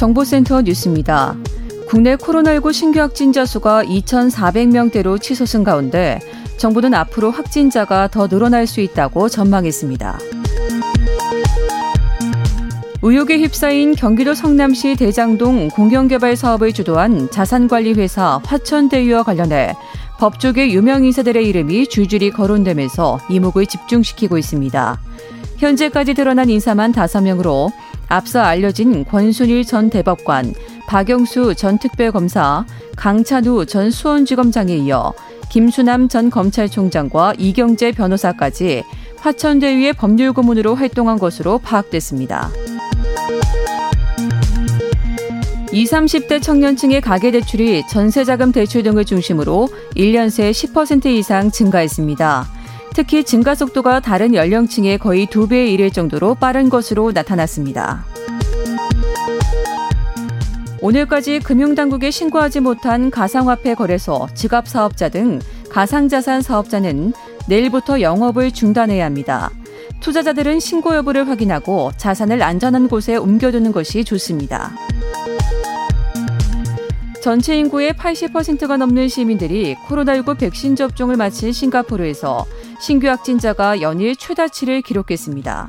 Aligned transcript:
정보센터 0.00 0.62
뉴스입니다. 0.62 1.36
국내 1.86 2.16
코로나19 2.16 2.72
신규 2.72 3.00
확진자 3.00 3.44
수가 3.44 3.84
2,400명대로 3.84 5.20
치솟은 5.20 5.62
가운데 5.62 6.20
정부는 6.56 6.94
앞으로 6.94 7.30
확진자가 7.30 8.08
더 8.08 8.26
늘어날 8.26 8.66
수 8.66 8.80
있다고 8.80 9.28
전망했습니다. 9.28 10.18
의혹에 13.02 13.40
휩싸인 13.40 13.94
경기도 13.94 14.32
성남시 14.32 14.96
대장동 14.96 15.68
공영개발 15.68 16.34
사업을 16.34 16.72
주도한 16.72 17.30
자산관리회사 17.30 18.40
화천대유와 18.42 19.24
관련해 19.24 19.74
법조계 20.18 20.70
유명 20.72 21.04
인사들의 21.04 21.46
이름이 21.46 21.88
줄줄이 21.88 22.30
거론되면서 22.30 23.20
이목을 23.28 23.66
집중시키고 23.66 24.38
있습니다. 24.38 24.98
현재까지 25.60 26.14
드러난 26.14 26.48
인사만 26.48 26.90
5명으로 26.90 27.70
앞서 28.08 28.40
알려진 28.40 29.04
권순일 29.04 29.66
전 29.66 29.90
대법관, 29.90 30.54
박영수 30.88 31.54
전 31.54 31.78
특별검사, 31.78 32.64
강찬우 32.96 33.66
전 33.66 33.90
수원지검장에 33.90 34.74
이어 34.74 35.12
김수남 35.50 36.08
전 36.08 36.30
검찰총장과 36.30 37.34
이경재 37.38 37.92
변호사까지 37.92 38.84
화천대유의 39.18 39.92
법률 39.92 40.32
고문으로 40.32 40.74
활동한 40.74 41.18
것으로 41.18 41.58
파악됐습니다. 41.58 42.50
20, 45.72 45.92
30대 45.92 46.42
청년층의 46.42 47.02
가계대출이 47.02 47.86
전세자금 47.86 48.50
대출 48.50 48.82
등을 48.82 49.04
중심으로 49.04 49.68
1년 49.94 50.30
새 50.30 50.50
10% 50.50 51.06
이상 51.06 51.50
증가했습니다. 51.50 52.59
특히 53.00 53.24
증가 53.24 53.54
속도가 53.54 54.00
다른 54.00 54.34
연령층의 54.34 54.98
거의 54.98 55.26
2배에 55.26 55.72
이를 55.72 55.90
정도로 55.90 56.34
빠른 56.34 56.68
것으로 56.68 57.12
나타났습니다. 57.12 58.04
오늘까지 60.82 61.38
금융당국에 61.38 62.10
신고하지 62.10 62.60
못한 62.60 63.10
가상화폐 63.10 63.74
거래소, 63.74 64.28
지갑 64.34 64.68
사업자 64.68 65.08
등 65.08 65.38
가상자산 65.70 66.42
사업자는 66.42 67.14
내일부터 67.48 68.02
영업을 68.02 68.50
중단해야 68.50 69.06
합니다. 69.06 69.50
투자자들은 70.00 70.60
신고 70.60 70.94
여부를 70.94 71.26
확인하고 71.26 71.92
자산을 71.96 72.42
안전한 72.42 72.86
곳에 72.86 73.16
옮겨두는 73.16 73.72
것이 73.72 74.04
좋습니다. 74.04 74.72
전체 77.22 77.56
인구의 77.56 77.92
80%가 77.92 78.76
넘는 78.76 79.08
시민들이 79.08 79.74
코로나19 79.86 80.38
백신 80.38 80.76
접종을 80.76 81.16
마친 81.16 81.52
싱가포르에서 81.52 82.44
신규 82.80 83.08
확진자가 83.08 83.82
연일 83.82 84.16
최다치를 84.16 84.80
기록했습니다. 84.80 85.68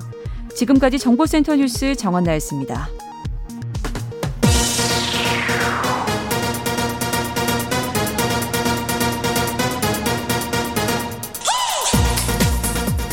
지금까지 0.56 0.98
정보센터 0.98 1.58
뉴스 1.58 1.94
정원나였습니다. 1.94 2.88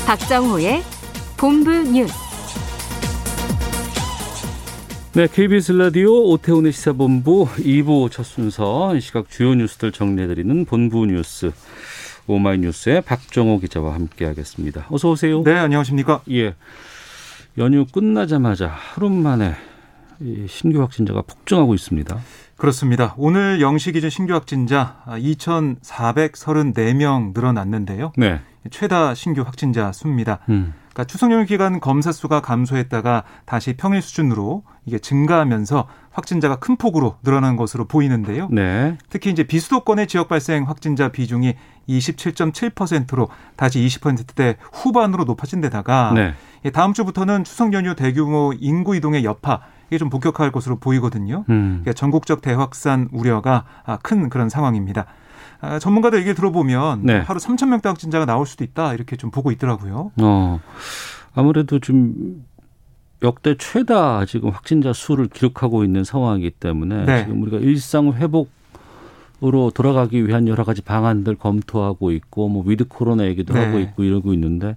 박정호의 0.06 0.82
본부 1.37 1.70
뉴스. 1.70 2.14
네, 5.14 5.26
KBS 5.26 5.72
라디오 5.72 6.31
오태훈의 6.31 6.70
시사본부 6.70 7.48
2부 7.58 8.10
첫 8.10 8.22
순서 8.25 8.94
이 8.94 9.00
시각 9.00 9.28
주요 9.28 9.54
뉴스들 9.54 9.91
정리해드리는 9.91 10.64
본부 10.64 11.06
뉴스 11.06 11.50
오마이뉴스의 12.28 13.00
박정호 13.02 13.58
기자와 13.60 13.94
함께하겠습니다. 13.94 14.86
어서 14.90 15.10
오세요. 15.10 15.42
네, 15.42 15.54
안녕하십니까? 15.54 16.20
예, 16.30 16.54
연휴 17.56 17.86
끝나자마자 17.86 18.68
하루 18.68 19.08
만에 19.10 19.54
신규 20.46 20.80
확진자가 20.80 21.22
폭증하고 21.22 21.74
있습니다. 21.74 22.16
그렇습니다. 22.56 23.14
오늘 23.16 23.60
0시 23.60 23.94
기준 23.94 24.10
신규 24.10 24.34
확진자 24.34 25.02
2,434명 25.06 27.32
늘어났는데요. 27.32 28.12
네. 28.16 28.40
최다 28.70 29.14
신규 29.14 29.40
확진자 29.42 29.92
수입니다. 29.92 30.40
음. 30.48 30.74
그러니까 30.88 31.04
추석 31.04 31.30
연휴 31.30 31.46
기간 31.46 31.78
검사 31.78 32.10
수가 32.10 32.40
감소했다가 32.40 33.22
다시 33.46 33.76
평일 33.76 34.02
수준으로 34.02 34.64
이게 34.84 34.98
증가하면서 34.98 35.86
확진자가 36.18 36.56
큰 36.56 36.76
폭으로 36.76 37.16
늘어난 37.22 37.56
것으로 37.56 37.84
보이는데요. 37.86 38.48
네. 38.50 38.98
특히 39.08 39.30
이제 39.30 39.44
비수도권의 39.44 40.08
지역 40.08 40.28
발생 40.28 40.64
확진자 40.64 41.08
비중이 41.10 41.54
27.7%로 41.88 43.28
다시 43.56 43.78
20%대 43.80 44.56
후반으로 44.72 45.24
높아진 45.24 45.60
데다가 45.60 46.12
네. 46.14 46.34
다음 46.72 46.92
주부터는 46.92 47.44
추석 47.44 47.72
연휴 47.72 47.94
대규모 47.94 48.52
인구 48.58 48.96
이동의 48.96 49.24
여파 49.24 49.60
이게 49.86 49.96
좀 49.96 50.10
본격화할 50.10 50.50
것으로 50.50 50.76
보이거든요. 50.76 51.44
음. 51.48 51.80
그러니까 51.82 51.92
전국적 51.92 52.42
대확산 52.42 53.08
우려가 53.12 53.64
큰 54.02 54.28
그런 54.28 54.48
상황입니다. 54.48 55.06
아, 55.60 55.78
전문가들 55.78 56.20
얘기 56.20 56.34
들어보면 56.34 57.02
네. 57.04 57.18
하루 57.18 57.40
3천 57.40 57.68
명대 57.68 57.88
확진자가 57.88 58.26
나올 58.26 58.46
수도 58.46 58.64
있다 58.64 58.94
이렇게 58.94 59.16
좀 59.16 59.30
보고 59.30 59.50
있더라고요. 59.50 60.12
어, 60.20 60.60
아무래도 61.34 61.78
좀 61.80 62.44
역대 63.22 63.56
최다 63.56 64.24
지금 64.26 64.50
확진자 64.50 64.92
수를 64.92 65.28
기록하고 65.28 65.84
있는 65.84 66.04
상황이기 66.04 66.50
때문에 66.50 67.04
네. 67.04 67.24
지금 67.24 67.42
우리가 67.42 67.58
일상 67.58 68.12
회복 68.12 68.50
으로 69.40 69.70
돌아가기 69.72 70.26
위한 70.26 70.48
여러 70.48 70.64
가지 70.64 70.82
방안들 70.82 71.36
검토하고 71.36 72.10
있고 72.10 72.48
뭐 72.48 72.64
위드 72.66 72.88
코로나 72.88 73.24
얘기도 73.26 73.54
네. 73.54 73.64
하고 73.64 73.78
있고 73.78 74.02
이러고 74.02 74.34
있는데 74.34 74.76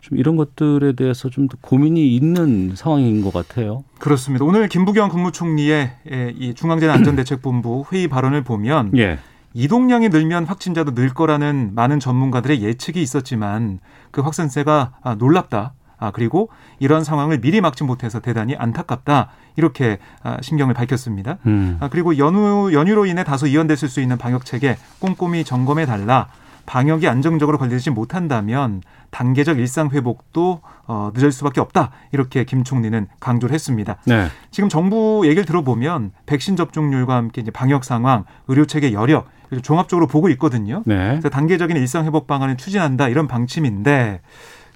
좀 0.00 0.16
이런 0.16 0.36
것들에 0.36 0.92
대해서 0.92 1.28
좀 1.28 1.48
더 1.48 1.56
고민이 1.60 2.14
있는 2.14 2.76
상황인 2.76 3.20
것 3.20 3.32
같아요. 3.32 3.82
그렇습니다. 3.98 4.44
오늘 4.44 4.68
김부겸 4.68 5.08
국무총리의 5.08 5.90
예, 6.12 6.34
이 6.38 6.54
중앙재난안전대책본부 6.54 7.86
회의 7.90 8.06
발언을 8.06 8.44
보면 8.44 8.96
예. 8.96 9.18
이동량이 9.54 10.10
늘면 10.10 10.44
확진자도 10.44 10.94
늘 10.94 11.08
거라는 11.12 11.72
많은 11.74 11.98
전문가들의 11.98 12.62
예측이 12.62 13.02
있었지만 13.02 13.80
그 14.12 14.20
확산세가 14.20 14.98
아, 15.02 15.14
놀랍다. 15.16 15.72
아, 16.00 16.10
그리고 16.10 16.48
이런 16.78 17.04
상황을 17.04 17.40
미리 17.40 17.60
막지 17.60 17.84
못해서 17.84 18.18
대단히 18.18 18.56
안타깝다. 18.56 19.28
이렇게 19.56 19.98
아, 20.22 20.38
신경을 20.40 20.74
밝혔습니다. 20.74 21.38
음. 21.46 21.76
아, 21.80 21.88
그리고 21.88 22.18
연휴, 22.18 22.72
연휴로 22.72 23.06
인해 23.06 23.22
다소 23.22 23.46
이연됐을 23.46 23.88
수 23.88 24.00
있는 24.00 24.18
방역 24.18 24.44
체계 24.44 24.76
꼼꼼히 24.98 25.44
점검해 25.44 25.86
달라. 25.86 26.28
방역이 26.66 27.08
안정적으로 27.08 27.58
관리되지 27.58 27.90
못한다면 27.90 28.82
단계적 29.10 29.58
일상 29.58 29.90
회복도 29.90 30.60
어, 30.86 31.10
늦을 31.14 31.32
수밖에 31.32 31.60
없다. 31.60 31.90
이렇게 32.12 32.44
김 32.44 32.64
총리는 32.64 33.08
강조를 33.18 33.52
했습니다. 33.52 33.96
네. 34.06 34.28
지금 34.50 34.68
정부 34.68 35.22
얘기를 35.24 35.44
들어보면 35.44 36.12
백신 36.26 36.56
접종률과 36.56 37.14
함께 37.14 37.40
이제 37.40 37.50
방역 37.50 37.84
상황, 37.84 38.24
의료 38.46 38.66
체계 38.66 38.92
여력 38.92 39.28
종합적으로 39.62 40.06
보고 40.06 40.28
있거든요. 40.30 40.82
네. 40.86 41.08
그래서 41.10 41.28
단계적인 41.28 41.76
일상 41.76 42.04
회복 42.04 42.26
방안을 42.26 42.56
추진한다 42.56 43.08
이런 43.08 43.26
방침인데 43.26 44.20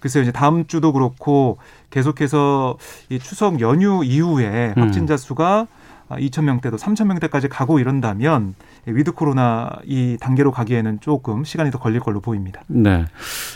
글쎄요 0.05 0.23
이제 0.23 0.33
다음 0.33 0.67
주도 0.67 0.93
그렇고 0.93 1.57
계속해서 1.89 2.77
이 3.09 3.19
추석 3.19 3.61
연휴 3.63 4.05
이후에 4.05 4.75
음. 4.77 4.83
확진자 4.83 5.17
수가 5.17 5.67
2천 6.11 6.43
명대도 6.45 6.77
3천 6.77 7.07
명대까지 7.07 7.49
가고 7.49 7.79
이런다면 7.79 8.55
위드 8.85 9.13
코로나 9.13 9.71
이 9.87 10.19
단계로 10.21 10.53
가기에는 10.53 11.01
조금 11.01 11.43
시간이 11.45 11.71
더 11.71 11.79
걸릴 11.79 12.01
걸로 12.01 12.21
보입니다. 12.21 12.61
네. 12.67 13.07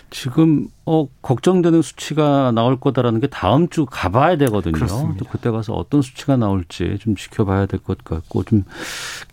지금 0.09 0.69
어 0.87 1.07
걱정되는 1.21 1.83
수치가 1.83 2.51
나올 2.53 2.81
거다라는 2.81 3.21
게 3.21 3.27
다음 3.27 3.69
주 3.69 3.85
가봐야 3.85 4.39
되거든요. 4.39 4.73
그렇습니다. 4.73 5.19
또 5.19 5.27
그때 5.31 5.51
가서 5.51 5.75
어떤 5.75 6.01
수치가 6.01 6.39
나올지 6.39 6.97
좀 7.03 7.15
지켜봐야 7.15 7.67
될 7.67 7.81
것 7.81 8.03
같고 8.03 8.45
좀 8.45 8.65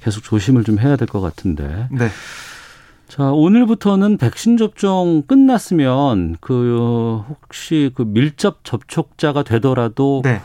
계속 0.01 0.21
조심을 0.25 0.65
좀 0.65 0.79
해야 0.79 0.97
될 0.97 1.07
것 1.07 1.21
같은데. 1.21 1.87
네. 1.91 2.09
자, 3.07 3.31
오늘부터는 3.31 4.17
백신 4.17 4.57
접종 4.57 5.23
끝났으면 5.27 6.37
그 6.41 7.23
혹시 7.29 7.91
그 7.95 8.03
밀접 8.05 8.63
접촉자가 8.63 9.43
되더라도 9.43 10.21
네. 10.23 10.41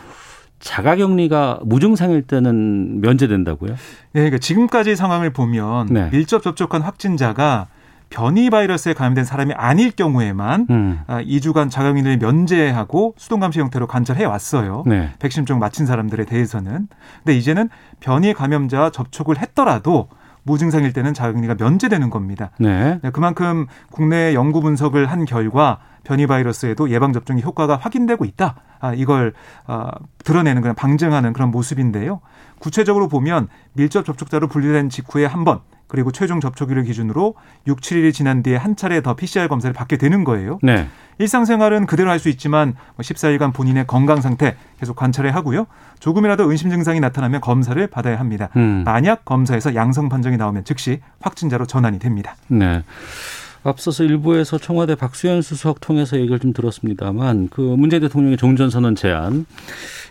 자가 0.61 0.97
격리가 0.97 1.61
무증상일 1.65 2.23
때는 2.23 3.01
면제된다고요? 3.01 3.73
네, 3.73 3.77
그러니까 4.13 4.39
지금까지 4.39 4.95
상황을 4.95 5.33
보면 5.33 5.87
네. 5.87 6.11
밀접 6.11 6.43
접촉한 6.43 6.83
확진자가 6.83 7.69
변이 8.11 8.51
바이러스에 8.51 8.93
감염된 8.93 9.25
사람이 9.25 9.55
아닐 9.55 9.93
경우에만 9.93 10.67
음. 10.69 11.01
아, 11.07 11.23
2주간 11.23 11.71
자가격리를 11.71 12.19
면제하고 12.19 13.15
수동 13.17 13.41
감시 13.41 13.61
형태로 13.61 13.87
관찰해 13.87 14.25
왔어요. 14.25 14.83
네. 14.85 15.11
백신 15.21 15.47
좀 15.47 15.61
맞힌 15.61 15.87
사람들에 15.87 16.25
대해서는. 16.25 16.89
근데 17.25 17.39
이제는 17.39 17.71
변이 18.01 18.35
감염자와 18.35 18.91
접촉을 18.91 19.39
했더라도 19.41 20.09
무증상일 20.43 20.93
때는 20.93 21.15
자가격리가 21.15 21.57
면제되는 21.59 22.11
겁니다. 22.11 22.51
네. 22.59 22.99
네, 23.03 23.11
그만큼 23.11 23.67
국내 23.91 24.35
연구 24.35 24.61
분석을 24.61 25.07
한 25.07 25.25
결과 25.25 25.79
변이 26.05 26.27
바이러스에도 26.27 26.91
예방 26.91 27.13
접종의 27.13 27.43
효과가 27.43 27.77
확인되고 27.77 28.25
있다. 28.25 28.57
아, 28.81 28.95
이걸 28.95 29.35
아, 29.67 29.91
드러내는 30.25 30.63
그런 30.63 30.75
방증하는 30.75 31.33
그런 31.33 31.51
모습인데요. 31.51 32.21
구체적으로 32.59 33.09
보면 33.09 33.49
밀접 33.75 34.05
접촉자로 34.05 34.49
분류된 34.49 34.89
직후에 34.89 35.27
한 35.27 35.45
번, 35.45 35.61
그리고 35.91 36.13
최종 36.13 36.41
접촉일을 36.41 36.85
기준으로 36.85 37.35
6, 37.67 37.81
7일이 37.81 38.15
지난 38.15 38.45
뒤에 38.45 38.57
한 38.57 38.77
차례 38.77 39.03
더 39.03 39.15
PCR 39.15 39.49
검사를 39.49 39.73
받게 39.75 39.97
되는 39.97 40.23
거예요. 40.23 40.61
네. 40.63 40.87
일상생활은 41.19 41.87
그대로 41.87 42.09
할 42.11 42.21
수 42.21 42.29
있지만 42.29 42.75
14일간 42.99 43.53
본인의 43.53 43.87
건강 43.87 44.21
상태 44.21 44.57
계속 44.79 44.95
관찰해 44.95 45.31
하고요. 45.31 45.67
조금이라도 45.99 46.51
의심 46.51 46.71
증상이 46.71 47.01
나타나면 47.01 47.41
검사를 47.41 47.85
받아야 47.87 48.21
합니다. 48.21 48.51
음. 48.57 48.83
만약 48.85 49.25
검사에서 49.25 49.75
양성 49.75 50.09
판정이 50.09 50.37
나오면 50.37 50.65
즉시 50.65 51.01
확진자로 51.21 51.67
전환이 51.67 51.99
됩니다. 51.99 52.37
네. 52.49 52.83
앞서서 53.63 54.05
일부에서 54.05 54.59
청와대 54.59 54.95
박수현 54.95 55.43
수석 55.43 55.81
통해서 55.81 56.17
얘기를 56.19 56.39
좀 56.39 56.53
들었습니다만 56.53 57.49
그 57.51 57.61
문재인 57.61 58.03
대통령의 58.03 58.37
종전 58.37 58.71
선언 58.71 58.95
제안 58.95 59.45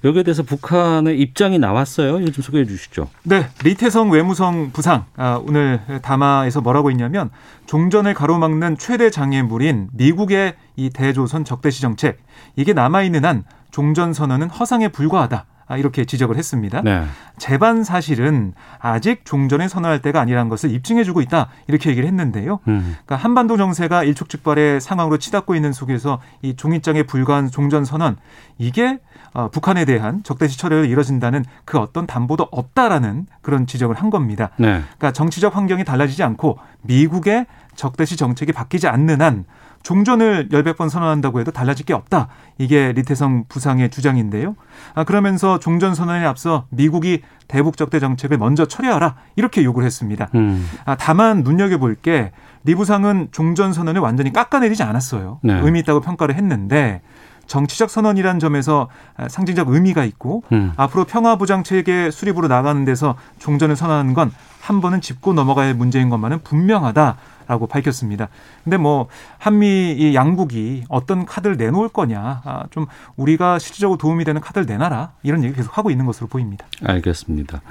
여기에 0.04 0.24
대해서 0.24 0.44
북한의 0.44 1.19
입장이 1.19 1.60
나왔어요. 1.60 2.19
이거 2.19 2.31
좀 2.31 2.44
소개해 2.44 2.66
주시죠. 2.66 3.10
네, 3.24 3.48
리태성 3.63 4.12
외무성 4.12 4.72
부상 4.72 5.06
아, 5.16 5.42
오늘 5.44 5.81
담화에서 6.01 6.62
뭐라고 6.62 6.92
했냐면 6.92 7.30
종전을 7.66 8.13
가로막는 8.13 8.78
최대 8.78 9.10
장애물인 9.10 9.90
미국의 9.94 10.56
이 10.75 10.90
대조선 10.90 11.44
적대시 11.44 11.81
정책 11.81 12.19
이게 12.56 12.74
남아 12.74 13.04
있는 13.04 13.25
한 13.25 13.44
종전 13.72 14.13
선언은 14.13 14.50
허상에 14.50 14.88
불과하다. 14.90 15.46
아, 15.69 15.77
이렇게 15.77 16.04
지적을 16.04 16.36
했습니다. 16.36 16.81
네. 16.81 17.06
재반 17.38 17.83
사실은 17.83 18.54
아직 18.80 19.24
종전을 19.24 19.69
선언할 19.69 20.01
때가 20.01 20.19
아니라는 20.19 20.50
것을 20.50 20.71
입증해주고 20.71 21.21
있다 21.21 21.50
이렇게 21.68 21.92
얘기를 21.92 22.07
했는데요. 22.07 22.60
음. 22.68 22.98
그러니까 23.06 23.16
한반도 23.16 23.56
정세가 23.56 24.04
일촉즉발의 24.04 24.81
상황으로 24.81 25.19
치닫고 25.19 25.54
있는 25.54 25.71
속에서 25.71 26.21
이 26.42 26.56
종이장에 26.56 27.04
불과한 27.04 27.51
종전 27.51 27.86
선언 27.86 28.18
이게 28.57 29.00
어, 29.33 29.50
북한에 29.51 29.86
대한 29.86 30.24
적대시 30.24 30.57
처리가 30.57 30.86
이뤄진다는 30.86 31.45
그 31.66 31.77
어떤 31.77 32.07
담보도 32.07 32.48
없다라는 32.50 33.27
그런 33.42 33.68
지적을 33.68 33.95
한 33.95 34.10
겁니다. 34.10 34.50
네. 34.57 34.81
그러니까 34.81 35.12
정치적 35.12 35.56
환경이 35.56 35.83
달라지지 35.83 36.24
않고 36.24 36.57
미국의 36.81 37.45
적대시 37.75 38.18
정책이 38.18 38.54
바뀌지 38.54 38.88
않는 38.88 39.22
한 39.22 39.45
종전을 39.83 40.49
열백 40.51 40.77
번 40.77 40.89
선언한다고 40.89 41.39
해도 41.39 41.51
달라질 41.51 41.85
게 41.85 41.93
없다. 41.93 42.27
이게 42.57 42.91
리태성 42.91 43.45
부상의 43.47 43.89
주장인데요. 43.89 44.55
아, 44.93 45.03
그러면서 45.03 45.59
종전 45.59 45.95
선언에 45.95 46.25
앞서 46.25 46.65
미국이 46.69 47.21
대북 47.47 47.77
적대 47.77 47.99
정책을 47.99 48.37
먼저 48.37 48.65
처리하라 48.65 49.15
이렇게 49.35 49.63
요구를 49.63 49.85
했습니다. 49.85 50.29
음. 50.35 50.67
아, 50.85 50.95
다만 50.95 51.43
눈여겨볼 51.43 51.95
게 52.01 52.31
리 52.65 52.75
부상은 52.75 53.29
종전 53.31 53.73
선언을 53.73 54.01
완전히 54.01 54.33
깎아내리지 54.33 54.83
않았어요. 54.83 55.39
네. 55.43 55.59
의미 55.61 55.79
있다고 55.79 56.01
평가를 56.01 56.35
했는데 56.35 57.01
정치적 57.47 57.89
선언이라는 57.89 58.39
점에서 58.39 58.89
아, 59.17 59.27
상징적 59.29 59.69
의미가 59.69 60.03
있고 60.03 60.43
음. 60.51 60.73
앞으로 60.75 61.05
평화보장 61.05 61.63
체계 61.63 62.11
수립으로 62.11 62.47
나가는 62.47 62.83
데서 62.85 63.15
종전을 63.39 63.75
선언하는 63.75 64.13
건 64.13 64.31
한 64.69 64.81
번은 64.81 65.01
짚고 65.01 65.33
넘어가야 65.33 65.69
할 65.69 65.74
문제인 65.74 66.10
것만은 66.10 66.44
분명하다라고 66.44 67.66
밝혔습니다. 67.66 68.30
근데 68.63 68.77
뭐 68.77 69.07
한미 69.39 69.95
이 69.98 70.13
양국이 70.13 70.83
어떤 70.89 71.25
카드를 71.25 71.57
내놓을 71.57 71.89
거냐, 71.89 72.42
아, 72.45 72.66
좀 72.69 72.86
우리가 73.18 73.57
실질적으로 73.57 73.98
도움이 73.98 74.25
되는 74.25 74.39
카드를 74.39 74.68
내놔라 74.68 75.13
이런 75.24 75.44
얘기 75.44 75.56
계속 75.56 75.75
하고 75.75 75.89
있는 75.89 76.06
것으로 76.06 76.27
보입니다. 76.27 76.68
알겠습니다. 76.86 77.62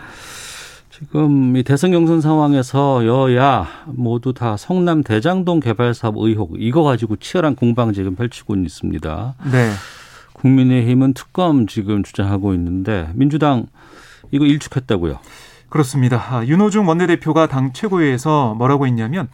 지금 0.91 1.57
이 1.57 1.63
대선 1.63 1.93
경선 1.93 2.21
상황에서 2.21 3.07
여야 3.07 3.69
모두 3.87 4.35
다 4.35 4.57
성남 4.57 5.05
대장동 5.05 5.61
개발 5.61 5.95
사업 5.95 6.17
의혹 6.19 6.57
이거 6.59 6.83
가지고 6.83 7.15
치열한 7.15 7.55
공방 7.55 7.93
지금 7.93 8.17
펼치고 8.17 8.57
있습니다. 8.57 9.35
네. 9.53 9.71
국민의힘은 10.33 11.15
특검 11.15 11.69
지금 11.69 12.03
주장하고 12.03 12.55
있는데 12.55 13.09
민주당 13.15 13.67
이거 14.33 14.45
일축했다고요. 14.45 15.21
그렇습니다. 15.69 16.17
아, 16.31 16.45
윤호중 16.45 16.89
원내대표가 16.89 17.47
당 17.47 17.73
최고위에서 17.73 18.55
뭐라고 18.55 18.87
했냐면 18.87 19.29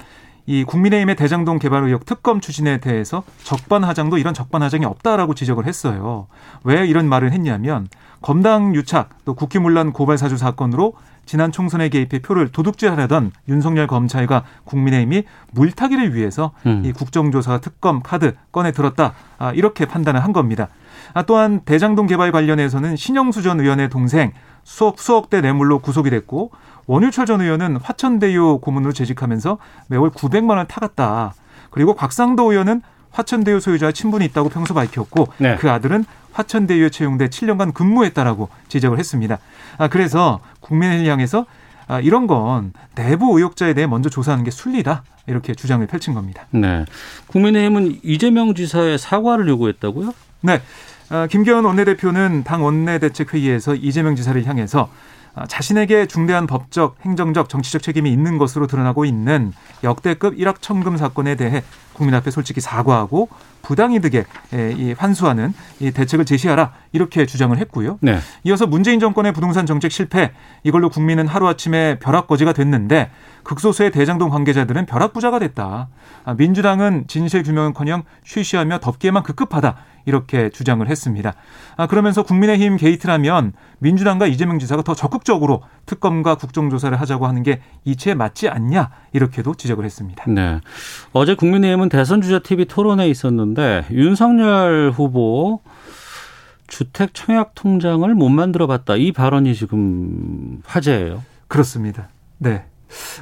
이 0.46 0.64
국민의힘의 0.64 1.16
대장동 1.16 1.58
개발 1.58 1.84
의혹 1.84 2.04
특검 2.04 2.40
추진에 2.40 2.78
대해서 2.78 3.22
적반하장도 3.44 4.19
이런 4.19 4.34
적반하장이 4.34 4.84
없다라고 4.84 5.34
지적을 5.34 5.66
했어요. 5.66 6.26
왜 6.64 6.86
이런 6.86 7.08
말을 7.08 7.32
했냐면 7.32 7.88
검당 8.20 8.75
유착 8.75 9.10
또 9.25 9.34
국기문란 9.34 9.92
고발 9.92 10.19
사주 10.19 10.36
사건으로 10.36 10.94
지난 11.25 11.50
총선에 11.52 11.88
개입해 11.88 12.20
표를 12.20 12.48
도둑질하려던 12.48 13.32
윤석열 13.48 13.86
검찰과 13.86 14.44
국민의힘이 14.64 15.25
물타기를 15.52 16.14
위해서 16.14 16.52
음. 16.66 16.82
이 16.84 16.92
국정조사 16.92 17.60
특검 17.60 18.02
카드 18.02 18.34
꺼내 18.52 18.72
들었다 18.72 19.14
아, 19.38 19.52
이렇게 19.52 19.86
판단을 19.86 20.22
한 20.22 20.34
겁니다. 20.34 20.69
아, 21.14 21.22
또한 21.22 21.60
대장동 21.64 22.06
개발 22.06 22.32
관련해서는 22.32 22.96
신영수 22.96 23.42
전 23.42 23.60
의원의 23.60 23.88
동생 23.88 24.32
수억 24.64 24.99
수억대 24.99 25.40
뇌물로 25.40 25.78
구속이 25.78 26.11
됐고 26.11 26.50
원유철 26.87 27.26
전 27.26 27.40
의원은 27.40 27.76
화천대유 27.76 28.58
고문으로 28.61 28.93
재직하면서 28.93 29.58
매월 29.88 30.11
900만 30.11 30.56
원 30.56 30.66
타갔다. 30.66 31.34
그리고 31.70 31.94
곽상도 31.94 32.50
의원은 32.50 32.82
화천대유 33.11 33.61
소유자와 33.61 33.93
친분이 33.93 34.25
있다고 34.26 34.49
평소 34.49 34.75
밝혔고 34.75 35.28
네. 35.38 35.56
그 35.56 35.70
아들은 35.70 36.05
화천대유에 36.32 36.90
채용돼 36.90 37.28
7년간 37.28 37.72
근무했다라고 37.72 38.49
지적을 38.69 38.99
했습니다. 38.99 39.38
아, 39.78 39.88
그래서 39.88 40.40
국민을 40.61 41.06
향해서 41.06 41.46
아, 41.87 42.00
이런 42.00 42.26
건 42.26 42.72
내부 42.94 43.37
의혹자에 43.37 43.75
대해 43.75 43.87
먼저 43.87 44.08
조사하는 44.08 44.44
게 44.44 44.50
순리다 44.50 45.05
이렇게 45.26 45.55
주장을 45.55 45.87
펼친 45.87 46.14
겁니다. 46.14 46.46
네. 46.50 46.84
국민의힘은 47.28 48.00
이재명 48.02 48.55
지사의 48.55 48.99
사과를 48.99 49.49
요구했다고요? 49.49 50.12
네. 50.43 50.60
아, 51.10 51.26
김기현 51.26 51.64
원내대표는 51.64 52.44
당 52.44 52.64
원내대책회의에서 52.64 53.74
이재명 53.74 54.16
지사를 54.16 54.42
향해서 54.46 54.88
아, 55.34 55.46
자신에게 55.46 56.06
중대한 56.06 56.46
법적, 56.46 56.96
행정적, 57.02 57.48
정치적 57.48 57.82
책임이 57.82 58.10
있는 58.10 58.38
것으로 58.38 58.66
드러나고 58.66 59.04
있는 59.04 59.52
역대급 59.82 60.36
1억 60.36 60.56
천금 60.60 60.96
사건에 60.96 61.34
대해 61.34 61.62
국민 61.94 62.14
앞에 62.14 62.31
솔직히 62.31 62.61
사과하고 62.61 63.29
부당이득에 63.62 64.25
환수하는 64.99 65.55
이 65.81 65.91
대책을 65.91 66.26
제시하라 66.26 66.73
이렇게 66.93 67.25
주장을 67.25 67.56
했고요. 67.56 67.98
네. 68.03 68.19
이어서 68.44 68.67
문재인 68.67 69.01
정권의 69.01 69.32
부동산 69.32 69.65
정책 69.65 69.91
실패 69.91 70.32
이걸로 70.65 70.91
국민은 70.91 71.27
하루아침에 71.27 71.98
벼락거지가 71.98 72.53
됐는데 72.53 73.10
극소수의 73.44 73.91
대장동 73.91 74.31
관계자들은 74.31 74.86
벼락부자가 74.86 75.39
됐다. 75.39 75.89
아, 76.24 76.34
민주당은 76.34 77.05
진실 77.06 77.43
규명은커녕 77.43 78.03
쉬쉬하며 78.24 78.81
덮기에만 78.81 79.22
급급하다 79.22 79.77
이렇게 80.06 80.51
주장을 80.51 80.86
했습니다. 80.86 81.32
아, 81.77 81.86
그러면서 81.86 82.22
국민의힘 82.22 82.77
게이트라면 82.77 83.53
민주당과 83.79 84.27
이재명 84.27 84.58
지사가 84.58 84.82
더 84.82 84.94
적극적으로 84.94 85.63
특검과 85.86 86.34
국정조사를 86.36 86.98
하자고 87.01 87.27
하는 87.27 87.43
게 87.43 87.60
이치에 87.84 88.15
맞지 88.15 88.48
않냐 88.48 88.91
이렇게도 89.13 89.55
지적을 89.55 89.84
했습니다. 89.84 90.24
네. 90.29 90.60
어제 91.13 91.34
국민의힘은 91.34 91.83
대선 91.88 92.20
주자 92.20 92.38
TV 92.38 92.64
토론회 92.67 93.08
있었는데 93.08 93.86
윤석열 93.91 94.93
후보 94.94 95.60
주택 96.67 97.14
청약 97.14 97.55
통장을 97.55 98.12
못 98.14 98.29
만들어 98.29 98.67
봤다. 98.67 98.96
이 98.96 99.12
발언이 99.12 99.55
지금 99.55 100.60
화제예요. 100.64 101.22
그렇습니다. 101.48 102.08
네. 102.38 102.64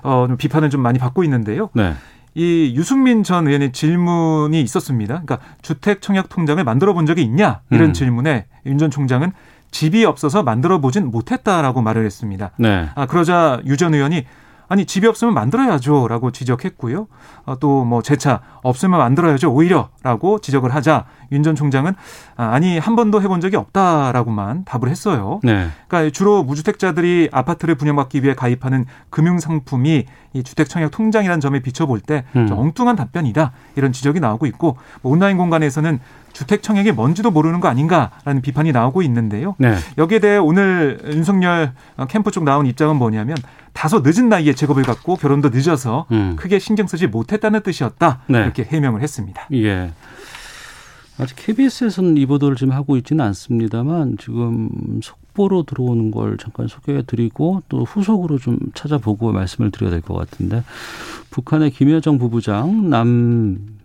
어, 0.02 0.26
좀 0.28 0.37
비판을 0.37 0.71
좀 0.71 0.81
많이 0.81 0.99
받고 0.99 1.25
있는데요. 1.25 1.71
네. 1.75 1.95
이 2.35 2.73
유승민 2.76 3.23
전 3.25 3.47
의원의 3.47 3.73
질문이 3.73 4.61
있었습니다. 4.62 5.23
그러니까 5.25 5.38
주택 5.61 6.00
청약 6.00 6.28
통장을 6.31 6.62
만들어 6.64 6.95
본 6.95 7.04
적이 7.07 7.23
있냐 7.23 7.61
이런 7.71 7.90
음. 7.90 7.92
질문에 7.92 8.47
윤 8.64 8.78
전 8.78 8.90
총장은 8.90 9.33
집이 9.71 10.04
없어서 10.04 10.42
만들어 10.42 10.81
보진 10.81 11.11
못했다라고 11.11 11.83
말을 11.83 12.04
했습니다. 12.07 12.52
네. 12.59 12.88
아 12.95 13.07
그러자 13.07 13.61
유 13.66 13.76
전 13.76 13.92
의원이 13.95 14.25
아니 14.69 14.87
집이 14.87 15.07
없으면 15.07 15.35
만들어야죠라고 15.35 16.31
지적했고요. 16.31 17.09
어, 17.45 17.59
또뭐 17.59 18.02
재차 18.02 18.40
없으면 18.62 18.99
만들어야죠. 18.99 19.52
오히려라고 19.52 20.40
지적을 20.40 20.75
하자 20.75 21.07
윤 21.33 21.43
전 21.43 21.57
총장은 21.57 21.95
아, 22.37 22.51
아니 22.53 22.79
한 22.79 22.95
번도 22.95 23.21
해본 23.23 23.41
적이 23.41 23.57
없다라고만 23.57 24.65
답을 24.65 24.89
했어요. 24.89 25.41
네. 25.43 25.67
그러니까 25.89 26.12
주로 26.12 26.45
무주택자들이 26.45 27.31
아파트를 27.33 27.75
분양받기 27.75 28.23
위해 28.23 28.35
가입하는 28.35 28.85
금융 29.11 29.39
상품이 29.41 30.05
이 30.35 30.43
주택 30.43 30.69
청약 30.69 30.91
통장이라는 30.91 31.41
점에 31.41 31.61
비춰볼 31.61 32.01
때 32.01 32.25
음. 32.37 32.47
좀 32.47 32.59
엉뚱한 32.59 32.97
답변이다 32.97 33.53
이런 33.77 33.93
지적이 33.93 34.21
나오고 34.21 34.47
있고 34.47 34.77
뭐 35.03 35.12
온라인 35.12 35.37
공간에서는 35.37 35.99
주택 36.33 36.62
청약이 36.62 36.93
뭔지도 36.93 37.31
모르는 37.31 37.61
거 37.61 37.69
아닌가라는 37.69 38.41
비판이 38.41 38.73
나오고 38.73 39.03
있는데요. 39.03 39.55
네. 39.59 39.77
여기에 39.99 40.19
대해 40.21 40.37
오늘 40.39 40.99
윤석열 41.05 41.73
캠프 42.09 42.31
쪽 42.31 42.45
나온 42.45 42.67
입장은 42.67 42.97
뭐냐면 42.97 43.37
다소 43.75 44.01
늦은 44.05 44.29
나이에 44.29 44.55
직업을 44.55 44.83
갖고 44.83 45.17
결혼도 45.17 45.51
늦어서 45.51 46.07
음. 46.12 46.37
크게 46.37 46.59
신경 46.59 46.87
쓰지 46.87 47.07
못했다는 47.07 47.61
뜻이었다 47.62 48.21
네. 48.29 48.39
이렇게 48.41 48.65
해명을 48.65 49.03
했습니다. 49.03 49.47
예. 49.53 49.91
아직 51.19 51.37
KBS에서는 51.37 52.16
이 52.16 52.26
보도를 52.26 52.57
지금 52.57 52.73
하고 52.73 52.97
있지는 52.97 53.25
않습니다만 53.26 54.16
지금 54.19 54.71
속보로 55.02 55.64
들어오는 55.64 56.11
걸 56.11 56.37
잠깐 56.38 56.69
소개해드리고 56.69 57.62
또 57.69 57.85
후속으로 57.85 58.38
좀 58.38 58.59
찾아보고 58.75 59.33
말씀을 59.33 59.71
드려야 59.71 59.90
될 59.90 60.00
것 60.00 60.14
같은데 60.14 60.64
북한의 61.31 61.71
김여정 61.71 62.19
부부장 62.19 62.88
남 62.90 63.78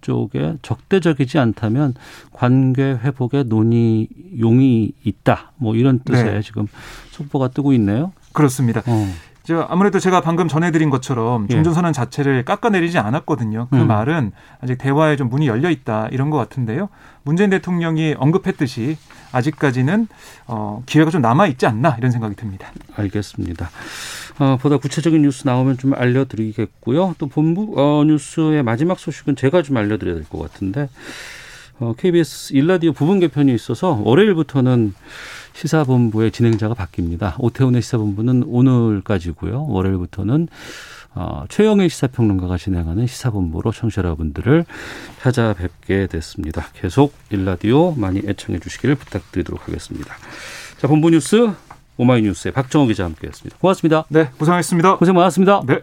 쪽에 0.00 0.56
적대적이지 0.62 1.38
않다면 1.38 1.94
관계 2.32 2.82
회복에 2.82 3.44
논의 3.44 4.08
용이 4.40 4.92
있다. 5.04 5.52
뭐 5.56 5.76
이런 5.76 6.00
뜻의 6.00 6.24
네. 6.24 6.42
지금 6.42 6.66
속보가 7.12 7.48
뜨고 7.48 7.72
있네요. 7.74 8.12
그렇습니다. 8.32 8.82
어. 8.86 9.08
저 9.44 9.66
아무래도 9.68 9.98
제가 9.98 10.20
방금 10.20 10.46
전해드린 10.46 10.88
것처럼 10.90 11.46
예. 11.50 11.54
종전선언 11.54 11.92
자체를 11.92 12.44
깎아내리지 12.44 12.98
않았거든요. 12.98 13.68
그 13.70 13.76
음. 13.76 13.86
말은 13.88 14.32
아직 14.60 14.78
대화에 14.78 15.16
좀 15.16 15.28
문이 15.28 15.48
열려 15.48 15.68
있다 15.70 16.08
이런 16.12 16.30
것 16.30 16.36
같은데요. 16.38 16.88
문재인 17.24 17.50
대통령이 17.50 18.14
언급했듯이 18.18 18.96
아직까지는 19.32 20.06
어, 20.46 20.82
기회가 20.86 21.10
좀 21.10 21.22
남아 21.22 21.46
있지 21.48 21.66
않나 21.66 21.96
이런 21.98 22.10
생각이 22.12 22.36
듭니다. 22.36 22.70
알겠습니다. 22.96 23.70
어, 24.38 24.56
보다 24.60 24.76
구체적인 24.76 25.22
뉴스 25.22 25.46
나오면 25.46 25.78
좀 25.78 25.94
알려드리겠고요. 25.94 27.16
또 27.18 27.26
본부 27.26 27.74
어, 27.76 28.04
뉴스의 28.04 28.62
마지막 28.62 28.98
소식은 28.98 29.36
제가 29.36 29.62
좀 29.62 29.76
알려드려야 29.76 30.14
될 30.14 30.24
것 30.24 30.38
같은데 30.38 30.88
어, 31.80 31.94
KBS 31.98 32.52
일라디오 32.54 32.92
부분 32.92 33.18
개편이 33.18 33.52
있어서 33.54 34.00
월요일부터는 34.04 34.94
시사본부의 35.54 36.30
진행자가 36.32 36.74
바뀝니다. 36.74 37.34
오태훈의 37.38 37.82
시사본부는 37.82 38.44
오늘까지고요. 38.46 39.66
월요일부터는 39.68 40.48
어, 41.14 41.44
최영일 41.48 41.90
시사평론가가 41.90 42.56
진행하는 42.56 43.06
시사본부로 43.06 43.70
청취자 43.70 44.02
여러분들을 44.02 44.64
찾아뵙게 45.20 46.06
됐습니다. 46.06 46.66
계속 46.74 47.14
일라디오 47.30 47.92
많이 47.92 48.20
애청해 48.26 48.60
주시기를 48.60 48.94
부탁드리도록 48.94 49.68
하겠습니다. 49.68 50.14
자, 50.78 50.88
본부 50.88 51.10
뉴스 51.10 51.50
오마이뉴스의 51.98 52.52
박정호 52.52 52.86
기자 52.86 53.04
함께했습니다. 53.04 53.58
고맙습니다. 53.58 54.04
네, 54.08 54.30
고생하셨습니다. 54.38 54.96
고생 54.96 55.14
많았습니다. 55.14 55.62
네. 55.66 55.80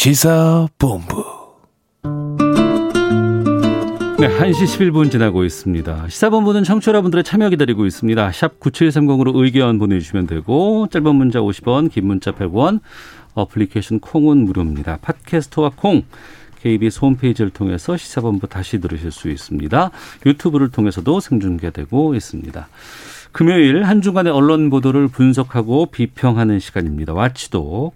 시사본부 0.00 1.22
네, 4.18 4.28
1시 4.28 4.64
11분 4.64 5.10
지나고 5.10 5.44
있습니다. 5.44 6.08
시사본부는 6.08 6.64
청취자 6.64 6.92
여러분들의 6.92 7.22
참여 7.22 7.50
기다리고 7.50 7.84
있습니다. 7.84 8.32
샵 8.32 8.58
9730으로 8.60 9.36
의견 9.36 9.78
보내주시면 9.78 10.26
되고 10.26 10.86
짧은 10.90 11.14
문자 11.14 11.40
50원, 11.40 11.92
긴 11.92 12.06
문자 12.06 12.32
100원, 12.32 12.80
어플리케이션 13.34 14.00
콩은 14.00 14.38
무료입니다. 14.46 15.00
팟캐스트와 15.02 15.72
콩, 15.76 16.04
KBS 16.62 17.00
홈페이지를 17.00 17.50
통해서 17.50 17.98
시사본부 17.98 18.46
다시 18.46 18.80
들으실 18.80 19.10
수 19.10 19.28
있습니다. 19.28 19.90
유튜브를 20.24 20.70
통해서도 20.70 21.20
생중계되고 21.20 22.14
있습니다. 22.14 22.68
금요일 23.32 23.82
한 23.84 24.00
주간의 24.00 24.32
언론 24.32 24.70
보도를 24.70 25.08
분석하고 25.08 25.90
비평하는 25.92 26.58
시간입니다. 26.58 27.12
와치도 27.12 27.92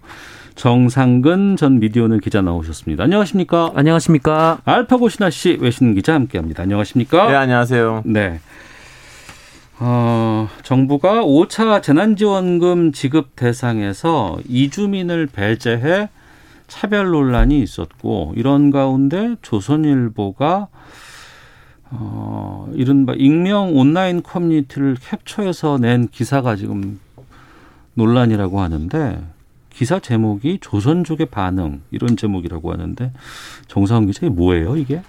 정상근 0.55 1.57
전 1.57 1.79
미디어는 1.79 2.21
기자 2.21 2.41
나오셨습니다. 2.41 3.03
안녕하십니까? 3.03 3.73
안녕하십니까. 3.75 4.59
알파고 4.63 5.09
신하 5.09 5.29
씨 5.29 5.57
외신 5.59 5.93
기자 5.93 6.13
함께합니다. 6.13 6.63
안녕하십니까? 6.63 7.27
네, 7.27 7.35
안녕하세요. 7.35 8.03
네. 8.05 8.39
어, 9.79 10.47
정부가 10.63 11.23
5차 11.23 11.83
재난지원금 11.83 12.93
지급 12.93 13.35
대상에서 13.35 14.37
이주민을 14.47 15.27
배제해 15.27 16.09
차별 16.67 17.09
논란이 17.09 17.61
있었고 17.61 18.33
이런 18.37 18.71
가운데 18.71 19.35
조선일보가 19.41 20.67
어, 21.91 22.69
이른바 22.73 23.13
익명 23.17 23.77
온라인 23.77 24.23
커뮤니티를 24.23 24.95
캡처해서 24.95 25.77
낸 25.79 26.07
기사가 26.07 26.55
지금 26.55 26.99
논란이라고 27.95 28.61
하는데 28.61 29.34
기사 29.75 29.99
제목이 29.99 30.59
조선족의 30.61 31.27
반응 31.27 31.81
이런 31.91 32.15
제목이라고 32.15 32.71
하는데 32.71 33.11
정상훈 33.67 34.07
기자 34.07 34.25
이게 34.25 34.33
뭐예요 34.33 34.77
이게? 34.77 35.01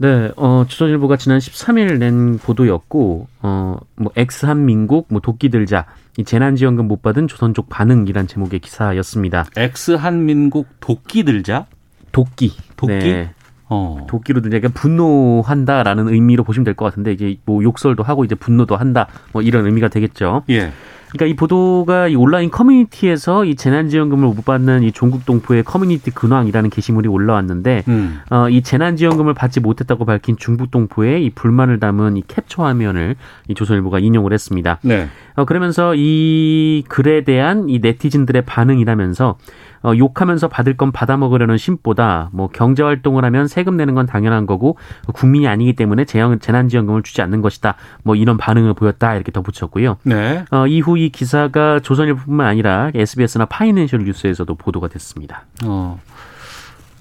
네, 0.00 0.30
어, 0.36 0.64
조선일보가 0.68 1.16
지난 1.16 1.40
13일 1.40 1.98
낸 1.98 2.38
보도였고, 2.38 3.26
어, 3.42 3.78
뭐, 3.96 4.12
엑스한민국, 4.14 5.08
뭐, 5.10 5.20
도끼 5.20 5.48
들자, 5.48 5.86
이 6.16 6.22
재난지원금 6.22 6.86
못 6.86 7.02
받은 7.02 7.26
조선족 7.26 7.68
반응이란 7.68 8.28
제목의 8.28 8.60
기사였습니다. 8.60 9.46
엑스 9.56 9.90
한민국 9.90 10.68
도끼 10.78 11.24
들자 11.24 11.66
도끼. 12.12 12.52
도끼? 12.76 12.92
네, 12.94 13.30
어. 13.68 14.06
도끼로 14.08 14.40
들자. 14.40 14.60
그러니까 14.60 14.80
분노한다라는 14.80 16.08
의미로 16.08 16.44
보시면 16.44 16.64
될 16.64 16.74
것 16.74 16.84
같은데, 16.84 17.10
이게 17.14 17.36
뭐, 17.44 17.60
욕설도 17.64 18.04
하고 18.04 18.24
이제 18.24 18.36
분노도 18.36 18.76
한다, 18.76 19.08
뭐, 19.32 19.42
이런 19.42 19.66
의미가 19.66 19.88
되겠죠. 19.88 20.44
예. 20.50 20.70
그러니까 21.10 21.26
이 21.26 21.34
보도가 21.34 22.08
이 22.08 22.16
온라인 22.16 22.50
커뮤니티에서 22.50 23.44
이 23.44 23.54
재난지원금을 23.54 24.28
못 24.28 24.44
받는 24.44 24.82
이 24.82 24.92
중국 24.92 25.24
동포의 25.24 25.62
커뮤니티 25.64 26.10
근황이라는 26.10 26.70
게시물이 26.70 27.08
올라왔는데, 27.08 27.84
음. 27.88 28.20
어, 28.30 28.48
이 28.48 28.62
재난지원금을 28.62 29.34
받지 29.34 29.60
못했다고 29.60 30.04
밝힌 30.04 30.36
중국 30.36 30.70
동포의 30.70 31.24
이 31.24 31.30
불만을 31.30 31.80
담은 31.80 32.16
이 32.16 32.22
캡처 32.26 32.64
화면을 32.64 33.16
이 33.48 33.54
조선일보가 33.54 33.98
인용을 34.00 34.32
했습니다. 34.32 34.78
네. 34.82 35.08
어, 35.34 35.44
그러면서 35.44 35.94
이 35.96 36.84
글에 36.88 37.24
대한 37.24 37.68
이 37.68 37.78
네티즌들의 37.78 38.42
반응이라면서 38.42 39.38
어, 39.82 39.92
욕하면서 39.96 40.48
받을 40.48 40.76
건 40.76 40.92
받아 40.92 41.16
먹으려는 41.16 41.56
심보다 41.56 42.30
뭐 42.32 42.48
경제 42.48 42.82
활동을 42.82 43.24
하면 43.24 43.46
세금 43.48 43.76
내는 43.76 43.94
건 43.94 44.06
당연한 44.06 44.46
거고 44.46 44.76
국민이 45.12 45.48
아니기 45.48 45.74
때문에 45.74 46.04
재난, 46.04 46.40
재난지원금을 46.40 47.02
주지 47.02 47.22
않는 47.22 47.42
것이다. 47.42 47.74
뭐 48.02 48.14
이런 48.16 48.36
반응을 48.36 48.74
보였다 48.74 49.14
이렇게 49.14 49.32
덧붙였고요. 49.32 49.98
네. 50.04 50.44
어, 50.50 50.66
이후 50.66 50.98
이 50.98 51.10
기사가 51.10 51.80
조선일보뿐만 51.80 52.46
아니라 52.46 52.90
SBS나 52.94 53.46
파이낸셜 53.46 54.04
뉴스에서도 54.04 54.54
보도가 54.54 54.88
됐습니다. 54.88 55.44
어. 55.64 56.00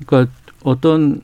그러니까 0.05 0.31
어떤 0.63 1.22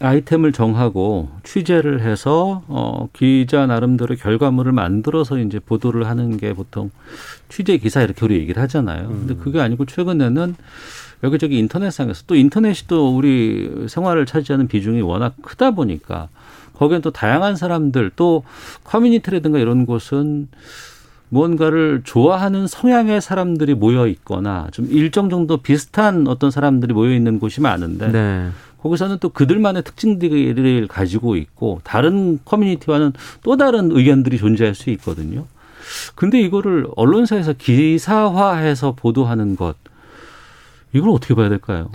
아이템을 0.00 0.52
정하고 0.52 1.28
취재를 1.44 2.00
해서 2.00 2.62
어 2.68 3.08
기자 3.12 3.66
나름대로 3.66 4.16
결과물을 4.16 4.72
만들어서 4.72 5.38
이제 5.38 5.58
보도를 5.58 6.06
하는 6.06 6.36
게 6.36 6.54
보통 6.54 6.90
취재 7.48 7.76
기사 7.76 8.02
이렇게 8.02 8.24
우리 8.24 8.36
얘기를 8.36 8.62
하잖아요. 8.62 9.08
근데 9.08 9.34
그게 9.34 9.60
아니고 9.60 9.84
최근에는 9.84 10.54
여기저기 11.22 11.58
인터넷상에서 11.58 12.24
또 12.26 12.34
인터넷이 12.34 12.86
또 12.88 13.14
우리 13.14 13.86
생활을 13.88 14.24
차지하는 14.24 14.68
비중이 14.68 15.02
워낙 15.02 15.34
크다 15.42 15.72
보니까 15.72 16.28
거기엔 16.74 17.02
또 17.02 17.10
다양한 17.10 17.56
사람들 17.56 18.12
또 18.16 18.42
커뮤니티라든가 18.84 19.58
이런 19.58 19.84
곳은 19.84 20.48
무언가를 21.28 22.02
좋아하는 22.04 22.66
성향의 22.66 23.20
사람들이 23.20 23.74
모여 23.74 24.06
있거나 24.08 24.66
좀 24.72 24.86
일정 24.90 25.30
정도 25.30 25.58
비슷한 25.58 26.26
어떤 26.26 26.50
사람들이 26.50 26.92
모여 26.92 27.14
있는 27.14 27.38
곳이 27.38 27.60
많은데 27.60 28.10
네. 28.10 28.48
거기서는 28.82 29.18
또 29.20 29.28
그들만의 29.28 29.82
특징들을 29.84 30.86
가지고 30.88 31.36
있고 31.36 31.80
다른 31.84 32.38
커뮤니티와는 32.44 33.12
또 33.42 33.56
다른 33.56 33.90
의견들이 33.92 34.38
존재할 34.38 34.74
수 34.74 34.90
있거든요. 34.90 35.46
근데 36.14 36.40
이거를 36.40 36.86
언론사에서 36.96 37.54
기사화해서 37.54 38.92
보도하는 38.92 39.56
것 39.56 39.76
이걸 40.92 41.10
어떻게 41.10 41.34
봐야 41.34 41.48
될까요? 41.48 41.90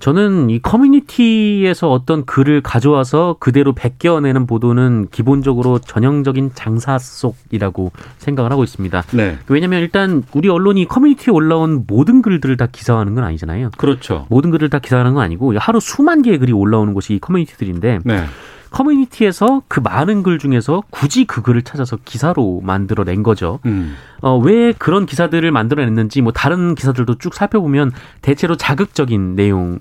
저는 0.00 0.50
이 0.50 0.60
커뮤니티에서 0.60 1.90
어떤 1.90 2.24
글을 2.24 2.62
가져와서 2.62 3.36
그대로 3.38 3.72
베껴내는 3.74 4.46
보도는 4.46 5.08
기본적으로 5.10 5.78
전형적인 5.78 6.52
장사 6.54 6.98
속이라고 6.98 7.92
생각을 8.18 8.50
하고 8.50 8.64
있습니다. 8.64 9.02
네. 9.12 9.38
왜냐하면 9.48 9.82
일단 9.82 10.24
우리 10.32 10.48
언론이 10.48 10.86
커뮤니티에 10.86 11.32
올라온 11.32 11.84
모든 11.86 12.22
글들을 12.22 12.56
다 12.56 12.66
기사화하는 12.66 13.14
건 13.14 13.24
아니잖아요. 13.24 13.70
그렇죠. 13.76 14.26
모든 14.30 14.50
글을 14.50 14.70
다 14.70 14.78
기사화하는 14.78 15.14
건 15.14 15.22
아니고 15.22 15.54
하루 15.58 15.78
수만 15.80 16.22
개의 16.22 16.38
글이 16.38 16.52
올라오는 16.52 16.94
곳이 16.94 17.14
이 17.14 17.18
커뮤니티들인데 17.18 18.00
네. 18.04 18.24
커뮤니티에서 18.70 19.62
그 19.68 19.80
많은 19.80 20.22
글 20.22 20.38
중에서 20.38 20.82
굳이 20.90 21.24
그 21.24 21.42
글을 21.42 21.62
찾아서 21.62 21.98
기사로 22.04 22.60
만들어낸 22.62 23.22
거죠. 23.22 23.60
음. 23.66 23.96
어, 24.20 24.38
왜 24.38 24.72
그런 24.72 25.06
기사들을 25.06 25.50
만들어냈는지 25.50 26.22
뭐 26.22 26.32
다른 26.32 26.74
기사들도 26.74 27.18
쭉 27.18 27.34
살펴보면 27.34 27.92
대체로 28.22 28.56
자극적인 28.56 29.34
내용 29.34 29.78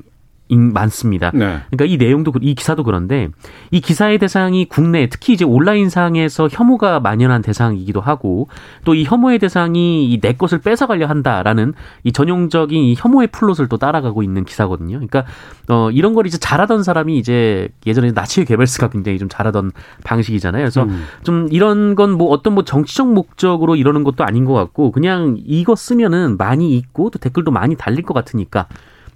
많습니다. 0.57 1.31
네. 1.33 1.59
그러니까 1.69 1.85
이 1.85 1.97
내용도 1.97 2.33
이 2.41 2.55
기사도 2.55 2.83
그런데 2.83 3.29
이 3.71 3.79
기사의 3.81 4.17
대상이 4.19 4.65
국내 4.65 5.07
특히 5.07 5.33
이제 5.33 5.45
온라인상에서 5.45 6.49
혐오가 6.51 6.99
만연한 6.99 7.41
대상이기도 7.41 8.01
하고 8.01 8.47
또 8.85 8.93
이 8.93 9.03
혐오의 9.05 9.39
대상이 9.39 10.11
이 10.11 10.19
내 10.19 10.33
것을 10.33 10.59
뺏어가려 10.59 11.07
한다라는 11.07 11.73
이 12.03 12.11
전형적인 12.11 12.83
이 12.83 12.95
혐오의 12.97 13.27
플롯을 13.27 13.69
또 13.69 13.77
따라가고 13.77 14.21
있는 14.23 14.43
기사거든요. 14.43 14.97
그러니까 14.97 15.23
어 15.69 15.89
이런 15.91 16.13
걸 16.13 16.27
이제 16.27 16.37
잘하던 16.37 16.83
사람이 16.83 17.17
이제 17.17 17.69
예전에 17.87 18.11
나치의 18.11 18.45
괴벨스가 18.45 18.89
굉장히 18.89 19.17
좀 19.17 19.29
잘하던 19.29 19.71
방식이잖아요. 20.03 20.61
그래서 20.63 20.83
음. 20.83 21.05
좀 21.23 21.47
이런 21.51 21.95
건 21.95 22.09
뭐 22.19 22.29
어떤 22.31 22.53
뭐 22.55 22.63
정치적 22.65 23.13
목적으로 23.13 23.75
이러는 23.75 24.03
것도 24.03 24.23
아닌 24.25 24.43
것 24.43 24.53
같고 24.53 24.91
그냥 24.91 25.37
이거 25.45 25.75
쓰면은 25.75 26.37
많이 26.37 26.75
읽고 26.75 27.09
또 27.11 27.19
댓글도 27.19 27.51
많이 27.51 27.75
달릴 27.75 28.01
것 28.01 28.13
같으니까 28.13 28.67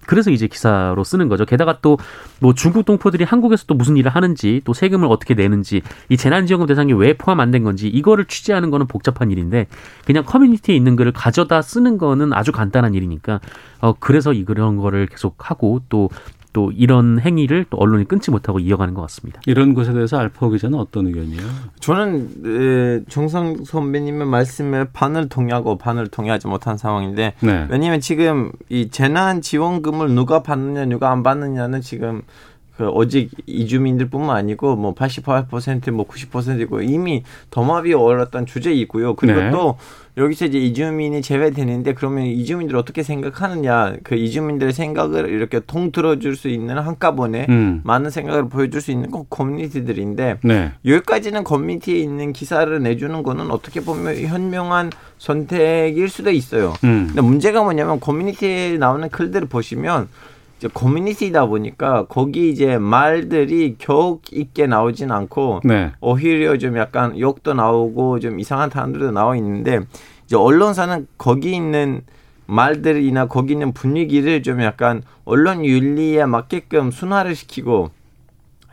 그래서 0.05 0.31
이제 0.31 0.47
기사로 0.47 1.03
쓰는 1.03 1.29
거죠. 1.29 1.45
게다가 1.45 1.79
또 1.81 1.97
뭐 2.39 2.53
중국 2.53 2.83
동포들이 2.83 3.23
한국에서 3.23 3.63
또 3.67 3.73
무슨 3.73 3.95
일을 3.95 4.11
하는지 4.11 4.59
또 4.65 4.73
세금을 4.73 5.07
어떻게 5.07 5.33
내는지 5.33 5.81
이 6.09 6.17
재난지원금 6.17 6.67
대상이 6.67 6.91
왜 6.91 7.13
포함 7.13 7.39
안 7.39 7.51
된 7.53 7.63
건지 7.63 7.87
이거를 7.87 8.25
취재하는 8.25 8.69
거는 8.69 8.87
복잡한 8.87 9.31
일인데 9.31 9.67
그냥 10.05 10.25
커뮤니티에 10.25 10.75
있는 10.75 10.97
글을 10.97 11.13
가져다 11.13 11.61
쓰는 11.61 11.97
거는 11.97 12.33
아주 12.33 12.51
간단한 12.51 12.95
일이니까 12.95 13.39
어 13.79 13.93
그래서 13.97 14.33
이 14.33 14.43
그런 14.43 14.75
거를 14.75 15.05
계속 15.07 15.49
하고 15.49 15.81
또 15.87 16.09
또 16.53 16.71
이런 16.71 17.19
행위를 17.19 17.65
또 17.69 17.77
언론이 17.77 18.05
끊지 18.05 18.31
못하고 18.31 18.59
이어가는 18.59 18.93
것 18.93 19.01
같습니다. 19.01 19.41
이런 19.47 19.73
것에 19.73 19.91
대해서 19.91 20.17
알파 20.17 20.47
기자는 20.49 20.77
어떤 20.77 21.07
의견이에요? 21.07 21.41
저는 21.79 22.29
에, 22.45 23.01
정상 23.09 23.63
선배님의 23.65 24.27
말씀에 24.27 24.85
반을 24.93 25.29
동의하고 25.29 25.77
반을 25.77 26.07
동의하지 26.07 26.47
못한 26.47 26.77
상황인데 26.77 27.33
네. 27.39 27.67
왜냐하면 27.69 27.99
지금 27.99 28.51
이 28.69 28.89
재난 28.89 29.41
지원금을 29.41 30.11
누가 30.11 30.43
받느냐 30.43 30.85
누가 30.85 31.11
안 31.11 31.23
받느냐는 31.23 31.81
지금 31.81 32.21
그 32.77 32.87
오직 32.87 33.29
이주민들뿐만 33.45 34.35
아니고 34.35 34.75
뭐 34.75 34.93
88%뭐 34.95 36.07
90%이고 36.07 36.81
이미 36.81 37.23
더마비 37.51 37.93
올랐던 37.93 38.45
주제이고요. 38.45 39.15
그리고 39.15 39.39
네. 39.39 39.51
또 39.51 39.77
여기서 40.15 40.45
이제 40.45 40.59
이주민이 40.59 41.23
제외되는데 41.23 41.93
그러면 41.95 42.25
이주민들 42.25 42.75
어떻게 42.75 43.01
생각하느냐 43.01 43.95
그 44.03 44.15
이주민들의 44.15 44.71
생각을 44.73 45.29
이렇게 45.29 45.59
통틀어 45.59 46.19
줄 46.19 46.33
수 46.33 46.49
있는 46.49 46.79
한꺼번에 46.79 47.45
음. 47.49 47.81
많은 47.83 48.09
생각을 48.09 48.49
보여줄 48.49 48.81
수 48.81 48.91
있는 48.91 49.11
건 49.11 49.25
커뮤니티들인데 49.29 50.39
네. 50.43 50.71
여기까지는 50.85 51.43
커뮤니티에 51.43 51.99
있는 51.99 52.33
기사를 52.33 52.81
내주는 52.81 53.21
거는 53.21 53.51
어떻게 53.51 53.81
보면 53.81 54.17
현명한 54.17 54.91
선택일 55.19 56.09
수도 56.09 56.31
있어요. 56.31 56.73
음. 56.83 57.05
근데 57.07 57.21
문제가 57.21 57.63
뭐냐면 57.63 57.99
커뮤니티에 57.99 58.77
나오는 58.77 59.09
글들을 59.09 59.47
보시면 59.47 60.09
이제 60.63 60.69
커뮤니티다 60.73 61.47
보니까 61.47 62.05
거기 62.05 62.49
이제 62.49 62.77
말들이 62.77 63.75
격 63.77 64.21
있게 64.31 64.65
나오진 64.65 65.11
않고 65.11 65.59
네. 65.65 65.91
오히려 65.99 66.57
좀 66.57 66.77
약간 66.77 67.19
욕도 67.19 67.53
나오고 67.53 68.21
좀 68.21 68.39
이상한 68.39 68.69
단어도 68.69 69.11
나와 69.11 69.35
있는데 69.35 69.81
이제 70.25 70.37
언론사는 70.37 71.07
거기 71.17 71.53
있는 71.53 72.01
말들이나 72.45 73.27
거기 73.27 73.53
있는 73.53 73.73
분위기를 73.73 74.41
좀 74.41 74.61
약간 74.61 75.03
언론 75.25 75.65
윤리에 75.65 76.25
맞게끔 76.25 76.91
순화를 76.91 77.35
시키고 77.35 77.89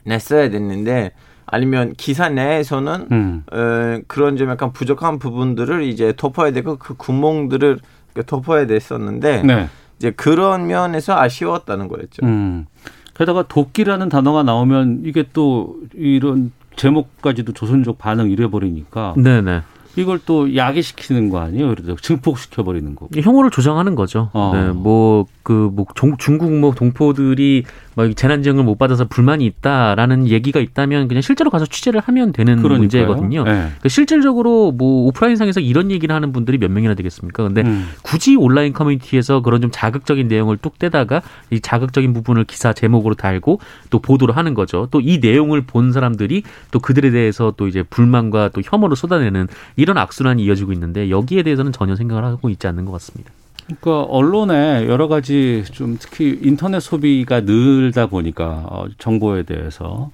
냈어야 0.04 0.48
됐는데 0.48 1.10
아니면 1.44 1.94
기사 1.96 2.28
내에서는 2.28 3.06
음. 3.10 3.42
어, 3.50 3.98
그런 4.06 4.36
좀 4.36 4.48
약간 4.48 4.72
부족한 4.72 5.18
부분들을 5.18 5.82
이제 5.82 6.14
덮어야 6.16 6.52
되고 6.52 6.76
그 6.76 6.94
구멍들을 6.94 7.80
덮어야 8.26 8.68
됐었는데 8.68 9.42
네. 9.42 9.68
이제 10.00 10.10
그런 10.12 10.66
면에서 10.66 11.14
아쉬웠다는 11.14 11.88
거였죠. 11.88 12.24
음. 12.24 12.66
게다가 13.14 13.42
도끼라는 13.42 14.08
단어가 14.08 14.42
나오면 14.42 15.02
이게 15.04 15.26
또 15.34 15.76
이런 15.94 16.52
제목까지도 16.76 17.52
조선족 17.52 17.98
반응 17.98 18.30
이래 18.30 18.46
버리니까 18.48 19.12
네네. 19.18 19.60
이걸 19.96 20.18
또 20.24 20.56
야기시키는 20.56 21.28
거 21.28 21.40
아니에요? 21.40 21.68
그래도 21.68 21.96
증폭시켜 21.96 22.62
버리는 22.62 22.94
거고. 22.94 23.10
혐오를 23.20 23.50
조장하는 23.50 23.94
거죠. 23.94 24.30
어. 24.32 24.52
네, 24.54 24.70
뭐, 24.70 25.26
그, 25.50 25.68
뭐, 25.74 25.84
종- 25.96 26.16
중국 26.16 26.52
뭐 26.52 26.72
동포들이 26.72 27.64
뭐 27.96 28.08
재난 28.12 28.44
지원을 28.44 28.62
못 28.62 28.78
받아서 28.78 29.08
불만이 29.08 29.44
있다라는 29.46 30.28
얘기가 30.28 30.60
있다면 30.60 31.08
그냥 31.08 31.22
실제로 31.22 31.50
가서 31.50 31.66
취재를 31.66 31.98
하면 31.98 32.30
되는 32.32 32.62
그러니까요. 32.62 32.78
문제거든요. 32.78 33.42
네. 33.42 33.68
그 33.82 33.88
실질적으로 33.88 34.70
뭐 34.70 35.08
오프라인상에서 35.08 35.58
이런 35.58 35.90
얘기를 35.90 36.14
하는 36.14 36.30
분들이 36.32 36.56
몇 36.56 36.70
명이나 36.70 36.94
되겠습니까? 36.94 37.42
근데 37.42 37.62
음. 37.62 37.88
굳이 38.02 38.36
온라인 38.36 38.72
커뮤니티에서 38.72 39.42
그런 39.42 39.60
좀 39.60 39.70
자극적인 39.72 40.28
내용을 40.28 40.56
뚝 40.58 40.78
떼다가 40.78 41.20
이 41.50 41.58
자극적인 41.58 42.12
부분을 42.12 42.44
기사 42.44 42.72
제목으로 42.72 43.16
달고 43.16 43.58
또 43.90 43.98
보도를 43.98 44.36
하는 44.36 44.54
거죠. 44.54 44.86
또 44.92 45.00
이 45.02 45.18
내용을 45.18 45.62
본 45.62 45.90
사람들이 45.90 46.44
또 46.70 46.78
그들에 46.78 47.10
대해서 47.10 47.52
또 47.56 47.66
이제 47.66 47.82
불만과 47.82 48.50
또 48.50 48.60
혐오를 48.64 48.96
쏟아내는 48.96 49.48
이런 49.74 49.98
악순환이 49.98 50.44
이어지고 50.44 50.72
있는데 50.74 51.10
여기에 51.10 51.42
대해서는 51.42 51.72
전혀 51.72 51.96
생각을 51.96 52.22
하고 52.22 52.50
있지 52.50 52.68
않는 52.68 52.84
것 52.84 52.92
같습니다. 52.92 53.32
그러니까 53.66 54.02
언론에 54.02 54.86
여러 54.86 55.08
가지 55.08 55.64
좀 55.72 55.96
특히 55.98 56.38
인터넷 56.42 56.80
소비가 56.80 57.40
늘다 57.40 58.06
보니까 58.06 58.66
어, 58.68 58.86
정보에 58.98 59.44
대해서 59.44 60.10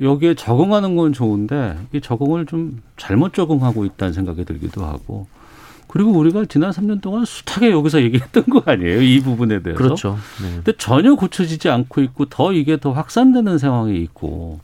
여기에 0.00 0.34
적응하는 0.34 0.96
건 0.96 1.12
좋은데 1.12 1.78
이 1.92 2.00
적응을 2.00 2.46
좀 2.46 2.82
잘못 2.96 3.32
적응하고 3.32 3.84
있다는 3.84 4.12
생각이 4.12 4.44
들기도 4.44 4.84
하고 4.84 5.26
그리고 5.86 6.10
우리가 6.10 6.44
지난 6.46 6.70
3년 6.70 7.00
동안 7.00 7.24
숱하게 7.24 7.70
여기서 7.70 8.02
얘기했던 8.02 8.44
거 8.44 8.62
아니에요 8.66 9.00
이 9.00 9.20
부분에 9.20 9.62
대해서 9.62 9.78
그렇죠. 9.78 10.18
네. 10.42 10.54
근데 10.56 10.72
전혀 10.76 11.14
고쳐지지 11.14 11.68
않고 11.68 12.00
있고 12.02 12.24
더 12.26 12.52
이게 12.52 12.76
더 12.78 12.90
확산되는 12.92 13.58
상황이 13.58 13.96
있고 14.00 14.58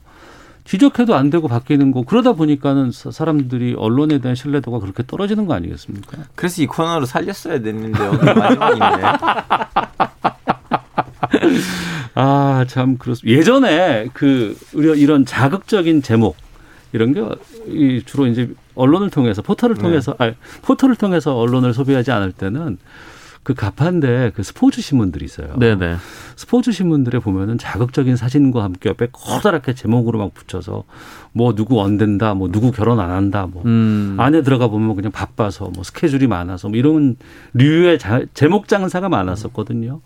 지적해도 0.74 1.16
안 1.16 1.30
되고 1.30 1.48
바뀌는 1.48 1.90
거 1.90 2.02
그러다 2.02 2.34
보니까는 2.34 2.92
사- 2.92 3.10
사람들이 3.10 3.74
언론에 3.76 4.18
대한 4.20 4.36
신뢰도가 4.36 4.78
그렇게 4.78 5.02
떨어지는 5.04 5.46
거 5.46 5.54
아니겠습니까? 5.54 6.18
그래서 6.36 6.62
이 6.62 6.66
코너를 6.66 7.08
살렸어야 7.08 7.58
됐는데 7.60 8.04
여기 8.06 8.24
마지막인데 8.24 9.02
아, 12.14 12.64
참 12.68 12.98
그렇습니다. 12.98 13.36
예전에 13.36 14.06
그 14.12 14.56
이런- 14.74 15.24
자극적인 15.24 16.02
제목 16.02 16.36
이런 16.92 17.14
게이 17.14 18.02
주로 18.04 18.28
이제 18.28 18.48
언론을 18.76 19.10
통해서 19.10 19.42
포털을 19.42 19.74
네. 19.74 19.82
통해서 19.82 20.14
아 20.18 20.30
포털을 20.62 20.94
통해서 20.94 21.36
언론을 21.36 21.74
소비하지 21.74 22.12
않을 22.12 22.30
때는 22.30 22.78
그 23.42 23.54
가판대 23.54 24.32
그 24.34 24.42
스포츠 24.42 24.82
신문들이 24.82 25.24
있어요. 25.24 25.56
네네. 25.58 25.96
스포츠 26.36 26.72
신문들에 26.72 27.20
보면은 27.20 27.56
자극적인 27.58 28.16
사진과 28.16 28.62
함께 28.62 28.90
옆에 28.90 29.08
커다랗게 29.12 29.74
제목으로 29.74 30.18
막 30.18 30.34
붙여서 30.34 30.84
뭐 31.32 31.54
누구 31.54 31.76
원된다, 31.76 32.34
뭐 32.34 32.50
누구 32.52 32.70
결혼 32.70 33.00
안 33.00 33.10
한다, 33.10 33.46
뭐 33.50 33.62
음. 33.64 34.16
안에 34.18 34.42
들어가 34.42 34.68
보면 34.68 34.94
그냥 34.94 35.10
바빠서 35.10 35.70
뭐 35.74 35.82
스케줄이 35.84 36.26
많아서 36.26 36.68
뭐 36.68 36.76
이런 36.78 37.16
류의 37.54 37.98
자- 37.98 38.22
제목 38.34 38.68
장사가 38.68 39.08
많았었거든요. 39.08 40.00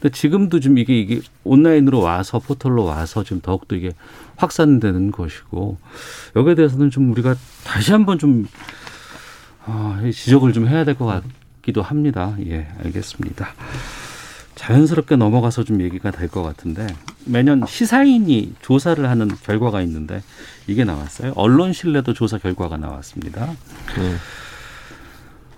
근데 0.00 0.12
지금도 0.12 0.60
좀 0.60 0.76
이게 0.76 0.98
이게 1.00 1.20
온라인으로 1.44 2.00
와서 2.00 2.38
포털로 2.38 2.84
와서 2.84 3.24
좀 3.24 3.40
더욱더 3.40 3.76
이게 3.76 3.92
확산되는 4.36 5.10
것이고 5.10 5.78
여기에 6.36 6.54
대해서는 6.56 6.90
좀 6.90 7.10
우리가 7.12 7.34
다시 7.64 7.92
한번 7.92 8.18
좀 8.18 8.46
아, 9.64 10.02
이 10.04 10.12
지적을 10.12 10.52
좀 10.52 10.68
해야 10.68 10.84
될 10.84 10.94
것 10.94 11.06
같 11.06 11.22
기도 11.64 11.82
합니다. 11.82 12.36
예, 12.46 12.68
알겠습니다. 12.84 13.48
자연스럽게 14.54 15.16
넘어가서 15.16 15.64
좀 15.64 15.80
얘기가 15.80 16.10
될 16.12 16.28
것 16.28 16.42
같은데 16.42 16.86
매년 17.24 17.64
시사인이 17.66 18.54
조사를 18.62 19.08
하는 19.08 19.28
결과가 19.28 19.80
있는데 19.82 20.22
이게 20.66 20.84
나왔어요. 20.84 21.32
언론 21.36 21.72
신뢰도 21.72 22.12
조사 22.12 22.38
결과가 22.38 22.76
나왔습니다. 22.76 23.50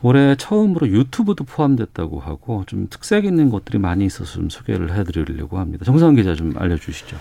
올해 0.02 0.36
처음으로 0.36 0.88
유튜브도 0.88 1.44
포함됐다고 1.44 2.20
하고 2.20 2.64
좀 2.66 2.86
특색 2.88 3.24
있는 3.24 3.50
것들이 3.50 3.78
많이 3.78 4.04
있어서 4.06 4.34
좀 4.34 4.48
소개를 4.48 4.94
해드리려고 4.94 5.58
합니다. 5.58 5.84
정상 5.84 6.14
기자 6.14 6.34
좀 6.34 6.54
알려주시죠. 6.56 7.16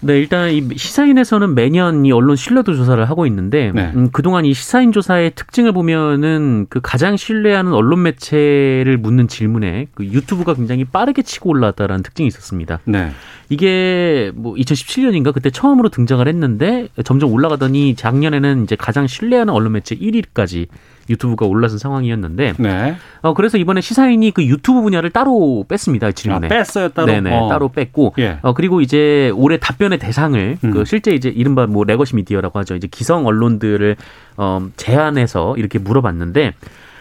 네, 0.00 0.18
일단 0.18 0.50
이 0.50 0.62
시사인에서는 0.76 1.54
매년 1.54 2.04
이 2.04 2.12
언론 2.12 2.36
신뢰도 2.36 2.74
조사를 2.74 3.02
하고 3.08 3.26
있는데 3.26 3.72
네. 3.74 3.92
음, 3.94 4.10
그동안 4.12 4.44
이 4.44 4.52
시사인 4.52 4.92
조사의 4.92 5.32
특징을 5.34 5.72
보면은 5.72 6.66
그 6.68 6.80
가장 6.82 7.16
신뢰하는 7.16 7.72
언론 7.72 8.02
매체를 8.02 8.98
묻는 8.98 9.26
질문에 9.26 9.86
그 9.94 10.04
유튜브가 10.04 10.54
굉장히 10.54 10.84
빠르게 10.84 11.22
치고 11.22 11.50
올라왔다라는 11.50 12.02
특징이 12.02 12.26
있었습니다. 12.28 12.80
네. 12.84 13.10
이게 13.48 14.32
뭐 14.34 14.54
2017년인가 14.54 15.32
그때 15.32 15.50
처음으로 15.50 15.88
등장을 15.88 16.26
했는데 16.26 16.88
점점 17.04 17.32
올라가더니 17.32 17.94
작년에는 17.94 18.64
이제 18.64 18.76
가장 18.76 19.06
신뢰하는 19.06 19.52
언론 19.52 19.72
매체 19.72 19.94
1위까지 19.96 20.66
유튜브가 21.08 21.46
올라선 21.46 21.78
상황이었는데 21.78 22.54
네. 22.58 22.96
어 23.22 23.34
그래서 23.34 23.58
이번에 23.58 23.80
시사인이 23.80 24.30
그 24.32 24.44
유튜브 24.44 24.82
분야를 24.82 25.10
따로 25.10 25.64
뺐습니다 25.68 26.08
아, 26.08 26.12
질문에. 26.12 26.48
뺐어요, 26.48 26.88
따로. 26.90 27.06
네네 27.06 27.36
어. 27.36 27.48
따로 27.48 27.68
뺐고 27.68 28.14
예. 28.18 28.38
어 28.42 28.52
그리고 28.54 28.80
이제 28.80 29.30
올해 29.34 29.58
답변의 29.58 29.98
대상을 29.98 30.58
음. 30.62 30.70
그 30.70 30.84
실제 30.84 31.12
이제 31.12 31.28
이른바 31.28 31.66
뭐 31.66 31.84
legacy 31.84 32.16
미디어라고 32.16 32.58
하죠 32.60 32.74
이제 32.74 32.88
기성 32.90 33.26
언론들을 33.26 33.96
어 34.36 34.66
제한해서 34.76 35.56
이렇게 35.56 35.78
물어봤는데 35.78 36.54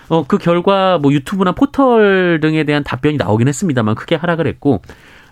어 0.10 0.24
그 0.28 0.38
결과 0.38 1.00
뭐 1.00 1.12
유튜브나 1.12 1.54
포털 1.54 2.40
등에 2.42 2.64
대한 2.64 2.84
답변이 2.84 3.18
나오긴 3.18 3.48
했습니다만 3.48 3.96
크게 3.96 4.16
하락을 4.16 4.46
했고 4.48 4.82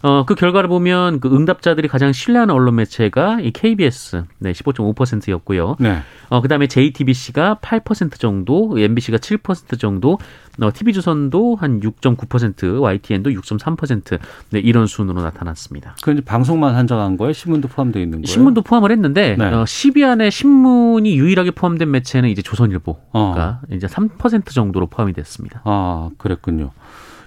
어 0.04 0.26
그 0.26 0.36
결과를 0.36 0.68
보면 0.68 1.20
그 1.22 1.34
응답자들이 1.34 1.88
가장 1.88 2.12
신뢰하는 2.12 2.54
언론 2.54 2.76
매체가 2.76 3.40
이 3.42 3.52
KBS 3.52 4.26
네 4.40 4.52
15.5%였고요. 4.52 5.78
네. 5.80 6.00
어 6.30 6.42
그다음에 6.42 6.68
JTBC가 6.68 7.60
8% 7.62 8.20
정도, 8.20 8.78
MBC가 8.78 9.18
7% 9.18 9.80
정도, 9.80 10.18
어 10.62 10.72
TV조선도 10.74 11.56
한 11.56 11.80
6.9%, 11.80 12.82
YTN도 12.82 13.30
6.3% 13.32 14.20
네, 14.52 14.60
이런 14.60 14.88
순으로 14.88 15.22
나타났습니다. 15.22 15.96
그 16.04 16.12
이제 16.12 16.22
방송만 16.22 16.76
한정한 16.76 17.16
거예요? 17.18 17.32
신문도 17.32 17.70
포함되어 17.70 18.02
있는 18.02 18.20
거예요? 18.22 18.26
신문도 18.26 18.62
포함을 18.64 18.92
했는데 18.92 19.36
네. 19.38 19.46
어, 19.46 19.64
10위 19.64 20.04
안에 20.06 20.30
신문이 20.30 21.18
유일하게 21.18 21.52
포함된 21.52 21.90
매체는 21.92 22.30
이제 22.30 22.42
조선일보가 22.42 23.00
어. 23.14 23.60
이제 23.72 23.88
3% 23.88 24.50
정도로 24.54 24.88
포함이 24.88 25.14
됐습니다. 25.14 25.62
아, 25.64 26.10
그랬군요. 26.18 26.72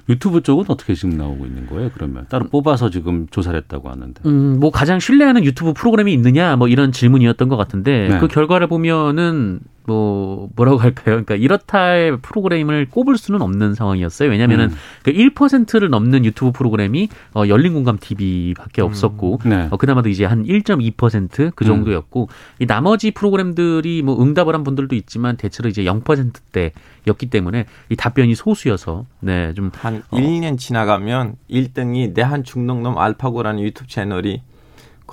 유튜브 0.08 0.42
쪽은 0.42 0.66
어떻게 0.68 0.94
지금 0.94 1.16
나오고 1.16 1.46
있는 1.46 1.66
거예요? 1.66 1.90
그러면 1.92 2.26
따로 2.28 2.46
뽑아서 2.48 2.90
지금 2.90 3.26
조사를 3.30 3.58
했다고 3.60 3.90
하는데. 3.90 4.20
음, 4.26 4.58
뭐 4.60 4.70
가장 4.70 5.00
신뢰하는 5.00 5.44
유튜브 5.44 5.72
프로그램이 5.72 6.12
있느냐 6.12 6.56
뭐 6.56 6.68
이런 6.68 6.92
질문이었던 6.92 7.48
것 7.48 7.56
같은데 7.56 8.08
네. 8.08 8.18
그 8.18 8.28
결과를 8.28 8.68
보면은 8.68 9.60
뭐 9.87 10.49
뭐라고 10.57 10.79
할까요? 10.79 11.22
그러니까 11.25 11.35
이렇다 11.37 11.79
할 11.79 12.18
프로그램을 12.20 12.88
꼽을 12.90 13.16
수는 13.16 13.42
없는 13.42 13.75
상황이었어요. 13.75 14.31
왜냐면은 14.31 14.70
음. 14.70 14.77
그 15.03 15.12
1%를 15.12 15.88
넘는 15.90 16.25
유튜브 16.25 16.53
프로그램이 16.53 17.09
어, 17.35 17.44
열린 17.49 17.75
공감 17.75 17.99
TV밖에 17.99 18.83
없었고 18.83 19.40
네. 19.44 19.68
어, 19.70 19.77
그나마도 19.77 20.09
이제 20.09 20.25
한 20.25 20.44
1.2%그 20.44 21.64
정도였고 21.64 22.29
이 22.59 22.66
나머지 22.66 23.11
프로그램들이 23.11 24.03
뭐 24.03 24.20
응답을 24.20 24.55
한 24.55 24.64
분들도 24.64 24.94
있지만 24.96 25.37
대체로 25.37 25.68
이제 25.68 25.85
0%대였기 25.85 27.27
때문에 27.31 27.66
이 27.88 27.96
답변이 27.96 28.35
소수여서 28.35 29.07
네, 29.20 29.55
좀한 29.55 30.03
1, 30.12 30.22
2년 30.25 30.59
지나가면 30.59 31.37
1등이 31.51 32.14
내한 32.14 32.44
중동놈 32.44 32.99
알파고라는 32.99 33.62
유튜브 33.62 33.88
채널이 33.88 34.42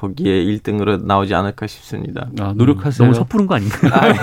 거기에 0.03 0.43
1등으로 0.43 1.01
나오지 1.01 1.33
않을까 1.33 1.65
싶습니다. 1.65 2.27
아, 2.41 2.53
노력하세요. 2.57 3.07
너무 3.07 3.15
섣부른 3.15 3.47
거 3.47 3.55
아닌가요? 3.55 4.13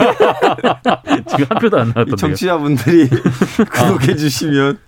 지금 1.26 1.46
한 1.48 1.58
표도 1.58 1.78
안이 1.78 1.92
나왔던데요. 1.94 2.16
청취자분들이 2.16 3.08
구독해 3.72 4.16
주시면 4.16 4.78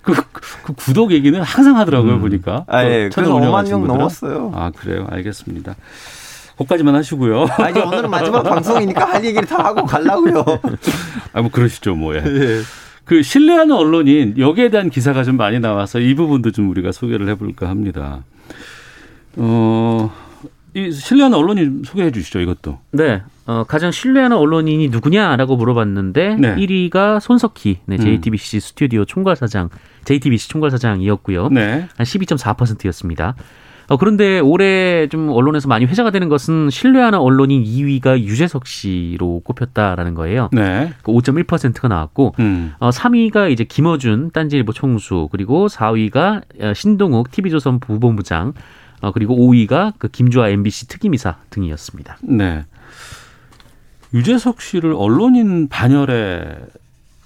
그, 0.00 0.14
그 0.62 0.72
구독 0.72 1.12
얘기는 1.12 1.38
항상 1.42 1.76
하더라고요, 1.76 2.20
보니까. 2.20 2.64
아, 2.68 2.84
예. 2.84 3.10
그래서 3.12 3.34
5만 3.34 3.36
운영하신 3.42 3.78
명. 3.80 3.86
넘었어요. 3.86 4.50
아, 4.54 4.70
그래요? 4.74 5.06
알겠습니다. 5.10 5.74
거기까지만 6.56 6.94
하시고요. 6.94 7.46
아, 7.58 7.68
이제 7.68 7.80
오늘은 7.80 8.08
마지막 8.08 8.42
방송이니까 8.48 9.04
할 9.04 9.22
얘기를 9.22 9.46
다 9.46 9.62
하고 9.62 9.84
가려고요. 9.84 10.42
아, 11.34 11.42
뭐 11.42 11.50
그러시죠, 11.50 11.94
뭐. 11.94 12.14
예. 12.14 12.22
예. 12.24 12.62
그 13.04 13.22
신뢰하는 13.22 13.76
언론인 13.76 14.38
여기에 14.38 14.70
대한 14.70 14.88
기사가 14.88 15.22
좀 15.24 15.36
많이 15.36 15.60
나와서 15.60 15.98
이 16.00 16.14
부분도 16.14 16.52
좀 16.52 16.70
우리가 16.70 16.92
소개를 16.92 17.28
해볼까 17.28 17.68
합니다. 17.68 18.22
어, 19.38 20.10
이 20.74 20.90
신뢰하는 20.90 21.36
언론인 21.36 21.82
소개해 21.84 22.10
주시죠, 22.10 22.40
이것도. 22.40 22.78
네. 22.92 23.22
어, 23.46 23.64
가장 23.66 23.90
신뢰하는 23.90 24.36
언론인이 24.36 24.88
누구냐라고 24.88 25.56
물어봤는데 25.56 26.36
네. 26.36 26.56
1위가 26.56 27.20
손석희, 27.20 27.78
네, 27.86 27.96
음. 27.96 28.00
JTBC 28.00 28.60
스튜디오 28.60 29.04
총괄사장, 29.04 29.70
JTBC 30.04 30.48
총괄사장이었고요. 30.50 31.48
네. 31.48 31.88
한 31.96 32.04
12.4%였습니다. 32.04 33.34
어, 33.88 33.96
그런데 33.96 34.38
올해 34.38 35.08
좀 35.08 35.30
언론에서 35.30 35.66
많이 35.66 35.86
회자가 35.86 36.10
되는 36.10 36.28
것은 36.28 36.68
신뢰하는 36.68 37.18
언론인 37.18 37.64
2위가 37.64 38.18
유재석 38.20 38.66
씨로 38.66 39.40
꼽혔다라는 39.44 40.12
거예요. 40.14 40.50
네. 40.52 40.92
그 41.02 41.10
5.1%가 41.10 41.88
나왔고 41.88 42.34
음. 42.38 42.74
어, 42.78 42.90
3위가 42.90 43.50
이제 43.50 43.64
김어준 43.64 44.32
딴지일보 44.32 44.72
총수 44.74 45.28
그리고 45.32 45.68
4위가 45.68 46.42
어, 46.60 46.74
신동욱 46.74 47.30
TV조선 47.30 47.80
부본부장 47.80 48.52
어, 49.00 49.12
그리고 49.12 49.36
5위가 49.36 49.94
그 49.98 50.08
김주아 50.08 50.48
MBC 50.48 50.88
특임이사 50.88 51.36
등이었습니다. 51.50 52.18
네. 52.22 52.64
유재석 54.14 54.60
씨를 54.60 54.94
언론인 54.94 55.68
반열에 55.68 56.56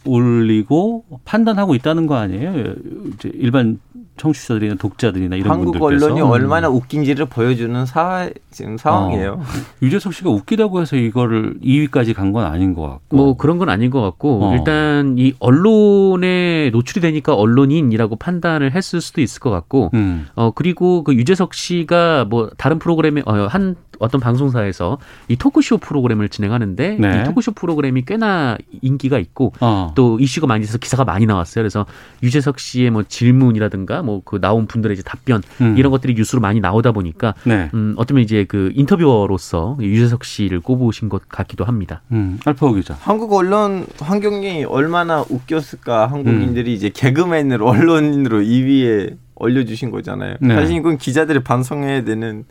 올리고 0.05 1.05
판단하고 1.25 1.75
있다는 1.75 2.07
거 2.07 2.17
아니에요? 2.17 2.75
이제 3.15 3.31
일반 3.35 3.79
청취자들이나 4.19 4.75
독자들이나 4.75 5.37
이런 5.37 5.51
한국 5.51 5.73
분들께서 5.79 6.07
언론이 6.07 6.21
얼마나 6.21 6.69
웃긴지를 6.69 7.27
보여주는 7.27 7.87
사, 7.87 8.29
지금 8.51 8.77
상황이에요. 8.77 9.33
어. 9.41 9.43
유재석 9.81 10.13
씨가 10.13 10.29
웃기다고 10.31 10.81
해서 10.83 10.97
이거를 10.97 11.55
2위까지 11.65 12.15
간 12.15 12.33
건 12.33 12.45
아닌 12.47 12.75
것 12.75 12.83
같고. 12.83 13.17
뭐 13.17 13.37
그런 13.37 13.59
건 13.59 13.69
아닌 13.71 13.91
것 13.91 14.01
같고 14.03 14.45
어. 14.45 14.55
일단 14.55 15.17
이 15.19 15.35
언론에 15.41 16.71
노출이 16.71 17.01
되니까 17.01 17.35
언론인이라고 17.35 18.17
판단을 18.17 18.73
했을 18.75 19.01
수도 19.01 19.21
있을 19.21 19.41
것 19.41 19.51
같고 19.51 19.91
음. 19.95 20.27
어 20.35 20.51
그리고 20.51 21.05
그 21.05 21.15
유재석 21.15 21.55
씨가 21.55 22.27
뭐 22.27 22.51
다른 22.57 22.79
프로그램에 22.79 23.23
어, 23.27 23.47
한 23.47 23.77
어떤 24.03 24.21
방송사에서 24.21 24.99
이 25.29 25.37
토크쇼 25.37 25.79
프로그램을 25.79 26.29
진행하는데 26.29 26.97
네. 26.99 27.21
이 27.21 27.25
토크쇼 27.25 27.53
프로그램이 27.53 28.05
꽤나 28.05 28.57
인기가 28.81 29.19
있고 29.19 29.53
어. 29.61 29.93
또 29.95 30.19
이슈가 30.19 30.47
많이 30.47 30.65
돼서 30.65 30.79
기사가 30.79 31.05
많이 31.05 31.27
나왔어요. 31.27 31.63
그래서 31.63 31.87
유재석 32.23 32.59
씨의 32.59 32.91
뭐 32.91 33.03
질문이라든가 33.03 34.03
뭐 34.03 34.23
그 34.25 34.41
나온 34.41 34.67
분들의 34.67 34.95
이제 34.95 35.03
답변 35.03 35.43
음. 35.61 35.77
이런 35.77 35.91
것들이 35.91 36.15
뉴스로 36.15 36.41
많이 36.41 36.61
나오다 36.61 36.93
보니까 36.93 37.35
네. 37.45 37.71
음 37.75 37.95
어쩌면 37.97 38.23
이제 38.23 38.45
그 38.45 38.73
인터뷰어로서 38.75 39.77
유재석 39.81 40.25
씨를 40.25 40.61
꼽으신 40.61 41.09
것 41.09 41.29
같기도 41.29 41.65
합니다. 41.65 42.03
음. 42.13 42.39
알파오 42.45 42.73
기자. 42.73 42.97
한국 43.01 43.33
언론 43.33 43.87
환경이 44.01 44.65
얼마나 44.65 45.25
웃겼을까 45.29 46.07
음. 46.07 46.13
한국인들이 46.13 46.73
이제 46.73 46.89
개그맨으로 46.89 47.69
언론인으로 47.69 48.41
2위에 48.41 49.17
올려주신 49.35 49.91
거잖아요. 49.91 50.37
네. 50.41 50.55
사실 50.55 50.77
이건 50.77 50.99
기자들이 50.99 51.41
반성해야 51.41 52.05
되는 52.05 52.45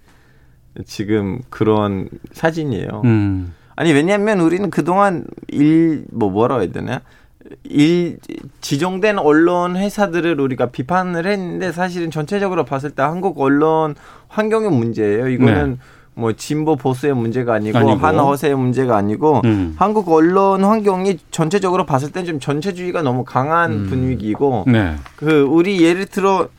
지금 0.85 1.39
그런 1.49 2.09
사진이에요. 2.33 3.01
음. 3.05 3.53
아니 3.75 3.91
왜냐하면 3.93 4.39
우리는 4.41 4.69
그동안 4.69 5.25
일 5.47 6.05
뭐 6.11 6.29
뭐라고 6.29 6.61
해야 6.61 6.71
되나 6.71 7.01
일 7.63 8.17
지정된 8.61 9.17
언론 9.19 9.75
회사들을 9.75 10.39
우리가 10.39 10.67
비판을 10.67 11.25
했는데 11.25 11.71
사실은 11.71 12.11
전체적으로 12.11 12.63
봤을 12.65 12.91
때 12.91 13.01
한국 13.01 13.39
언론 13.41 13.95
환경의 14.27 14.69
문제예요. 14.71 15.27
이거는 15.29 15.79
뭐 16.13 16.33
진보 16.33 16.75
보수의 16.75 17.15
문제가 17.15 17.53
아니고, 17.55 17.79
네. 17.79 17.85
아니고. 17.91 18.05
한 18.05 18.19
허세의 18.19 18.55
문제가 18.55 18.97
아니고 18.97 19.41
음. 19.45 19.75
한국 19.77 20.09
언론 20.09 20.63
환경이 20.63 21.17
전체적으로 21.31 21.85
봤을 21.85 22.11
때좀 22.11 22.39
전체주의가 22.39 23.01
너무 23.01 23.23
강한 23.23 23.71
음. 23.71 23.87
분위기고 23.87 24.65
네. 24.67 24.95
그 25.15 25.41
우리 25.41 25.81
예를 25.81 26.05
들어 26.05 26.49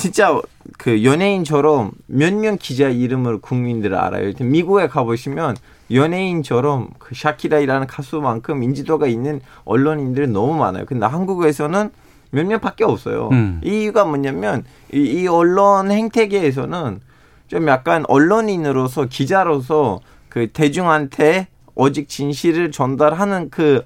진짜 0.00 0.40
그 0.78 1.04
연예인처럼 1.04 1.90
몇명 2.06 2.56
기자 2.58 2.88
이름을 2.88 3.40
국민들 3.40 3.94
알아요. 3.94 4.32
미국에 4.40 4.88
가보시면 4.88 5.56
연예인처럼 5.92 6.88
그 6.98 7.14
샤키라이라는 7.14 7.86
가수만큼 7.86 8.62
인지도가 8.62 9.06
있는 9.06 9.42
언론인들이 9.66 10.28
너무 10.28 10.56
많아요. 10.56 10.86
근데 10.86 11.04
한국에서는 11.04 11.90
몇 12.30 12.46
명밖에 12.46 12.84
없어요. 12.84 13.28
음. 13.32 13.60
이유가 13.62 14.06
뭐냐면 14.06 14.64
이, 14.90 15.00
이 15.00 15.26
언론 15.28 15.90
행태계에서는 15.90 17.00
좀 17.48 17.68
약간 17.68 18.04
언론인으로서 18.08 19.04
기자로서 19.04 20.00
그 20.30 20.48
대중한테 20.50 21.48
오직 21.74 22.08
진실을 22.08 22.70
전달하는 22.70 23.50
그 23.50 23.82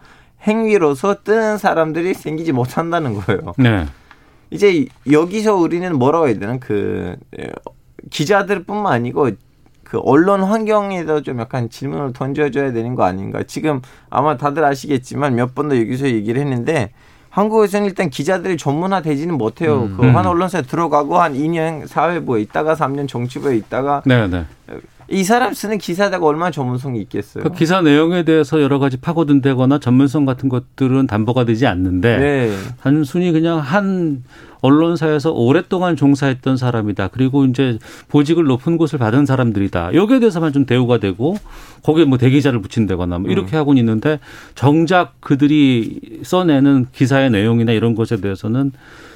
행위로서 0.47 1.23
뜨는 1.25 1.59
사람들이 1.59 2.15
생기지 2.15 2.53
못한다는 2.53 3.15
거예요. 3.15 3.55
네. 3.57 3.87
이제 4.55 4.87
여기서 5.11 5.57
우리는 5.57 5.99
뭐라고 5.99 6.29
해야 6.29 6.39
되나 6.39 6.59
그 6.59 7.17
에, 7.39 7.49
기자들뿐만 8.11 8.93
아니고 8.93 9.31
그 9.83 9.99
언론 10.05 10.43
환경에도 10.45 11.23
좀 11.23 11.41
약간 11.41 11.69
질문을 11.69 12.13
던져줘야 12.13 12.73
되는 12.73 12.95
거 12.95 13.03
아닌가. 13.03 13.43
지금 13.43 13.83
아마 14.11 14.37
다들 14.37 14.65
아시겠지만 14.65 15.35
몇 15.35 15.55
번도 15.57 15.79
여기서 15.79 16.07
얘기를 16.07 16.41
했는데 16.41 16.93
한국에서는 17.31 17.87
일단 17.87 18.11
기자들이 18.11 18.57
전문화 18.57 19.03
되지는 19.03 19.37
못해요. 19.37 19.83
음. 19.83 19.97
그한 19.97 20.25
언론사에 20.25 20.63
들어가고 20.63 21.19
한 21.19 21.35
2년 21.35 21.89
사회부에 21.89 22.41
있다가 22.43 22.75
3년 22.75 23.09
정치부에 23.09 23.57
있다가 23.57 24.03
네, 24.07 24.29
네. 24.29 24.45
이 25.11 25.25
사람 25.25 25.53
쓰는 25.53 25.79
기사다가 25.79 26.27
얼마나 26.27 26.51
전문성이 26.51 27.01
있겠어요. 27.03 27.45
그 27.45 27.53
기사 27.53 27.81
내용에 27.83 28.25
대해서 28.25 28.63
여러 28.63 28.79
가지 28.79 28.97
파고든다거나 28.97 29.79
전문성 29.79 30.25
같은 30.25 30.49
것들은 30.49 31.07
담보가 31.07 31.45
되지 31.45 31.67
않는데 31.67 32.19
네. 32.19 32.57
단순히 32.81 33.33
그냥 33.33 33.59
한 33.59 34.25
언론사에서 34.65 35.31
오랫동안 35.31 35.95
종사했던 35.95 36.57
사람이다. 36.57 37.09
그리고 37.09 37.45
이제 37.45 37.79
보직을 38.09 38.45
높은 38.45 38.79
곳을 38.79 38.99
받은 38.99 39.27
사람들이다. 39.27 39.93
여기에 39.93 40.21
대해서만 40.21 40.55
좀 40.55 40.65
대우가 40.65 40.97
되고 40.99 41.37
거기에 41.83 42.07
뭐 42.07 42.17
대기자를 42.17 42.63
붙인다거나 42.63 43.19
뭐 43.19 43.31
이렇게 43.31 43.57
하고는 43.59 43.79
있는데 43.81 44.21
정작 44.55 45.21
그들이 45.21 46.21
써내는 46.23 46.87
기사의 46.93 47.31
내용이나 47.31 47.73
이런 47.73 47.95
것에 47.95 48.23
대해서는 48.23 48.73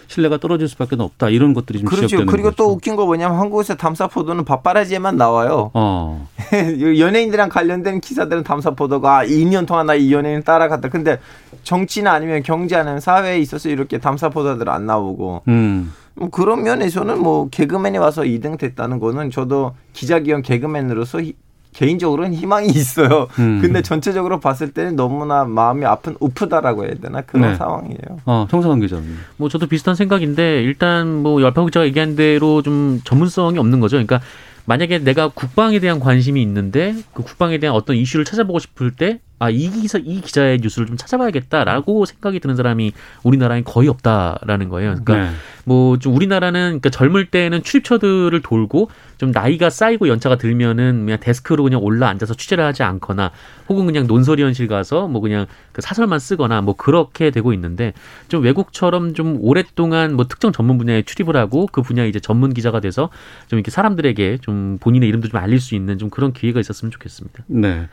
신뢰가 0.08 0.38
떨어질 0.38 0.68
수밖에 0.68 0.96
없다. 0.98 1.28
이런 1.28 1.52
것들이 1.52 1.80
좀 1.80 1.88
그렇죠. 1.88 2.16
그리고 2.24 2.44
거죠. 2.44 2.56
또 2.56 2.70
웃긴 2.70 2.96
거 2.96 3.04
뭐냐면 3.04 3.38
한국에서 3.38 3.74
담사 3.74 4.06
포도는 4.06 4.46
밥바라지에만 4.46 5.18
나와요. 5.18 5.70
어. 5.74 6.26
연예인들이랑 6.98 7.50
관련된 7.50 8.00
기사들은 8.00 8.42
담사 8.42 8.70
포도가 8.70 9.18
아, 9.18 9.24
2년 9.26 9.66
동안 9.66 9.84
나 9.86 9.94
이 9.94 10.10
연예인 10.10 10.42
따라갔다. 10.42 10.88
근데 10.88 11.18
정치나 11.62 12.12
아니면 12.12 12.42
경제 12.42 12.76
아니면 12.76 13.00
사회에 13.00 13.38
있어서 13.40 13.68
이렇게 13.68 13.98
담사 13.98 14.30
포도들 14.30 14.70
안 14.70 14.86
나오고 14.86 15.37
음. 15.48 15.92
뭐 16.14 16.30
그런 16.30 16.62
면에서는 16.64 17.18
뭐 17.20 17.48
개그맨이 17.50 17.98
와서 17.98 18.22
2등 18.22 18.58
됐다는 18.58 18.98
거는 18.98 19.30
저도 19.30 19.74
기자기형 19.92 20.42
개그맨으로서 20.42 21.20
히- 21.22 21.34
개인적으로는 21.74 22.34
희망이 22.34 22.66
있어요. 22.68 23.28
음. 23.38 23.60
근데 23.62 23.82
전체적으로 23.82 24.40
봤을 24.40 24.72
때는 24.72 24.96
너무나 24.96 25.44
마음이 25.44 25.84
아픈 25.84 26.16
우프다라고 26.18 26.84
해야 26.86 26.94
되나 26.94 27.20
그런 27.20 27.50
네. 27.50 27.56
상황이에요. 27.56 28.18
어, 28.24 28.46
정상환 28.50 28.80
기자님. 28.80 29.16
뭐 29.36 29.48
저도 29.48 29.66
비슷한 29.68 29.94
생각인데 29.94 30.62
일단 30.62 31.06
뭐 31.22 31.40
열파국 31.40 31.70
기자가 31.70 31.86
얘기한 31.86 32.16
대로 32.16 32.62
좀 32.62 33.00
전문성이 33.04 33.58
없는 33.58 33.78
거죠. 33.80 33.96
그러니까 33.96 34.20
만약에 34.64 34.98
내가 34.98 35.28
국방에 35.28 35.78
대한 35.78 36.00
관심이 36.00 36.42
있는데 36.42 36.96
그 37.14 37.22
국방에 37.22 37.58
대한 37.58 37.76
어떤 37.76 37.94
이슈를 37.96 38.24
찾아보고 38.24 38.58
싶을 38.58 38.90
때 38.90 39.20
아, 39.38 39.50
이 39.50 39.68
기사, 39.70 39.98
이 39.98 40.20
기자의 40.20 40.58
뉴스를 40.60 40.86
좀 40.86 40.96
찾아봐야겠다라고 40.96 42.04
생각이 42.04 42.40
드는 42.40 42.56
사람이 42.56 42.92
우리나라엔 43.22 43.64
거의 43.64 43.88
없다라는 43.88 44.68
거예요. 44.68 44.96
그러니까 45.04 45.30
네. 45.30 45.36
뭐 45.68 45.98
좀 45.98 46.14
우리나라는 46.14 46.80
그러니까 46.80 46.90
젊을 46.90 47.26
때는 47.26 47.62
출입처들을 47.62 48.40
돌고 48.42 48.90
좀 49.18 49.30
나이가 49.32 49.70
쌓이고 49.70 50.08
연차가 50.08 50.36
들면은 50.36 51.04
그냥 51.04 51.18
데스크로 51.20 51.64
그냥 51.64 51.82
올라 51.82 52.08
앉아서 52.08 52.34
취재를 52.34 52.64
하지 52.64 52.82
않거나 52.82 53.32
혹은 53.68 53.86
그냥 53.86 54.06
논설위원실 54.06 54.68
가서 54.68 55.08
뭐 55.08 55.20
그냥 55.20 55.46
그 55.72 55.82
사설만 55.82 56.18
쓰거나 56.18 56.60
뭐 56.62 56.74
그렇게 56.74 57.30
되고 57.30 57.52
있는데 57.52 57.92
좀 58.28 58.42
외국처럼 58.44 59.14
좀 59.14 59.38
오랫동안 59.40 60.14
뭐 60.14 60.26
특정 60.26 60.52
전문 60.52 60.78
분야에 60.78 61.02
출입을 61.02 61.36
하고 61.36 61.66
그 61.70 61.82
분야 61.82 62.04
이제 62.04 62.20
전문 62.20 62.54
기자가 62.54 62.80
돼서 62.80 63.10
좀 63.48 63.58
이렇게 63.58 63.70
사람들에게 63.70 64.38
좀 64.40 64.78
본인의 64.80 65.08
이름도 65.08 65.28
좀 65.28 65.40
알릴 65.40 65.60
수 65.60 65.74
있는 65.74 65.98
좀 65.98 66.10
그런 66.10 66.32
기회가 66.32 66.60
있었으면 66.60 66.90
좋겠습니다. 66.92 67.44
네. 67.48 67.88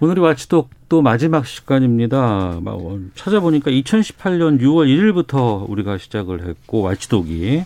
오늘이 0.00 0.20
와치독 0.20 0.70
또 0.88 1.02
마지막 1.02 1.46
시간입니다. 1.46 2.60
막 2.62 2.74
어, 2.74 2.98
찾아보니까 3.14 3.70
2018년 3.70 4.60
6월 4.60 4.86
1일부터 4.88 5.68
우리가 5.68 5.98
시작을 5.98 6.46
했고 6.46 6.80
와치독 6.80 7.17
이 7.26 7.64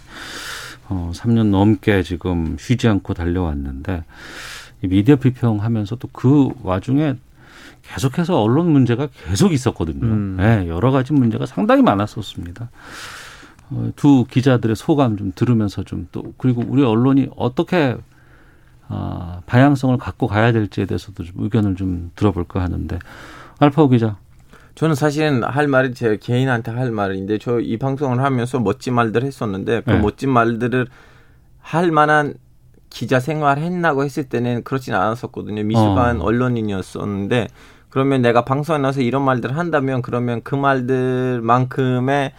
어, 0.89 1.11
3년 1.15 1.51
넘게 1.51 2.03
지금 2.03 2.57
쉬지 2.59 2.89
않고 2.89 3.15
달려왔는데 3.15 4.05
이 4.83 4.89
미디어 4.89 5.17
비평하면서 5.17 5.97
또 5.97 6.09
그 6.13 6.51
와중에 6.63 7.17
계속해서 7.83 8.41
언론 8.41 8.71
문제가 8.71 9.09
계속 9.27 9.53
있었거든요. 9.53 10.07
음. 10.07 10.37
네, 10.39 10.69
여러 10.69 10.91
가지 10.93 11.13
문제가 11.13 11.47
상당히 11.47 11.83
많았었습니다. 11.83 12.71
어, 13.71 13.91
두 13.97 14.25
기자들의 14.31 14.77
소감 14.77 15.17
좀 15.17 15.33
들으면서 15.35 15.83
좀 15.83 16.07
또 16.13 16.33
그리고 16.37 16.63
우리 16.67 16.85
언론이 16.85 17.29
어떻게 17.37 17.97
아, 18.89 19.41
방향성을 19.47 19.97
갖고 19.99 20.27
가야 20.27 20.53
될지에 20.53 20.85
대해서도 20.87 21.25
좀 21.25 21.35
의견을 21.39 21.77
좀 21.77 22.11
들어볼까 22.15 22.61
하는데 22.63 22.99
알파오 23.59 23.89
기자. 23.89 24.17
저는 24.75 24.95
사실은 24.95 25.45
할 25.45 25.69
말이 25.69 25.93
제 25.95 26.17
개인한테 26.17 26.71
할 26.73 26.91
말인데 26.91 27.39
저 27.39 27.61
이 27.61 27.77
방송을 27.77 28.21
하면서 28.21 28.59
멋진 28.59 28.95
말들 28.95 29.23
했었는데 29.25 29.83
그 29.83 29.91
네. 29.91 29.99
멋진 29.99 30.31
말들을 30.31 30.87
할 31.61 31.91
만한 31.91 32.35
기자 32.91 33.21
생활 33.21 33.59
했나고 33.59 34.05
했을 34.05 34.25
때는 34.25 34.65
그렇진 34.65 34.95
않았었거든요. 34.95 35.63
미숙한 35.65 36.21
어. 36.21 36.25
언론인이었었는데 36.25 37.49
그러면 37.89 38.23
내가 38.23 38.45
방송에 38.45 38.79
나와서 38.79 39.01
이런 39.01 39.23
말들을 39.23 39.57
한다면 39.57 40.03
그러면 40.03 40.41
그 40.43 40.55
말들만큼의 40.55 42.33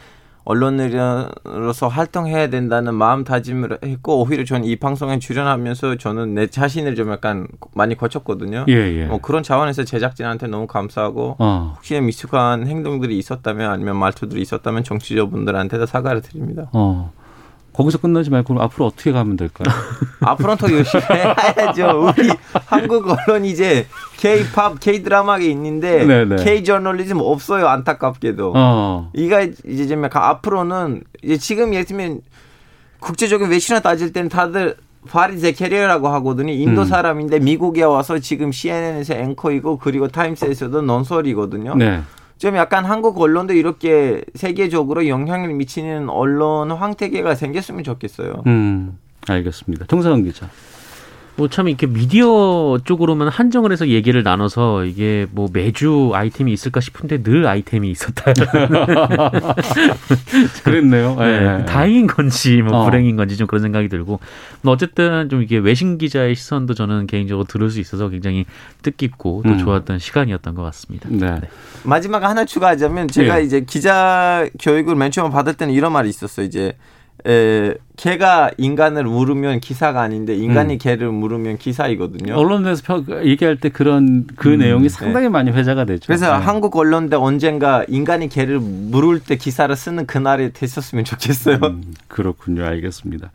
언론으로서 0.46 1.88
활동해야 1.88 2.50
된다는 2.50 2.96
마음다짐을 2.96 3.80
했고 3.84 4.22
오히려 4.24 4.44
저는 4.44 4.66
이 4.66 4.76
방송에 4.76 5.20
출연하면서 5.20 5.98
저는 5.98 6.36
내 6.36 6.48
자신을 6.48 6.96
좀 6.96 7.12
약간 7.12 7.48
많이 7.74 7.96
거쳤거든요. 7.96 8.66
예, 8.70 8.74
예. 8.74 9.06
뭐 9.06 9.20
그런 9.20 9.44
차원에서 9.44 9.86
제작진한테 9.86 10.48
너무 10.48 10.68
감사하고 10.68 11.38
어, 11.40 11.74
혹시 11.76 12.00
미숙한 12.00 12.68
행동들이 12.68 13.18
있었다면 13.18 13.72
아니면 13.72 13.96
말투들이 13.98 14.42
있었다면 14.42 14.84
정치자분들한테도 14.84 15.86
사과를 15.86 16.22
드립니다. 16.22 16.70
어. 16.74 17.12
거기서 17.74 17.98
끝나지 17.98 18.30
말고 18.30 18.54
그럼 18.54 18.62
앞으로 18.64 18.86
어떻게 18.86 19.12
가면 19.12 19.36
될까요? 19.36 19.74
앞으로는 20.22 20.58
더 20.58 20.72
열심히 20.72 21.04
해야죠. 21.04 22.12
우리 22.18 22.30
한국 22.66 23.06
언론 23.10 23.46
이제 23.46 23.88
K-팝, 24.18 24.80
K-드라마가 24.80 25.40
있는데 25.40 26.06
네네. 26.06 26.44
K-저널리즘 26.44 27.20
없어요. 27.20 27.68
안타깝게도. 27.68 28.54
어. 28.56 29.10
이가 29.14 29.42
이제 29.42 29.88
좀 29.88 30.04
약간 30.04 30.24
앞으로는 30.24 31.04
이제 31.24 31.38
지금 31.38 31.74
예를 31.74 31.86
들면 31.86 32.22
국제적인 33.00 33.50
외신을 33.50 33.82
따질 33.82 34.14
때는 34.14 34.30
다들 34.30 34.78
파리드 35.10 35.52
자카리아라고 35.54 36.08
하거든요. 36.10 36.54
인도 36.54 36.82
음. 36.82 36.86
사람인데 36.86 37.40
미국에 37.40 37.84
와서 37.84 38.20
지금 38.20 38.52
CNN에서 38.52 39.16
앵커이고 39.16 39.78
그리고 39.78 40.08
타임스에서도 40.08 40.82
논설이거든요. 40.82 41.76
네. 41.76 42.02
좀 42.38 42.56
약간 42.56 42.86
한국 42.86 43.20
언론도 43.20 43.54
이렇게 43.54 44.24
세계적으로 44.36 45.08
영향을 45.08 45.54
미치는 45.54 46.10
언론 46.10 46.72
생태계가 46.72 47.36
생겼으면 47.36 47.84
좋겠어요. 47.84 48.44
음. 48.48 48.98
알겠습니다. 49.28 49.86
정상훈 49.88 50.24
기자. 50.24 50.50
뭐 51.36 51.48
참 51.48 51.68
이렇게 51.68 51.88
미디어 51.88 52.80
쪽으로만 52.84 53.28
한정을 53.28 53.72
해서 53.72 53.88
얘기를 53.88 54.24
나눠서 54.24 54.86
이게 54.86 55.28
뭐 55.32 55.48
매주 55.52 56.12
아이템이 56.14 56.52
있을까 56.54 56.80
싶은데 56.80 57.24
늘 57.24 57.48
아이템이 57.48 57.90
있었다. 57.92 58.34
그랬네요. 60.64 61.18
예, 61.20 61.24
네, 61.24 61.60
예. 61.62 61.66
다행인 61.66 62.08
건지 62.08 62.62
뭐 62.62 62.82
어. 62.82 62.86
불행인 62.86 63.16
건지 63.16 63.38
좀 63.38 63.48
그런 63.48 63.62
생각이 63.62 63.90
들고 63.90 64.20
뭐 64.62 64.74
어쨌든 64.74 65.30
좀 65.30 65.42
이게 65.42 65.58
외신 65.58 65.98
기자의 65.98 66.36
시선도 66.36 66.74
저는 66.74 67.08
개인적으로 67.08 67.46
들을 67.46 67.70
수 67.70 67.80
있어서 67.80 68.10
굉장히 68.10 68.46
뜻깊고 68.82 69.44
또 69.46 69.50
음. 69.52 69.58
좋았던 69.58 70.00
시간이었던 70.00 70.56
것 70.56 70.62
같습니다. 70.64 71.10
네. 71.12 71.42
마지막 71.84 72.24
하나 72.24 72.46
추가하자면 72.46 73.08
제가 73.10 73.40
예. 73.40 73.44
이제 73.44 73.62
기자 73.62 74.48
교육을 74.60 74.96
맨 74.96 75.12
처음 75.12 75.32
받을 75.32 75.54
때는 75.54 75.74
이런 75.74 75.92
말이 75.92 76.10
있었어요. 76.10 76.46
이제 76.46 76.74
에, 77.26 77.74
개가 77.96 78.52
인간을 78.58 79.06
물으면 79.06 79.60
기사가 79.62 80.02
아닌데 80.02 80.36
인간이 80.36 80.74
음. 80.74 80.78
개를 80.78 81.12
물으면 81.12 81.58
기사이거든요. 81.58 82.34
언론에서 82.36 82.82
펴- 82.84 83.24
얘기할 83.26 83.58
때 83.58 83.70
그런 83.70 84.26
그 84.36 84.48
내용이 84.50 84.90
상당히 84.90 85.30
많이 85.30 85.52
회자가 85.52 85.86
되죠. 85.86 86.04
음, 86.06 86.08
그래서 86.08 86.38
네. 86.38 86.44
한국 86.44 86.76
언론대 86.76 87.16
언젠가 87.16 87.86
인간이 87.88 88.28
개를 88.30 88.60
물을 88.60 89.20
때 89.20 89.38
기사를 89.38 89.74
쓰는 89.76 90.06
그날이 90.06 90.52
됐었으면 90.54 91.06
좋겠어요. 91.06 91.60
음, 91.64 91.94
그렇군요. 92.08 92.66
알겠습니다. 92.66 93.32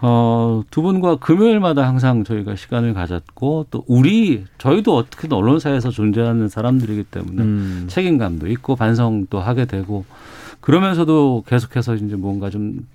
어, 0.00 0.62
두 0.70 0.82
분과 0.82 1.16
금요일마다 1.16 1.86
항상 1.86 2.24
저희가 2.24 2.56
시간을 2.56 2.94
가졌고 2.94 3.66
또 3.70 3.84
우리 3.86 4.44
저희도 4.58 4.96
어떻게든 4.96 5.36
언론사에서 5.36 5.90
존재하는 5.90 6.48
사람들이기 6.48 7.04
때문에 7.04 7.42
음. 7.42 7.84
책임감도 7.88 8.48
있고 8.48 8.74
반성도 8.74 9.38
하게 9.38 9.64
되고 9.66 10.04
그러면서도 10.60 11.44
계속해서 11.46 11.94
이제 11.96 12.16
뭔가 12.16 12.50
좀 12.50 12.86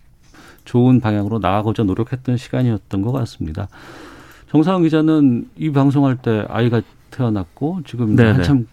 좋은 0.67 0.99
방향으로 0.99 1.39
나가고자 1.39 1.83
노력했던 1.83 2.37
시간이었던 2.37 3.01
것 3.01 3.11
같습니다. 3.13 3.67
정상훈 4.51 4.83
기자는 4.83 5.49
이 5.57 5.71
방송할 5.71 6.17
때 6.17 6.45
아이가 6.49 6.81
태어났고 7.11 7.79
지금 7.85 8.15
네네. 8.15 8.31
한참 8.31 8.67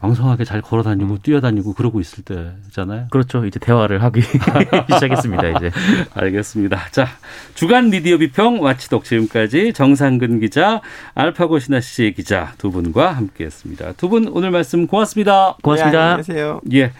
왕성하게 0.00 0.44
잘 0.44 0.60
걸어 0.60 0.82
다니고 0.82 1.18
뛰어다니고 1.22 1.72
그러고 1.72 1.98
있을 1.98 2.24
때잖아요. 2.24 3.06
그렇죠. 3.10 3.46
이제 3.46 3.58
대화를 3.58 4.02
하기 4.02 4.20
시작했습니다. 4.92 5.48
이제. 5.56 5.70
알겠습니다. 6.12 6.88
자, 6.90 7.06
주간 7.54 7.88
미디어 7.88 8.18
비평 8.18 8.62
와치독 8.62 9.04
지금까지 9.04 9.72
정상근 9.72 10.40
기자, 10.40 10.82
알파고 11.14 11.58
신하 11.58 11.80
씨 11.80 12.12
기자 12.14 12.52
두 12.58 12.70
분과 12.70 13.12
함께했습니다. 13.12 13.92
두 13.92 14.10
분 14.10 14.28
오늘 14.28 14.50
말씀 14.50 14.86
고맙습니다. 14.86 15.56
고맙습니다. 15.62 15.98
네, 15.98 16.04
안녕히 16.04 16.22
계세요. 16.26 16.60
예. 16.74 16.92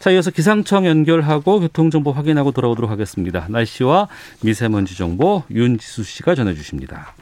자, 0.00 0.10
이어서 0.10 0.30
기상청 0.30 0.86
연결하고 0.86 1.60
교통정보 1.60 2.12
확인하고 2.12 2.52
돌아오도록 2.52 2.90
하겠습니다. 2.90 3.44
날씨와 3.50 4.08
미세먼지 4.42 4.96
정보 4.96 5.42
윤지수 5.50 6.04
씨가 6.04 6.34
전해주십니다. 6.34 7.12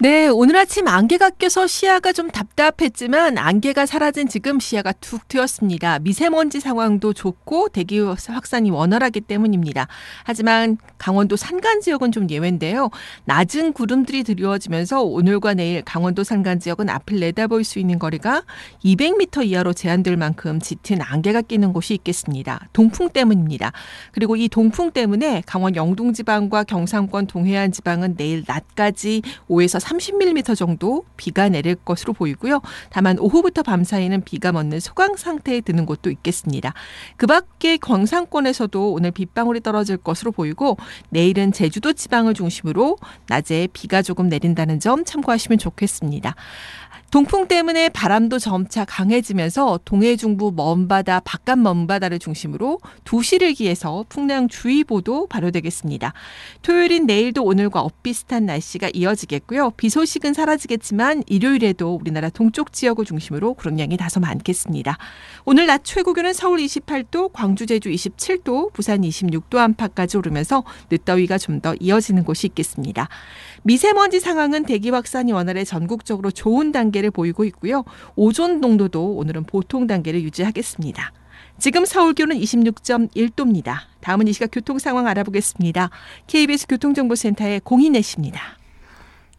네, 0.00 0.28
오늘 0.28 0.54
아침 0.56 0.86
안개가 0.86 1.30
껴서 1.30 1.66
시야가 1.66 2.12
좀 2.12 2.30
답답했지만 2.30 3.36
안개가 3.36 3.84
사라진 3.84 4.28
지금 4.28 4.60
시야가 4.60 4.92
툭 4.92 5.26
트였습니다. 5.26 5.98
미세먼지 5.98 6.60
상황도 6.60 7.12
좋고 7.14 7.70
대기 7.70 7.98
확산이 7.98 8.70
원활하기 8.70 9.22
때문입니다. 9.22 9.88
하지만 10.22 10.76
강원도 10.98 11.34
산간 11.34 11.80
지역은 11.80 12.12
좀 12.12 12.30
예외인데요. 12.30 12.90
낮은 13.24 13.72
구름들이 13.72 14.22
드리워지면서 14.22 15.02
오늘과 15.02 15.54
내일 15.54 15.82
강원도 15.82 16.22
산간 16.22 16.60
지역은 16.60 16.88
앞을 16.88 17.18
내다볼 17.18 17.64
수 17.64 17.80
있는 17.80 17.98
거리가 17.98 18.44
200m 18.84 19.46
이하로 19.46 19.72
제한될 19.72 20.16
만큼 20.16 20.60
짙은 20.60 21.02
안개가 21.02 21.42
끼는 21.42 21.72
곳이 21.72 21.94
있겠습니다. 21.94 22.68
동풍 22.72 23.08
때문입니다. 23.08 23.72
그리고 24.12 24.36
이 24.36 24.48
동풍 24.48 24.92
때문에 24.92 25.42
강원 25.44 25.74
영동 25.74 26.12
지방과 26.12 26.62
경상권 26.62 27.26
동해안 27.26 27.72
지방은 27.72 28.14
내일 28.16 28.44
낮까지 28.46 29.22
5에서 29.48 29.87
30mm 29.88 30.56
정도 30.56 31.04
비가 31.16 31.48
내릴 31.48 31.74
것으로 31.74 32.12
보이고요. 32.12 32.60
다만 32.90 33.18
오후부터 33.18 33.62
밤 33.62 33.84
사이는 33.84 34.22
비가 34.22 34.52
멎는 34.52 34.80
소강 34.80 35.16
상태에 35.16 35.60
드는 35.60 35.86
곳도 35.86 36.10
있겠습니다. 36.10 36.74
그 37.16 37.26
밖에 37.26 37.76
경상권에서도 37.78 38.92
오늘 38.92 39.10
빗방울이 39.10 39.60
떨어질 39.60 39.96
것으로 39.96 40.32
보이고 40.32 40.76
내일은 41.10 41.52
제주도 41.52 41.92
지방을 41.92 42.34
중심으로 42.34 42.96
낮에 43.28 43.68
비가 43.72 44.02
조금 44.02 44.28
내린다는 44.28 44.80
점 44.80 45.04
참고하시면 45.04 45.58
좋겠습니다. 45.58 46.34
동풍 47.10 47.48
때문에 47.48 47.88
바람도 47.88 48.38
점차 48.38 48.84
강해지면서 48.84 49.80
동해 49.84 50.16
중부 50.16 50.52
먼바다, 50.54 51.20
바깥 51.20 51.58
먼바다를 51.58 52.18
중심으로 52.18 52.80
도시를 53.04 53.54
기해서 53.54 54.04
풍랑주의보도 54.08 55.26
발효되겠습니다. 55.28 56.12
토요일인 56.62 57.06
내일도 57.06 57.44
오늘과 57.44 57.80
엇비슷한 57.80 58.44
날씨가 58.46 58.90
이어지겠고요. 58.92 59.70
비 59.76 59.88
소식은 59.88 60.34
사라지겠지만 60.34 61.22
일요일에도 61.26 61.94
우리나라 61.94 62.28
동쪽 62.28 62.72
지역을 62.74 63.04
중심으로 63.04 63.54
구름 63.54 63.78
양이 63.78 63.96
다소 63.96 64.20
많겠습니다. 64.20 64.98
오늘 65.46 65.66
낮 65.66 65.84
최고 65.84 66.12
기온은 66.12 66.34
서울 66.34 66.58
28도, 66.58 67.32
광주 67.32 67.64
제주 67.64 67.88
27도, 67.88 68.72
부산 68.74 69.00
26도 69.00 69.56
안팎까지 69.56 70.16
오르면서 70.16 70.64
늦더위가 70.90 71.36
좀 71.38 71.58
더 71.58 71.74
이어지는 71.80 72.22
곳이 72.22 72.46
있겠습니다. 72.46 73.08
미세먼지 73.62 74.20
상황은 74.20 74.64
대기 74.64 74.90
확산이 74.90 75.32
원활해 75.32 75.64
전국적으로 75.64 76.30
좋은 76.30 76.72
단계를 76.72 77.10
보이고 77.10 77.44
있고요. 77.44 77.84
오존 78.16 78.60
농도도 78.60 79.14
오늘은 79.16 79.44
보통 79.44 79.86
단계를 79.86 80.22
유지하겠습니다. 80.22 81.12
지금 81.58 81.84
서울 81.84 82.14
기온은 82.14 82.38
26.1도입니다. 82.38 83.78
다음은 84.00 84.28
이 84.28 84.32
시각 84.32 84.50
교통 84.52 84.78
상황 84.78 85.06
알아보겠습니다. 85.08 85.90
KBS 86.26 86.66
교통정보센터의 86.68 87.60
공인혜 87.64 88.00
씨입니다. 88.00 88.57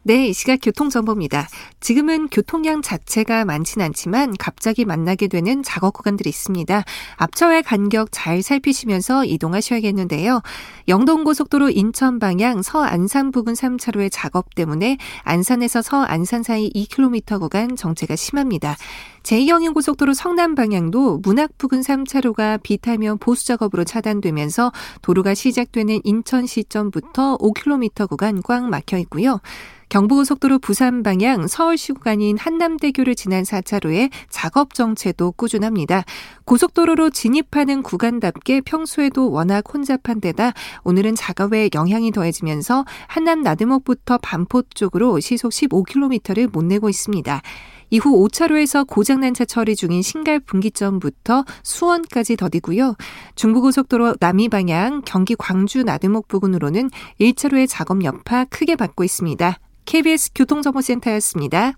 네, 0.02 0.30
이 0.30 0.34
시각 0.34 0.60
교통정보입니다. 0.64 1.50
지금은 1.82 2.30
교통량 2.30 2.82
자체가 2.82 3.44
많진 3.44 3.82
않지만 3.82 4.34
갑자기 4.40 4.86
만나게 4.86 5.28
되는 5.28 5.62
작업 5.62 5.92
구간들이 5.92 6.30
있습니다. 6.30 6.86
앞차와의 7.18 7.64
간격 7.64 8.08
잘 8.10 8.42
살피시면서 8.42 9.26
이동하셔야겠는데요. 9.26 10.42
영동고속도로 10.88 11.72
인천 11.72 12.18
방향 12.18 12.62
서안산 12.62 13.32
부근 13.32 13.54
3차로의 13.54 14.10
작업 14.10 14.56
때문에 14.56 14.98
안산에서 15.24 15.82
서안산 15.82 16.44
사이 16.44 16.70
2km 16.70 17.42
구간 17.42 17.76
정체가 17.76 18.16
심합니다. 18.16 18.78
제2영인고속도로 19.24 20.14
성남 20.14 20.56
방향도 20.56 21.20
문학 21.24 21.58
부근 21.58 21.82
3차로가 21.82 22.64
비타면 22.64 23.18
보수 23.18 23.46
작업으로 23.46 23.84
차단되면서 23.84 24.72
도로가 25.02 25.34
시작되는 25.34 26.00
인천 26.06 26.46
시점부터 26.46 27.38
5km 27.38 28.08
구간 28.08 28.42
꽉 28.42 28.64
막혀 28.64 28.98
있고요. 29.00 29.42
경부고속도로 29.90 30.60
부산 30.60 31.02
방향 31.02 31.48
서울시 31.48 31.94
구간인 31.94 32.38
한남대교를 32.38 33.16
지난 33.16 33.44
4차로에 33.44 34.12
작업 34.30 34.76
정체도 34.76 35.32
꾸준합니다. 35.32 36.04
고속도로로 36.46 37.10
진입하는 37.10 37.82
구간답게 37.82 38.62
평소에도 38.62 39.32
워낙 39.32 39.64
혼잡한 39.74 40.22
데다 40.22 40.54
오늘은 40.84 41.16
작업에 41.16 41.70
영향이 41.74 42.12
더해지면서 42.12 42.86
한남 43.08 43.42
나들목부터 43.42 44.20
반포 44.20 44.64
쪽으로 44.74 45.20
시속 45.20 45.52
15km를 45.52 46.52
못 46.52 46.64
내고 46.64 46.88
있습니다. 46.88 47.42
이후 47.90 48.28
5차로에서 48.28 48.86
고장난 48.88 49.34
차 49.34 49.46
처리 49.46 49.76
중인 49.76 50.04
신갈 50.04 50.40
분기점부터 50.40 51.44
수원까지 51.64 52.38
더디고요. 52.38 52.96
중부고속도로 53.34 54.18
남이 54.20 54.50
방향 54.50 55.02
경기 55.04 55.36
광주 55.36 55.82
나들목 55.84 56.28
부근으로는 56.28 56.92
1차로의 57.20 57.68
작업 57.68 58.04
여파 58.04 58.46
크게 58.46 58.76
받고 58.76 59.04
있습니다. 59.04 59.58
KBS 59.90 60.34
교통정보센터였습니다. 60.36 61.74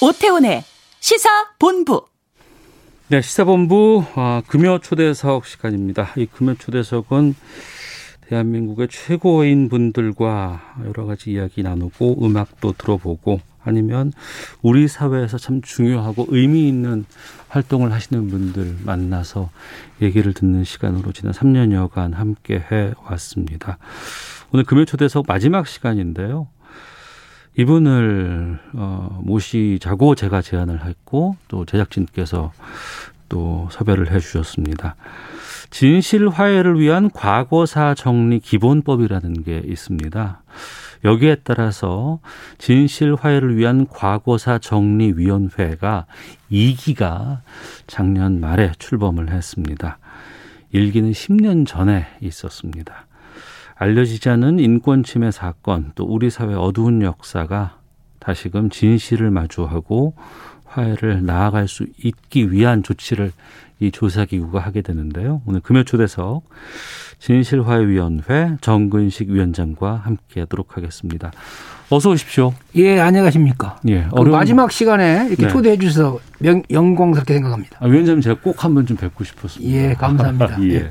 오태훈의 0.00 0.64
시사본부. 0.98 2.06
네, 3.06 3.22
시사본부 3.22 4.04
아, 4.16 4.42
금요 4.48 4.80
초대석 4.80 5.46
시간입니다. 5.46 6.12
이 6.16 6.26
금요 6.26 6.56
초대석은 6.56 7.36
대한민국의 8.26 8.88
최고인 8.90 9.68
분들과 9.68 10.74
여러 10.84 11.06
가지 11.06 11.30
이야기 11.30 11.62
나누고 11.62 12.26
음악도 12.26 12.72
들어보고 12.72 13.40
아니면 13.64 14.12
우리 14.62 14.88
사회에서 14.88 15.38
참 15.38 15.60
중요하고 15.62 16.26
의미 16.30 16.68
있는 16.68 17.04
활동을 17.48 17.92
하시는 17.92 18.28
분들 18.28 18.78
만나서 18.84 19.50
얘기를 20.00 20.32
듣는 20.32 20.64
시간으로 20.64 21.12
지난 21.12 21.32
3년여간 21.32 22.14
함께 22.14 22.64
해 22.70 22.92
왔습니다. 23.04 23.78
오늘 24.52 24.64
금요 24.64 24.84
초대석 24.84 25.26
마지막 25.28 25.66
시간인데요. 25.66 26.48
이분을 27.58 28.58
어, 28.74 29.20
모시자고 29.22 30.14
제가 30.14 30.40
제안을 30.40 30.86
했고 30.86 31.36
또 31.48 31.66
제작진께서 31.66 32.52
또 33.28 33.68
섭외를 33.70 34.12
해 34.12 34.20
주셨습니다. 34.20 34.96
진실 35.70 36.28
화해를 36.28 36.78
위한 36.78 37.10
과거사 37.10 37.94
정리 37.94 38.40
기본법이라는 38.40 39.42
게 39.42 39.62
있습니다. 39.64 40.42
여기에 41.04 41.36
따라서 41.44 42.20
진실 42.58 43.14
화해를 43.14 43.56
위한 43.56 43.86
과거사 43.86 44.58
정리 44.58 45.12
위원회가 45.16 46.06
2기가 46.50 47.40
작년 47.86 48.40
말에 48.40 48.72
출범을 48.78 49.30
했습니다. 49.30 49.98
1기는 50.72 51.10
10년 51.10 51.66
전에 51.66 52.06
있었습니다. 52.20 53.06
알려지지 53.74 54.28
않은 54.28 54.60
인권 54.60 55.02
침해 55.02 55.30
사건 55.30 55.92
또 55.94 56.04
우리 56.04 56.30
사회 56.30 56.54
어두운 56.54 57.02
역사가 57.02 57.78
다시금 58.20 58.70
진실을 58.70 59.30
마주하고 59.30 60.14
화해를 60.64 61.26
나아갈 61.26 61.68
수 61.68 61.86
있기 62.02 62.52
위한 62.52 62.82
조치를 62.82 63.32
이 63.82 63.90
조사기구가 63.90 64.60
하게 64.60 64.80
되는데요. 64.80 65.42
오늘 65.44 65.60
금요 65.60 65.82
초대석 65.82 66.44
진실화해위원회 67.18 68.56
정근식 68.60 69.28
위원장과 69.28 70.02
함께 70.04 70.40
하도록 70.40 70.76
하겠습니다. 70.76 71.32
어서 71.90 72.10
오십시오. 72.10 72.54
예, 72.76 73.00
안녕하십니까. 73.00 73.80
예, 73.88 74.06
어려운... 74.12 74.38
마지막 74.38 74.70
시간에 74.70 75.26
이렇게 75.28 75.46
네. 75.46 75.48
초대해 75.48 75.76
주셔서 75.76 76.20
명, 76.38 76.62
영광스럽게 76.70 77.34
생각합니다. 77.34 77.78
아, 77.80 77.86
위원장님 77.86 78.22
제가 78.22 78.40
꼭 78.40 78.64
한번 78.64 78.86
좀 78.86 78.96
뵙고 78.96 79.24
싶었습니다. 79.24 79.74
예, 79.74 79.94
감사합니다. 79.94 80.62
예. 80.62 80.74
예. 80.74 80.90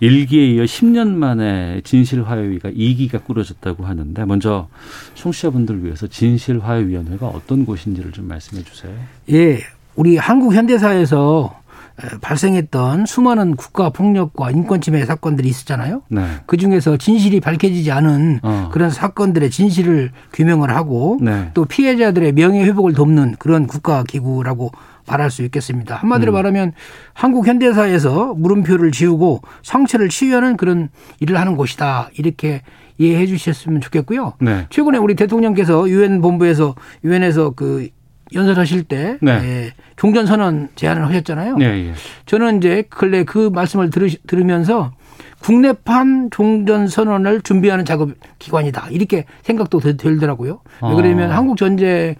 일기에 0.00 0.46
이어 0.46 0.64
10년 0.64 1.08
만에 1.08 1.80
진실화해위가 1.84 2.70
2기가 2.70 3.24
꾸려졌다고 3.24 3.86
하는데 3.86 4.24
먼저 4.24 4.68
청취자분들 5.14 5.84
위해서 5.84 6.06
진실화해위원회가 6.06 7.28
어떤 7.28 7.64
곳인지를 7.64 8.12
좀 8.12 8.28
말씀해 8.28 8.64
주세요. 8.64 8.92
예, 9.30 9.60
우리 9.94 10.16
한국 10.16 10.54
현대사에서 10.54 11.61
발생했던 12.20 13.06
수많은 13.06 13.56
국가 13.56 13.90
폭력과 13.90 14.50
인권 14.50 14.80
침해 14.80 15.04
사건들이 15.04 15.48
있었잖아요. 15.48 16.02
네. 16.08 16.24
그 16.46 16.56
중에서 16.56 16.96
진실이 16.96 17.40
밝혀지지 17.40 17.90
않은 17.92 18.40
어. 18.42 18.68
그런 18.72 18.90
사건들의 18.90 19.50
진실을 19.50 20.10
규명을 20.32 20.74
하고 20.74 21.18
네. 21.20 21.50
또 21.54 21.64
피해자들의 21.64 22.32
명예 22.32 22.64
회복을 22.64 22.92
돕는 22.94 23.36
그런 23.38 23.66
국가 23.66 24.02
기구라고 24.04 24.70
말할 25.06 25.30
수 25.30 25.42
있겠습니다. 25.42 25.96
한마디로 25.96 26.32
음. 26.32 26.34
말하면 26.34 26.72
한국 27.12 27.46
현대사에서 27.46 28.34
물음표를 28.34 28.92
지우고 28.92 29.42
상처를 29.62 30.08
치유하는 30.08 30.56
그런 30.56 30.90
일을 31.20 31.38
하는 31.38 31.56
곳이다. 31.56 32.10
이렇게 32.16 32.62
이해해 32.98 33.26
주셨으면 33.26 33.80
좋겠고요. 33.80 34.34
네. 34.40 34.66
최근에 34.70 34.98
우리 34.98 35.14
대통령께서 35.14 35.88
유엔 35.88 36.20
본부에서 36.20 36.74
유엔에서 37.04 37.50
그 37.50 37.88
연설하실 38.34 38.84
때 38.84 39.18
네. 39.20 39.32
예, 39.32 39.72
종전 39.96 40.26
선언 40.26 40.68
제안을 40.74 41.06
하셨잖아요. 41.06 41.56
네, 41.56 41.88
예. 41.88 41.92
저는 42.26 42.58
이제 42.58 42.84
근래 42.88 43.24
그 43.24 43.50
말씀을 43.52 43.90
들으, 43.90 44.08
들으면서 44.26 44.92
국내판 45.40 46.30
종전 46.30 46.86
선언을 46.88 47.42
준비하는 47.42 47.84
작업 47.84 48.10
기관이다 48.38 48.88
이렇게 48.90 49.24
생각도 49.42 49.80
들더라고요. 49.80 50.60
아. 50.80 50.94
그러면 50.94 51.30
한국 51.30 51.56
전쟁에 51.56 52.16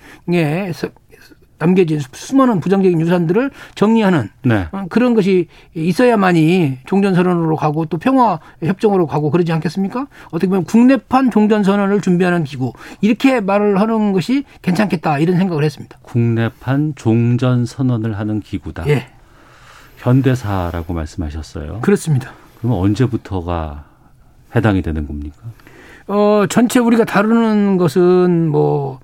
남겨진 1.63 2.01
수많은 2.13 2.59
부정적인 2.59 3.01
유산들을 3.01 3.53
정리하는 3.77 4.31
네. 4.43 4.67
어, 4.73 4.87
그런 4.91 5.15
것이 5.15 5.47
있어야만이 5.75 6.79
종전선언으로 6.87 7.55
가고 7.55 7.85
또 7.85 7.99
평화 7.99 8.41
협정으로 8.63 9.07
가고 9.07 9.31
그러지 9.31 9.53
않겠습니까? 9.53 10.09
어떻게 10.33 10.49
보면 10.49 10.65
국내판 10.65 11.31
종전선언을 11.31 12.01
준비하는 12.01 12.43
기구 12.43 12.73
이렇게 13.01 13.41
말을 13.41 13.81
하는 13.81 14.13
것이 14.13 14.45
괜찮겠다 14.63 15.21
이런 15.21 15.37
생각을 15.37 15.63
했습니다. 15.63 15.99
국내판 16.03 16.95
종전선언을 16.97 18.19
하는 18.19 18.41
기구다. 18.41 18.89
예. 18.89 19.07
현대사라고 19.99 20.95
말씀하셨어요. 20.95 21.81
그렇습니다. 21.83 22.33
그러면 22.59 22.79
언제부터가 22.81 23.85
해당이 24.57 24.83
되는 24.83 25.07
겁니까? 25.07 25.37
어, 26.09 26.45
전체 26.49 26.81
우리가 26.81 27.05
다루는 27.05 27.77
것은 27.77 28.49
뭐, 28.49 28.99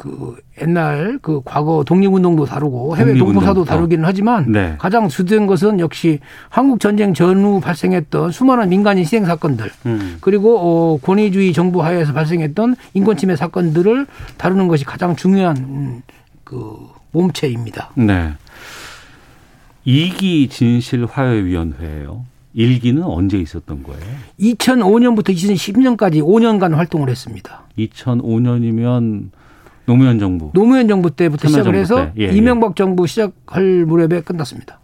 그 0.00 0.34
옛날 0.62 1.18
그 1.20 1.42
과거 1.44 1.84
독립운동도 1.84 2.46
다루고 2.46 2.96
해외 2.96 3.08
독립운동. 3.08 3.34
동포사도 3.34 3.66
다루기는 3.66 4.02
하지만 4.02 4.50
네. 4.50 4.76
가장 4.78 5.08
주된 5.08 5.46
것은 5.46 5.78
역시 5.78 6.20
한국 6.48 6.80
전쟁 6.80 7.12
전후 7.12 7.60
발생했던 7.60 8.30
수많은 8.30 8.70
민간인 8.70 9.02
희생 9.04 9.26
사건들 9.26 9.70
음. 9.84 10.16
그리고 10.22 10.58
어, 10.58 10.98
권위주의 11.02 11.52
정부 11.52 11.82
하에서 11.82 12.14
발생했던 12.14 12.76
인권 12.94 13.18
침해 13.18 13.36
사건들을 13.36 14.06
다루는 14.38 14.68
것이 14.68 14.86
가장 14.86 15.14
중요한 15.16 15.58
음, 15.58 16.02
그 16.44 16.78
몸체입니다. 17.12 17.90
네. 17.96 18.32
2기 19.86 20.48
진실화해위원회예요. 20.48 22.24
1기는 22.56 23.02
언제 23.04 23.36
있었던 23.36 23.82
거예요? 23.82 24.00
2005년부터 24.40 25.28
2010년까지 25.34 26.22
5년간 26.22 26.72
활동을 26.72 27.10
했습니다. 27.10 27.64
2005년이면 27.78 29.28
노무현 29.86 30.18
정부. 30.18 30.50
노무현 30.54 30.88
정부 30.88 31.10
때부터 31.10 31.48
시작을 31.48 31.72
참여정부 31.72 31.78
해서 31.78 32.12
때. 32.14 32.22
예, 32.22 32.28
예. 32.28 32.36
이명박 32.36 32.76
정부 32.76 33.06
시작할 33.06 33.84
무렵에 33.86 34.20
끝났습니다. 34.22 34.78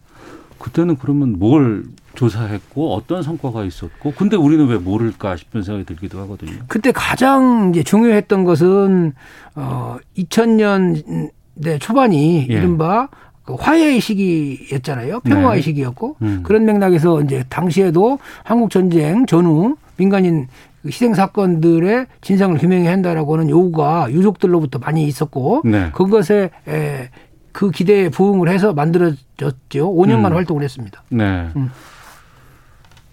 그때는 0.59 0.97
그러면 0.97 1.38
뭘 1.38 1.84
조사했고 2.14 2.94
어떤 2.94 3.22
성과가 3.22 3.64
있었고 3.64 4.12
근데 4.16 4.36
우리는 4.36 4.66
왜 4.66 4.78
모를까 4.78 5.36
싶은 5.36 5.62
생각이 5.62 5.84
들기도 5.84 6.18
하거든요. 6.22 6.53
그때 6.66 6.90
가장 6.92 7.70
이제 7.72 7.82
중요했던 7.82 8.44
것은 8.44 9.12
어 9.55 9.99
2000년대 10.16 11.80
초반이 11.80 12.47
예. 12.51 12.55
이른바 12.55 13.09
그 13.44 13.55
화해의 13.55 14.01
시기였잖아요. 14.01 15.20
평화의 15.20 15.61
네. 15.61 15.62
시기였고 15.62 16.16
음. 16.22 16.40
그런 16.42 16.64
맥락에서 16.64 17.22
이제 17.22 17.44
당시에도 17.49 18.18
한국 18.42 18.70
전쟁 18.70 19.24
전후 19.26 19.76
민간인 19.97 20.49
그 20.76 20.76
희생 20.89 21.14
사건들의 21.14 22.07
진상을 22.20 22.57
규명해야 22.59 22.91
한다라고 22.91 23.34
하는 23.34 23.51
요구가 23.51 24.11
유족들로부터 24.11 24.78
많이 24.78 25.05
있었고 25.05 25.62
네. 25.64 25.91
그것에 25.93 26.51
에, 26.68 27.11
그 27.53 27.70
기대에 27.70 28.11
부응을 28.11 28.49
해서 28.49 28.72
만들어졌죠. 28.74 29.95
5년간 29.95 30.26
음. 30.26 30.34
활동을 30.34 30.62
했습니다. 30.62 31.03
네. 31.09 31.49
음. 31.57 31.70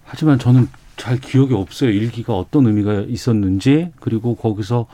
하지만 0.04 0.38
저는 0.38 0.68
잘 0.98 1.18
기억이 1.18 1.54
없어요. 1.54 1.90
일기가 1.90 2.34
어떤 2.34 2.68
의미가 2.68 3.06
있었는지 3.08 3.92
그리고 4.00 4.36
거기서 4.36 4.88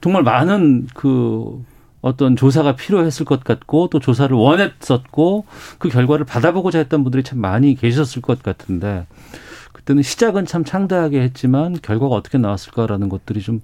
정말 0.00 0.22
많은 0.22 0.86
그 0.94 1.64
어떤 2.00 2.36
조사가 2.36 2.76
필요했을 2.76 3.26
것 3.26 3.42
같고 3.42 3.88
또 3.88 3.98
조사를 3.98 4.34
원했었고 4.36 5.44
그 5.78 5.88
결과를 5.88 6.24
받아보고자 6.24 6.78
했던 6.78 7.02
분들이 7.02 7.22
참 7.24 7.40
많이 7.40 7.74
계셨을 7.74 8.22
것 8.22 8.42
같은데 8.42 9.06
그때는 9.86 10.02
시작은 10.02 10.46
참 10.46 10.64
창대하게 10.64 11.20
했지만 11.22 11.78
결과가 11.80 12.14
어떻게 12.16 12.38
나왔을까라는 12.38 13.08
것들이 13.08 13.40
좀 13.40 13.62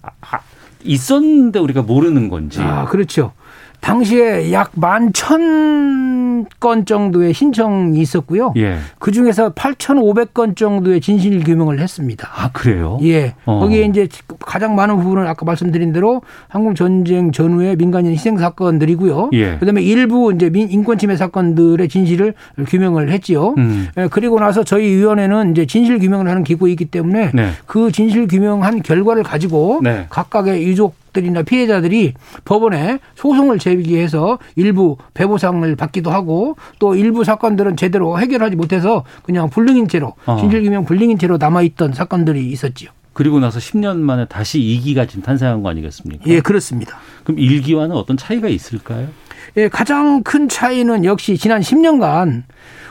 아, 0.00 0.08
아, 0.22 0.40
있었는데 0.82 1.58
우리가 1.58 1.82
모르는 1.82 2.30
건지. 2.30 2.58
아, 2.60 2.86
그렇죠. 2.86 3.32
당시에 3.80 4.52
약 4.52 4.70
만 4.74 5.12
천 5.12 6.18
건 6.60 6.84
정도의 6.86 7.34
신청이 7.34 7.98
있었고요. 8.00 8.52
예. 8.58 8.78
그 9.00 9.10
중에서 9.10 9.50
8,500건 9.54 10.56
정도의 10.56 11.00
진실 11.00 11.42
규명을 11.42 11.80
했습니다. 11.80 12.28
아 12.32 12.50
그래요? 12.52 12.98
예. 13.02 13.34
어. 13.44 13.58
거기에 13.58 13.84
이제 13.86 14.06
가장 14.40 14.76
많은 14.76 14.98
부분은 14.98 15.26
아까 15.26 15.44
말씀드린 15.44 15.92
대로 15.92 16.22
한국 16.46 16.76
전쟁 16.76 17.32
전후의 17.32 17.74
민간인 17.74 18.12
희생 18.12 18.38
사건들이고요. 18.38 19.30
예. 19.32 19.56
그다음에 19.58 19.82
일부 19.82 20.32
이제 20.32 20.48
민 20.48 20.70
인권 20.70 20.96
침해 20.96 21.16
사건들의 21.16 21.88
진실을 21.88 22.34
규명을 22.68 23.10
했지요. 23.10 23.54
음. 23.58 23.88
예, 23.98 24.06
그리고 24.08 24.38
나서 24.38 24.62
저희 24.62 24.86
위원회는 24.94 25.50
이제 25.52 25.66
진실 25.66 25.98
규명을 25.98 26.28
하는 26.28 26.44
기구이기 26.44 26.84
때문에 26.86 27.32
네. 27.34 27.50
그 27.66 27.90
진실 27.90 28.28
규명한 28.28 28.82
결과를 28.82 29.24
가지고 29.24 29.80
네. 29.82 30.06
각각의 30.08 30.64
유족 30.68 30.94
들이나 31.12 31.42
피해자들이 31.42 32.14
법원에 32.44 32.98
소송을 33.14 33.58
제기해서 33.58 34.38
일부 34.56 34.96
배보상을 35.14 35.74
받기도 35.76 36.10
하고 36.10 36.56
또 36.78 36.94
일부 36.94 37.24
사건들은 37.24 37.76
제대로 37.76 38.18
해결하지 38.18 38.56
못해서 38.56 39.04
그냥 39.22 39.50
불능인 39.50 39.88
채로 39.88 40.14
어. 40.26 40.36
진실 40.38 40.62
규명 40.62 40.84
불능인 40.84 41.18
채로 41.18 41.36
남아 41.38 41.62
있던 41.62 41.92
사건들이 41.92 42.48
있었지요. 42.50 42.90
그리고 43.12 43.40
나서 43.40 43.58
10년 43.58 43.96
만에 43.96 44.26
다시 44.26 44.60
2기가 44.60 45.08
지금 45.08 45.22
탄생한 45.24 45.64
거 45.64 45.70
아니겠습니까? 45.70 46.22
예, 46.28 46.40
그렇습니다. 46.40 46.98
그럼 47.24 47.40
1기와는 47.40 47.92
어떤 47.92 48.16
차이가 48.16 48.46
있을까요? 48.46 49.08
예, 49.56 49.68
가장 49.68 50.22
큰 50.22 50.48
차이는 50.48 51.04
역시 51.04 51.36
지난 51.36 51.60
10년간 51.60 52.44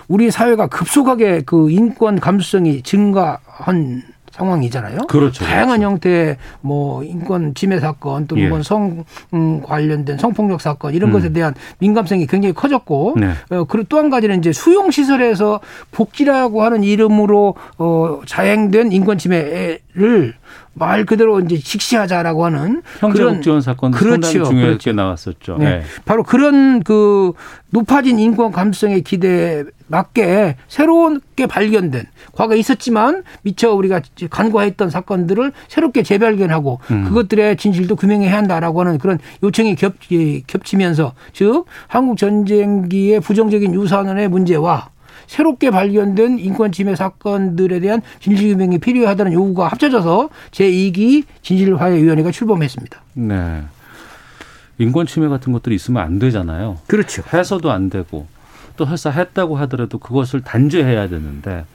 우리 0.09 0.29
사회가 0.29 0.67
급속하게 0.67 1.43
그 1.45 1.69
인권 1.71 2.19
감수성이 2.19 2.81
증가한 2.81 4.03
상황이잖아요. 4.31 5.07
그렇죠, 5.07 5.43
다양한 5.43 5.81
형태의 5.81 6.37
뭐 6.61 7.03
인권 7.03 7.53
침해 7.53 7.79
사건 7.79 8.27
또 8.27 8.39
예. 8.39 8.45
이건 8.45 8.63
성 8.63 9.03
음, 9.33 9.61
관련된 9.61 10.17
성폭력 10.17 10.61
사건 10.61 10.93
이런 10.93 11.09
음. 11.09 11.13
것에 11.13 11.33
대한 11.33 11.53
민감성이 11.79 12.25
굉장히 12.27 12.53
커졌고 12.53 13.15
네. 13.19 13.31
어, 13.49 13.65
그리고 13.65 13.87
또 13.89 13.97
한 13.97 14.09
가지는 14.11 14.37
이제 14.37 14.51
수용 14.53 14.91
시설에서 14.91 15.59
복지라고 15.91 16.61
하는 16.63 16.83
이름으로 16.83 17.55
어 17.79 18.21
자행된 18.27 18.91
인권 18.91 19.17
침해를 19.17 20.35
말 20.73 21.05
그대로 21.05 21.39
이제 21.39 21.57
직시하자라고 21.57 22.45
하는 22.45 22.83
형제복 22.99 23.41
지원 23.41 23.61
사건도 23.61 23.97
상당히 23.97 24.33
중요하게 24.33 24.61
그렇죠. 24.61 24.91
나왔었죠. 24.91 25.57
네. 25.57 25.65
네. 25.65 25.83
바로 26.05 26.21
그런 26.23 26.83
그 26.83 27.33
높아진 27.71 28.19
인권 28.19 28.51
감수성의 28.51 29.01
기대에 29.01 29.63
맞게 29.87 30.57
새롭게 30.67 31.47
발견된 31.47 32.05
과거에 32.33 32.57
있었지만 32.57 33.23
미처 33.41 33.73
우리가 33.73 34.01
간과했던 34.29 34.89
사건들을 34.89 35.51
새롭게 35.67 36.03
재발견하고 36.03 36.79
음. 36.91 37.05
그것들의 37.05 37.57
진실도 37.57 37.95
규명해야 37.95 38.35
한다라고 38.37 38.81
하는 38.81 38.97
그런 38.97 39.19
요청이 39.43 39.75
겹, 39.75 39.95
이, 40.11 40.43
겹치면서 40.45 41.13
즉 41.33 41.65
한국 41.87 42.17
전쟁기의 42.17 43.21
부정적인 43.21 43.73
유산의 43.73 44.27
문제와 44.29 44.89
새롭게 45.27 45.71
발견된 45.71 46.39
인권 46.39 46.71
침해 46.71 46.95
사건들에 46.95 47.79
대한 47.79 48.01
진실 48.19 48.49
규명이 48.49 48.79
필요하다는 48.79 49.33
요구가 49.33 49.67
합쳐져서 49.67 50.29
제2기 50.51 51.25
진실화해위원회가 51.41 52.31
출범했습니다. 52.31 53.01
네. 53.15 53.63
인권 54.79 55.05
침해 55.05 55.27
같은 55.27 55.51
것들이 55.53 55.75
있으면 55.75 56.03
안 56.03 56.19
되잖아요. 56.19 56.77
그렇죠. 56.87 57.23
해서도 57.33 57.71
안 57.71 57.89
되고 57.89 58.27
또 58.77 58.85
설사 58.85 59.09
했다고 59.09 59.57
하더라도 59.57 59.97
그것을 59.97 60.41
단죄해야 60.41 61.09
되는데 61.09 61.65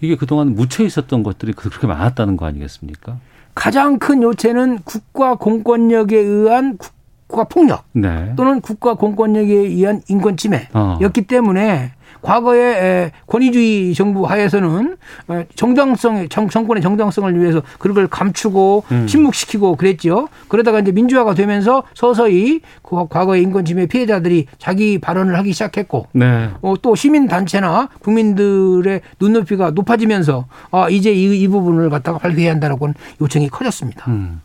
이게 0.00 0.16
그동안 0.16 0.54
묻혀 0.54 0.84
있었던 0.84 1.22
것들이 1.22 1.52
그렇게 1.52 1.86
많았다는 1.86 2.36
거 2.36 2.46
아니겠습니까? 2.46 3.18
가장 3.54 3.98
큰 3.98 4.22
요체는 4.22 4.80
국가 4.84 5.34
공권력에 5.34 6.16
의한 6.16 6.78
국가 6.78 7.44
폭력 7.44 7.84
네. 7.92 8.32
또는 8.36 8.60
국가 8.60 8.94
공권력에 8.94 9.52
의한 9.52 10.02
인권 10.08 10.36
침해였기 10.36 10.74
어. 10.74 11.24
때문에 11.26 11.92
과거에 12.22 12.60
에, 12.60 13.12
권위주의 13.26 13.94
정부 13.94 14.24
하에서는 14.26 14.96
어, 15.28 15.44
정당성 15.54 16.28
정, 16.28 16.48
정권의 16.48 16.82
정당성을 16.82 17.40
위해서 17.40 17.62
그런 17.78 17.94
걸 17.94 18.06
감추고 18.06 18.84
음. 18.92 19.06
침묵시키고 19.06 19.76
그랬죠. 19.76 20.28
그러다가 20.48 20.80
이제 20.80 20.92
민주화가 20.92 21.34
되면서 21.34 21.82
서서히 21.94 22.60
그 22.82 23.06
과거의 23.08 23.42
인권 23.42 23.64
침해 23.64 23.86
피해자들이 23.86 24.46
자기 24.58 24.98
발언을 24.98 25.36
하기 25.38 25.52
시작했고 25.52 26.06
네. 26.12 26.50
어, 26.62 26.74
또 26.82 26.94
시민 26.94 27.26
단체나 27.26 27.88
국민들의 28.00 29.00
눈높이가 29.20 29.70
높아지면서 29.70 30.46
아 30.70 30.88
이제 30.88 31.12
이, 31.12 31.40
이 31.40 31.48
부분을 31.48 31.90
갖다가 31.90 32.18
발휘해야 32.18 32.52
한다라고 32.52 32.90
요청이 33.20 33.48
커졌습니다. 33.48 34.04
음. 34.08 34.40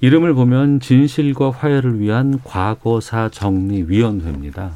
이름을 0.00 0.34
보면 0.34 0.80
진실과 0.80 1.50
화해를 1.50 1.98
위한 1.98 2.38
과거사 2.44 3.30
정리 3.32 3.84
위원회입니다. 3.88 4.72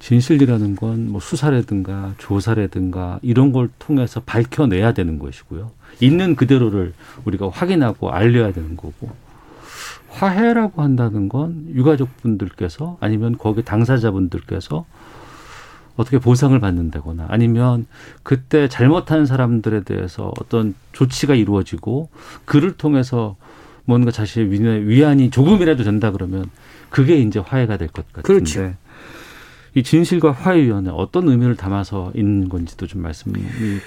진실이라는 0.00 0.76
건 0.76 1.08
뭐 1.10 1.20
수사라든가 1.20 2.14
조사라든가 2.18 3.18
이런 3.22 3.52
걸 3.52 3.68
통해서 3.78 4.20
밝혀내야 4.20 4.92
되는 4.92 5.18
것이고요. 5.18 5.70
있는 6.00 6.34
그대로를 6.36 6.92
우리가 7.24 7.48
확인하고 7.50 8.10
알려야 8.10 8.52
되는 8.52 8.76
거고 8.76 9.10
화해라고 10.08 10.82
한다는 10.82 11.28
건 11.28 11.66
유가족 11.74 12.16
분들께서 12.22 12.96
아니면 13.00 13.36
거기 13.38 13.62
당사자분들께서 13.62 14.84
어떻게 15.96 16.18
보상을 16.18 16.58
받는다거나 16.58 17.26
아니면 17.28 17.86
그때 18.22 18.68
잘못한 18.68 19.26
사람들에 19.26 19.82
대해서 19.84 20.32
어떤 20.40 20.74
조치가 20.92 21.34
이루어지고 21.34 22.08
그를 22.46 22.72
통해서 22.72 23.36
뭔가 23.84 24.10
자신의 24.10 24.88
위안이 24.88 25.30
조금이라도 25.30 25.84
된다 25.84 26.10
그러면 26.10 26.46
그게 26.88 27.16
이제 27.18 27.38
화해가 27.38 27.76
될 27.76 27.88
것 27.88 28.06
같은데. 28.12 28.26
그렇죠. 28.26 28.72
이 29.74 29.82
진실과 29.82 30.32
화해위원회 30.32 30.90
어떤 30.92 31.28
의미를 31.28 31.56
담아서 31.56 32.12
있는 32.14 32.48
건지도 32.48 32.86
좀 32.86 33.02
말씀이 33.02 33.40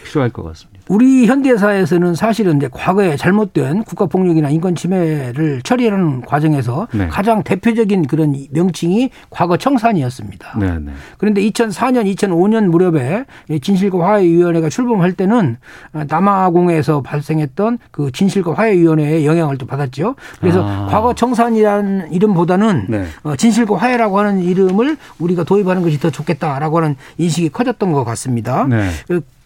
필요할 0.05 0.29
것 0.29 0.43
같습니다. 0.43 0.72
우리 0.89 1.25
현대사에서는 1.27 2.15
사실은 2.15 2.57
이제 2.57 2.67
과거에 2.71 3.15
잘못된 3.15 3.83
국가폭력이나 3.83 4.49
인권 4.49 4.75
침해를 4.75 5.61
처리하는 5.63 6.21
과정에서 6.21 6.87
네. 6.93 7.07
가장 7.07 7.43
대표적인 7.43 8.07
그런 8.07 8.35
명칭이 8.51 9.09
과거 9.29 9.57
청산이었습니다. 9.57 10.59
네, 10.59 10.79
네. 10.79 10.91
그런데 11.17 11.41
2004년, 11.41 12.13
2005년 12.15 12.65
무렵에 12.65 13.25
진실과 13.61 14.05
화해위원회가 14.05 14.69
출범할 14.69 15.13
때는 15.13 15.57
남아공에서 15.91 17.01
발생했던 17.01 17.79
그 17.91 18.11
진실과 18.11 18.53
화해위원회의 18.53 19.25
영향을 19.25 19.57
또 19.57 19.65
받았죠. 19.65 20.15
그래서 20.41 20.63
아. 20.67 20.87
과거 20.89 21.13
청산이라는 21.13 22.11
이름보다는 22.11 22.85
네. 22.89 23.05
어, 23.23 23.35
진실과 23.35 23.77
화해라고 23.77 24.19
하는 24.19 24.39
이름을 24.39 24.97
우리가 25.19 25.43
도입하는 25.43 25.81
것이 25.81 25.99
더 25.99 26.09
좋겠다라고 26.09 26.77
하는 26.77 26.95
인식이 27.17 27.49
커졌던 27.49 27.93
것 27.93 28.03
같습니다. 28.03 28.67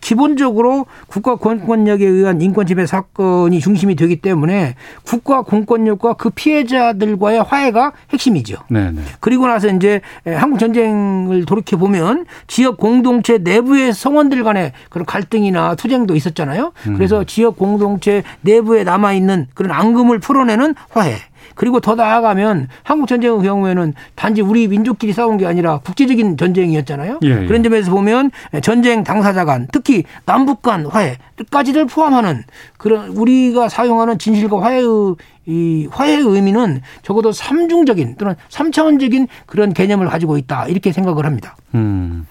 기본적으로 0.01 0.85
국가 1.07 1.35
공권력에 1.35 2.05
의한 2.05 2.41
인권 2.41 2.65
침해 2.65 2.85
사건이 2.85 3.59
중심이 3.59 3.95
되기 3.95 4.17
때문에 4.21 4.75
국가 5.03 5.41
공권력과 5.41 6.13
그 6.13 6.29
피해자들과의 6.29 7.43
화해가 7.43 7.93
핵심이죠. 8.11 8.57
네네. 8.69 8.91
네. 8.91 9.01
그리고 9.19 9.47
나서 9.47 9.67
이제 9.69 10.01
한국 10.25 10.59
전쟁을 10.59 11.45
돌이켜 11.45 11.77
보면 11.77 12.25
지역 12.47 12.77
공동체 12.77 13.37
내부의 13.37 13.93
성원들 13.93 14.43
간의 14.43 14.73
그런 14.89 15.05
갈등이나 15.05 15.75
투쟁도 15.75 16.15
있었잖아요. 16.15 16.71
그래서 16.83 17.19
음. 17.19 17.25
지역 17.25 17.57
공동체 17.57 18.23
내부에 18.41 18.83
남아 18.83 19.13
있는 19.13 19.47
그런 19.53 19.71
앙금을 19.71 20.19
풀어내는 20.19 20.75
화해. 20.89 21.15
그리고 21.58 21.80
더 21.80 21.95
나아가면 21.95 22.68
한국 22.84 23.08
전쟁의 23.08 23.41
경우에는 23.41 23.93
단지 24.16 24.41
우리 24.41 24.68
민족끼리 24.68 25.12
싸운 25.12 25.38
게 25.38 25.45
아니라 25.45 25.80
국제적인 25.80 26.38
전쟁이었잖아요. 26.38 27.20
예, 27.24 27.30
예. 27.30 27.45
그런 27.47 27.64
점에서 27.64 27.91
보면 27.91 28.32
전쟁 28.62 29.03
당사자 29.03 29.43
간 29.43 29.68
특히 29.74 30.03
남북 30.26 30.62
간 30.62 30.86
화해까지를 30.86 31.88
포함하는 31.88 32.43
그런 32.78 33.10
우리가 33.10 33.70
사용하는 33.70 34.20
진실과 34.20 34.62
화해의 34.62 35.16
이 35.47 35.88
화해의 35.91 36.22
의미는 36.22 36.82
적어도 37.01 37.32
삼중적인 37.32 38.16
또는 38.18 38.36
삼차원적인 38.49 39.28
그런 39.45 39.74
개념을 39.74 40.08
가지고 40.08 40.38
있다 40.38 40.68
이렇게 40.68 40.91
생각을 40.91 41.26
합니다. 41.26 41.55
음. 41.74 42.28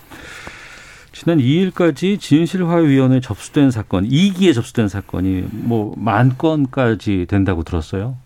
지난 1.12 1.39
2일까지 1.39 2.20
진실화해위원회 2.20 3.20
접수된 3.20 3.70
사건, 3.70 4.07
2기에 4.07 4.53
접수된 4.55 4.89
사건이 4.89 5.47
뭐 5.51 5.95
만 5.97 6.37
건까지 6.37 7.24
된다고 7.29 7.62
들었어요. 7.62 8.16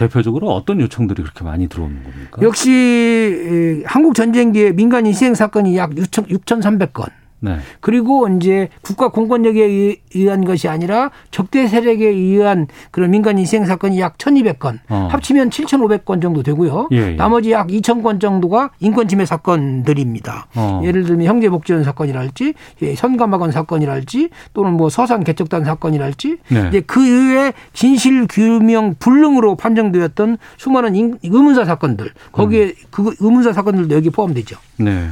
대표적으로 0.00 0.50
어떤 0.54 0.80
요청들이 0.80 1.22
그렇게 1.22 1.44
많이 1.44 1.68
들어오는 1.68 2.02
겁니까? 2.02 2.40
역시 2.40 3.82
한국 3.84 4.14
전쟁기에 4.14 4.72
민간 4.72 5.04
인생 5.04 5.34
사건이 5.34 5.76
약 5.76 5.90
6천 5.90 6.28
6,300건. 6.28 7.10
네. 7.40 7.56
그리고 7.80 8.28
이제 8.28 8.68
국가 8.82 9.08
공권력에 9.08 9.96
의한 10.14 10.44
것이 10.44 10.68
아니라 10.68 11.10
적대 11.30 11.66
세력에 11.66 12.06
의한 12.06 12.66
그런 12.90 13.10
민간 13.10 13.38
인생 13.38 13.64
사건이 13.64 13.98
약 14.00 14.18
1,200건, 14.18 14.78
어. 14.88 15.08
합치면 15.10 15.50
7,500건 15.50 16.22
정도 16.22 16.42
되고요. 16.42 16.88
예, 16.92 17.12
예. 17.12 17.16
나머지 17.16 17.52
약 17.52 17.68
2,000건 17.68 18.20
정도가 18.20 18.70
인권 18.80 19.08
침해 19.08 19.24
사건들입니다. 19.24 20.48
어. 20.54 20.82
예를 20.84 21.04
들면 21.04 21.26
형제 21.26 21.48
복지원 21.48 21.84
사건이랄지, 21.84 22.54
예, 22.82 22.94
선감학원 22.94 23.52
사건이랄지, 23.52 24.30
또는 24.52 24.74
뭐 24.74 24.88
서산 24.90 25.24
개척단 25.24 25.64
사건이랄지, 25.64 26.38
네. 26.48 26.68
이제 26.68 26.80
그 26.80 27.04
이외에 27.04 27.52
진실 27.72 28.26
규명 28.28 28.94
불능으로 28.98 29.56
판정되었던 29.56 30.38
수많은 30.56 31.18
의문사 31.22 31.64
사건들, 31.64 32.10
거기에 32.32 32.64
음. 32.64 32.72
그 32.90 33.14
의문사 33.20 33.52
사건들도 33.52 33.94
여기 33.94 34.10
포함되죠. 34.10 34.56
네. 34.76 35.08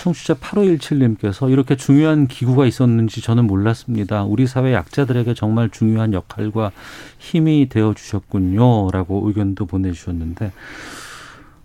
청취자 0.00 0.34
8517님께서 0.34 1.50
이렇게 1.50 1.76
중요한 1.76 2.26
기구가 2.26 2.64
있었는지 2.64 3.20
저는 3.20 3.46
몰랐습니다. 3.46 4.24
우리 4.24 4.46
사회 4.46 4.72
약자들에게 4.72 5.34
정말 5.34 5.68
중요한 5.68 6.14
역할과 6.14 6.72
힘이 7.18 7.68
되어 7.68 7.92
주셨군요. 7.94 8.90
라고 8.90 9.28
의견도 9.28 9.66
보내주셨는데 9.66 10.52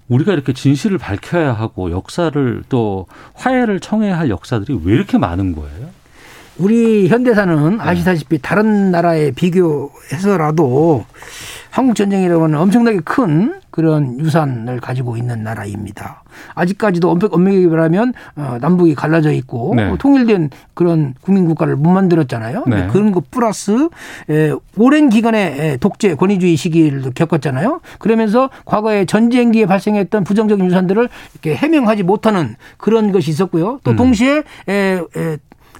우리가 0.10 0.34
이렇게 0.34 0.52
진실을 0.52 0.98
밝혀야 0.98 1.54
하고 1.54 1.92
역사를 1.92 2.64
또 2.68 3.08
화해를 3.36 3.80
청해야 3.80 4.20
할 4.20 4.30
역사들이 4.30 4.82
왜 4.84 4.94
이렇게 4.94 5.18
많은 5.18 5.56
거예요? 5.56 5.90
우리 6.58 7.08
현대사는 7.08 7.80
아시다시피 7.82 8.39
다른 8.41 8.91
나라에 8.91 9.32
비교해서라도 9.32 11.06
한국 11.70 11.95
전쟁이라고 11.95 12.45
하는 12.45 12.58
엄청나게 12.58 12.99
큰 13.03 13.60
그런 13.70 14.18
유산을 14.22 14.80
가지고 14.80 15.18
있는 15.18 15.43
나라입니다. 15.43 16.24
아직까지도 16.53 17.18
엄밀히 17.32 17.68
말하면 17.68 18.14
어, 18.38 18.58
남북이 18.62 18.95
갈라져 18.95 19.34
있고 19.34 19.74
네. 19.76 19.93
통일된 19.99 20.51
그런 20.74 21.14
국민 21.20 21.45
국가를 21.45 21.76
못 21.76 21.89
만들었잖아요. 21.91 22.64
네. 22.68 22.88
그런 22.88 23.12
것 23.12 23.30
플러스 23.30 23.89
오랜 24.78 25.10
기간의 25.10 25.80
독재 25.80 26.16
권위주의 26.16 26.56
시기를 26.56 27.12
겪었잖아요. 27.14 27.82
그러면서 27.99 28.49
과거에 28.64 29.03
전쟁기에 29.03 29.66
발생했던 29.66 30.24
부정적인 30.24 30.66
유산들을 30.66 31.10
이렇게 31.34 31.56
해명하지 31.56 32.03
못하는 32.03 32.56
그런 32.78 33.12
것이 33.12 33.32
있었고요. 33.32 33.82
또 33.84 33.91
음. 33.91 33.95
동시에 33.97 34.43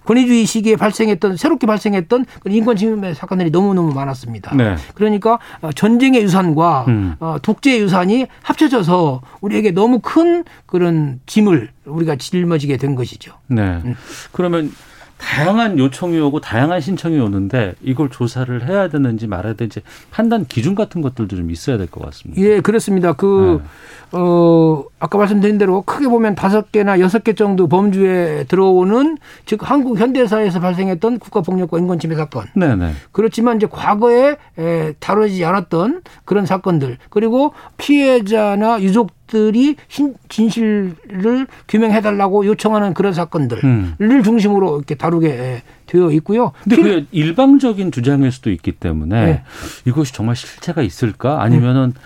권위주의 0.06 0.46
시기에 0.46 0.76
발생했던 0.76 1.38
새롭게 1.38 1.68
발생했던 1.68 2.26
인권 2.48 2.76
침해 2.76 3.14
사건들이 3.14 3.50
너무너무 3.50 3.94
많았습니다. 3.94 4.56
네. 4.56 4.76
그러니까 4.94 5.40
어, 5.62 5.72
전쟁의 5.72 6.22
유산과 6.24 6.86
음. 6.88 7.16
어, 7.20 7.38
독재의 7.42 7.82
유산이 7.82 8.28
합쳐져서 8.44 9.22
우리에게 9.42 9.72
너무 9.72 10.00
큰 10.00 10.44
그런 10.66 11.20
짐을 11.26 11.70
우리가 11.86 12.16
짊어지게 12.16 12.78
된 12.78 12.96
것이죠. 12.96 13.34
네. 13.48 13.62
음. 13.62 13.96
그러면 14.32 14.72
다양한 15.26 15.80
요청이 15.80 16.20
오고 16.20 16.40
다양한 16.40 16.80
신청이 16.82 17.20
오는데 17.20 17.74
이걸 17.82 18.10
조사를 18.12 18.68
해야 18.70 18.88
되는지 18.90 19.26
말아야 19.26 19.54
되는지 19.56 19.82
판단 20.12 20.46
기준 20.46 20.76
같은 20.76 21.02
것들도 21.02 21.36
좀 21.36 21.50
있어야 21.50 21.78
될 21.78 21.88
것 21.88 22.06
같습니다. 22.06 22.40
예, 22.42 22.62
그렇습니다. 22.62 23.14
그, 23.14 23.60
네. 23.62 24.20
어, 24.20 24.84
아까 25.00 25.18
말씀드린 25.18 25.58
대로 25.58 25.82
크게 25.82 26.08
보면 26.08 26.36
다섯 26.36 26.72
개나 26.72 27.00
여섯 27.00 27.24
개 27.24 27.34
정도 27.34 27.68
범주에 27.68 28.46
들어오는 28.48 29.18
즉 29.46 29.70
한국 29.70 30.00
현대사에서 30.00 30.60
발생했던 30.60 31.18
국가폭력과 31.20 31.80
인권침해 31.80 32.16
사건. 32.16 32.46
네네. 32.56 32.76
네. 32.76 32.92
그렇지만 33.12 33.58
이제 33.58 33.68
과거에 33.70 34.36
에, 34.60 34.94
다루지 35.00 35.44
않았던 35.44 36.04
그런 36.26 36.46
사건들 36.46 36.98
그리고 37.10 37.54
피해자나 37.78 38.82
유족 38.82 39.12
들이 39.28 39.76
진실을 40.30 41.48
규명해달라고 41.68 42.46
요청하는 42.46 42.94
그런 42.94 43.14
사건들을 43.14 43.64
음. 43.64 44.24
중심으로 44.24 44.78
이렇게 44.78 44.96
다루게 44.96 45.64
되어 45.88 46.12
있고요. 46.12 46.52
근데 46.64 46.76
그 46.76 47.06
일방적인 47.12 47.92
주장일 47.92 48.32
수도 48.32 48.52
있기 48.52 48.74
때문에 48.74 49.26
네. 49.26 49.44
이것이 49.86 50.14
정말 50.14 50.36
실체가 50.36 50.82
있을까 50.82 51.42
아니면은 51.42 51.94
음. 51.96 52.02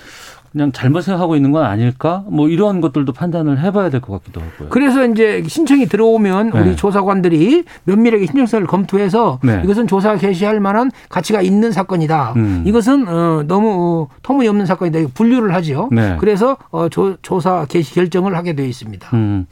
그냥 0.52 0.72
잘못 0.72 1.02
생각하고 1.02 1.36
있는 1.36 1.52
건 1.52 1.64
아닐까? 1.64 2.24
뭐 2.28 2.50
이런 2.50 2.82
것들도 2.82 3.14
판단을 3.14 3.60
해봐야 3.60 3.90
될 3.90 4.02
것 4.02 4.14
같기도 4.14 4.42
하고요. 4.42 4.70
그래서 4.70 5.06
이제 5.06 5.44
신청이 5.48 5.86
들어오면 5.88 6.52
우리 6.52 6.64
네. 6.70 6.76
조사관들이 6.76 7.66
면밀하게 7.84 8.26
신청서를 8.26 8.66
검토해서 8.66 9.40
네. 9.44 9.62
이것은 9.64 9.88
조사 9.88 10.16
개시할 10.16 10.60
만한 10.60 10.90
가치가 11.10 11.42
있는 11.42 11.72
사건이다. 11.72 12.34
음. 12.38 12.64
이것은 12.66 13.08
어, 13.08 13.44
너무 13.48 14.08
어, 14.10 14.16
터무니없는 14.24 14.66
사건이다. 14.66 15.12
분류를 15.14 15.54
하죠. 15.56 15.90
네. 15.92 16.16
그래서 16.20 16.58
어, 16.72 16.90
조, 16.90 17.18
조사 17.22 17.66
개시 17.66 17.94
결정을 17.94 18.36
하게 18.36 18.54
되어 18.54 18.66
있습니다. 18.66 19.10
음. 19.14 19.46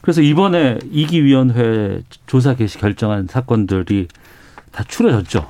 그래서 0.00 0.22
이번에 0.22 0.78
이기위원회 0.90 2.00
조사 2.26 2.54
개시 2.54 2.78
결정한 2.78 3.26
사건들이 3.28 4.08
다 4.72 4.84
추려졌죠. 4.86 5.46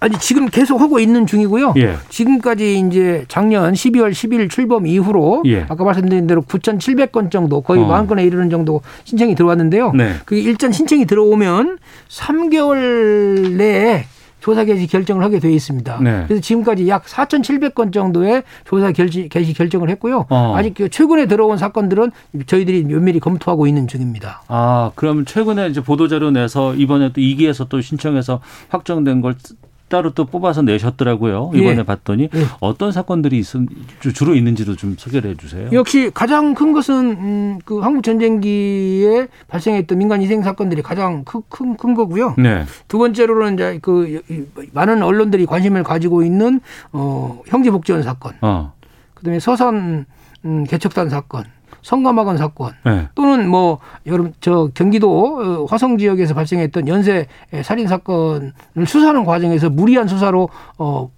아니 0.00 0.18
지금 0.18 0.46
계속 0.46 0.80
하고 0.80 0.98
있는 0.98 1.26
중이고요. 1.26 1.74
예. 1.76 1.96
지금까지 2.08 2.78
이제 2.78 3.24
작년 3.28 3.72
12월 3.72 4.12
10일 4.12 4.50
출범 4.50 4.86
이후로 4.86 5.42
예. 5.46 5.66
아까 5.68 5.84
말씀드린 5.84 6.26
대로 6.26 6.42
9,700건 6.42 7.30
정도 7.30 7.60
거의 7.60 7.82
어. 7.82 7.86
만 7.86 8.06
건에 8.06 8.24
이르는 8.24 8.50
정도 8.50 8.80
신청이 9.04 9.34
들어왔는데요. 9.34 9.92
네. 9.92 10.14
그게 10.24 10.40
일단 10.40 10.72
신청이 10.72 11.06
들어오면 11.06 11.78
3개월 12.08 13.56
내에 13.56 14.04
조사 14.40 14.64
개시 14.64 14.86
결정을 14.86 15.22
하게 15.22 15.38
되어 15.38 15.50
있습니다. 15.50 16.00
네. 16.02 16.24
그래서 16.26 16.40
지금까지 16.40 16.88
약 16.88 17.04
4,700건 17.04 17.92
정도의 17.92 18.42
조사 18.64 18.90
개시, 18.90 19.28
개시 19.28 19.52
결정을 19.52 19.90
했고요. 19.90 20.26
어. 20.30 20.54
아직 20.56 20.74
그 20.74 20.88
최근에 20.88 21.26
들어온 21.26 21.58
사건들은 21.58 22.10
저희들이 22.46 22.84
면밀히 22.84 23.20
검토하고 23.20 23.66
있는 23.66 23.86
중입니다. 23.86 24.42
아, 24.48 24.92
그럼 24.94 25.24
최근에 25.24 25.68
이제 25.68 25.82
보도자료 25.82 26.30
내서 26.30 26.74
이번에 26.74 27.12
또 27.12 27.20
2기에서 27.20 27.68
또 27.68 27.80
신청해서 27.80 28.40
확정된 28.70 29.20
걸 29.20 29.34
따로 29.90 30.10
또 30.10 30.24
뽑아서 30.24 30.62
내셨더라고요. 30.62 31.50
이번에 31.52 31.78
예. 31.78 31.82
봤더니 31.82 32.30
예. 32.32 32.44
어떤 32.60 32.92
사건들이 32.92 33.38
있, 33.40 33.44
주로 34.14 34.34
있는지도 34.34 34.76
좀 34.76 34.94
소개를 34.96 35.32
해주세요. 35.32 35.70
역시 35.72 36.10
가장 36.14 36.54
큰 36.54 36.72
것은 36.72 36.94
음, 36.94 37.58
그 37.64 37.80
한국 37.80 38.02
전쟁기에 38.02 39.26
발생했던 39.48 39.98
민간 39.98 40.22
희생 40.22 40.42
사건들이 40.42 40.80
가장 40.80 41.24
큰, 41.24 41.42
큰, 41.48 41.76
큰 41.76 41.94
거고요. 41.94 42.36
네. 42.38 42.64
두 42.88 42.98
번째로는 42.98 43.54
이제 43.54 43.78
그 43.82 44.22
많은 44.72 45.02
언론들이 45.02 45.44
관심을 45.44 45.82
가지고 45.82 46.22
있는 46.22 46.60
어, 46.92 47.42
형제복지원 47.46 48.02
사건. 48.04 48.34
어. 48.40 48.72
그다음에 49.14 49.40
서산 49.40 50.06
음, 50.44 50.64
개척단 50.64 51.10
사건. 51.10 51.44
성감학원 51.82 52.36
사건 52.36 52.72
네. 52.84 53.08
또는 53.14 53.48
뭐 53.48 53.78
여러분 54.06 54.32
저 54.40 54.68
경기도 54.74 55.38
어, 55.38 55.64
화성 55.64 55.98
지역에서 55.98 56.34
발생했던 56.34 56.88
연쇄 56.88 57.26
살인 57.62 57.88
사건을 57.88 58.52
수사하는 58.86 59.24
과정에서 59.24 59.70
무리한 59.70 60.08
수사로 60.08 60.48
어 60.78 61.10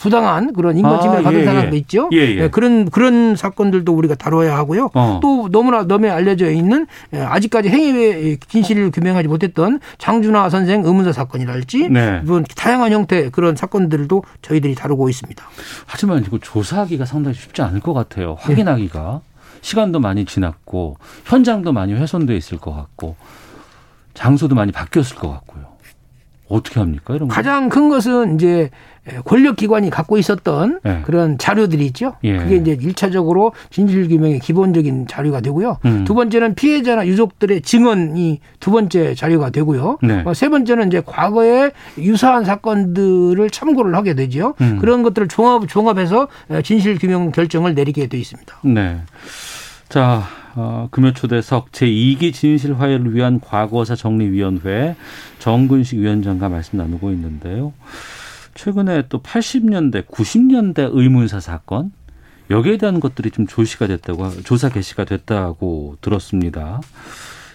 부당한 0.00 0.54
그런 0.54 0.78
인권 0.78 0.98
침해를 0.98 1.20
아, 1.20 1.24
받은 1.24 1.40
예, 1.40 1.44
사람도 1.44 1.76
예. 1.76 1.78
있죠. 1.80 2.08
예, 2.12 2.16
예. 2.16 2.34
네, 2.40 2.48
그런 2.48 2.88
그런 2.88 3.36
사건들도 3.36 3.92
우리가 3.92 4.14
다뤄야 4.14 4.56
하고요. 4.56 4.88
어. 4.94 5.20
또 5.20 5.50
너무나 5.50 5.82
너무 5.82 6.08
알려져 6.08 6.50
있는 6.50 6.86
예, 7.12 7.20
아직까지 7.20 7.68
행위의 7.68 8.38
진실을 8.48 8.92
규명하지 8.92 9.28
못했던 9.28 9.78
장준하 9.98 10.48
선생 10.48 10.86
의문사 10.86 11.12
사건이랄지 11.12 11.90
네. 11.90 12.22
이런 12.24 12.44
다양한 12.56 12.92
형태 12.92 13.28
그런 13.28 13.56
사건들도 13.56 14.24
저희들이 14.40 14.74
다루고 14.74 15.10
있습니다. 15.10 15.44
하지만 15.84 16.24
이거 16.26 16.38
조사하기가 16.38 17.04
상당히 17.04 17.36
쉽지 17.36 17.60
않을 17.60 17.80
것 17.80 17.92
같아요. 17.92 18.38
확인하기가 18.40 19.20
시간도 19.60 20.00
많이 20.00 20.24
지났고 20.24 20.96
현장도 21.24 21.72
많이 21.72 21.92
훼손돼 21.94 22.36
있을 22.36 22.58
것 22.58 22.72
같고 22.74 23.16
장소도 24.14 24.54
많이 24.54 24.72
바뀌었을 24.72 25.16
것 25.16 25.30
같고요. 25.30 25.70
어떻게 26.48 26.80
합니까? 26.80 27.14
이런 27.14 27.28
가장 27.28 27.68
큰 27.68 27.88
것은 27.88 28.34
이제 28.34 28.70
권력 29.24 29.56
기관이 29.56 29.90
갖고 29.90 30.18
있었던 30.18 30.80
네. 30.82 31.02
그런 31.04 31.38
자료들이 31.38 31.86
있죠. 31.86 32.14
예. 32.22 32.36
그게 32.36 32.56
이제 32.56 32.76
일차적으로 32.80 33.52
진실 33.70 34.08
규명의 34.08 34.40
기본적인 34.40 35.06
자료가 35.06 35.40
되고요. 35.40 35.78
음. 35.86 36.04
두 36.04 36.14
번째는 36.14 36.54
피해자나 36.54 37.06
유족들의 37.06 37.62
증언이 37.62 38.40
두 38.60 38.70
번째 38.70 39.14
자료가 39.14 39.50
되고요. 39.50 39.98
네. 40.02 40.22
어, 40.24 40.34
세 40.34 40.48
번째는 40.48 40.88
이제 40.88 41.02
과거에 41.04 41.70
유사한 41.98 42.44
사건들을 42.44 43.48
참고를 43.50 43.94
하게 43.94 44.14
되죠. 44.14 44.54
음. 44.60 44.78
그런 44.80 45.02
것들을 45.02 45.28
종합 45.28 45.66
종합해서 45.66 46.28
진실 46.62 46.98
규명 46.98 47.32
결정을 47.32 47.74
내리게 47.74 48.06
돼 48.06 48.18
있습니다. 48.18 48.58
네. 48.64 49.00
자, 49.88 50.22
어, 50.54 50.88
금요초대석 50.90 51.72
제2기 51.72 52.32
진실화해를 52.32 53.14
위한 53.14 53.40
과거사 53.40 53.94
정리위원회 53.94 54.96
정근식 55.38 55.98
위원장과 55.98 56.48
말씀 56.48 56.78
나누고 56.78 57.10
있는데요. 57.12 57.72
최근에 58.54 59.08
또 59.08 59.22
80년대, 59.22 60.06
90년대 60.06 60.90
의문사 60.92 61.40
사건 61.40 61.92
여기에 62.50 62.78
대한 62.78 63.00
것들이 63.00 63.30
좀 63.30 63.46
조시가 63.46 63.86
됐다고 63.86 64.42
조사 64.42 64.68
개시가 64.68 65.04
됐다고 65.04 65.96
들었습니다. 66.00 66.80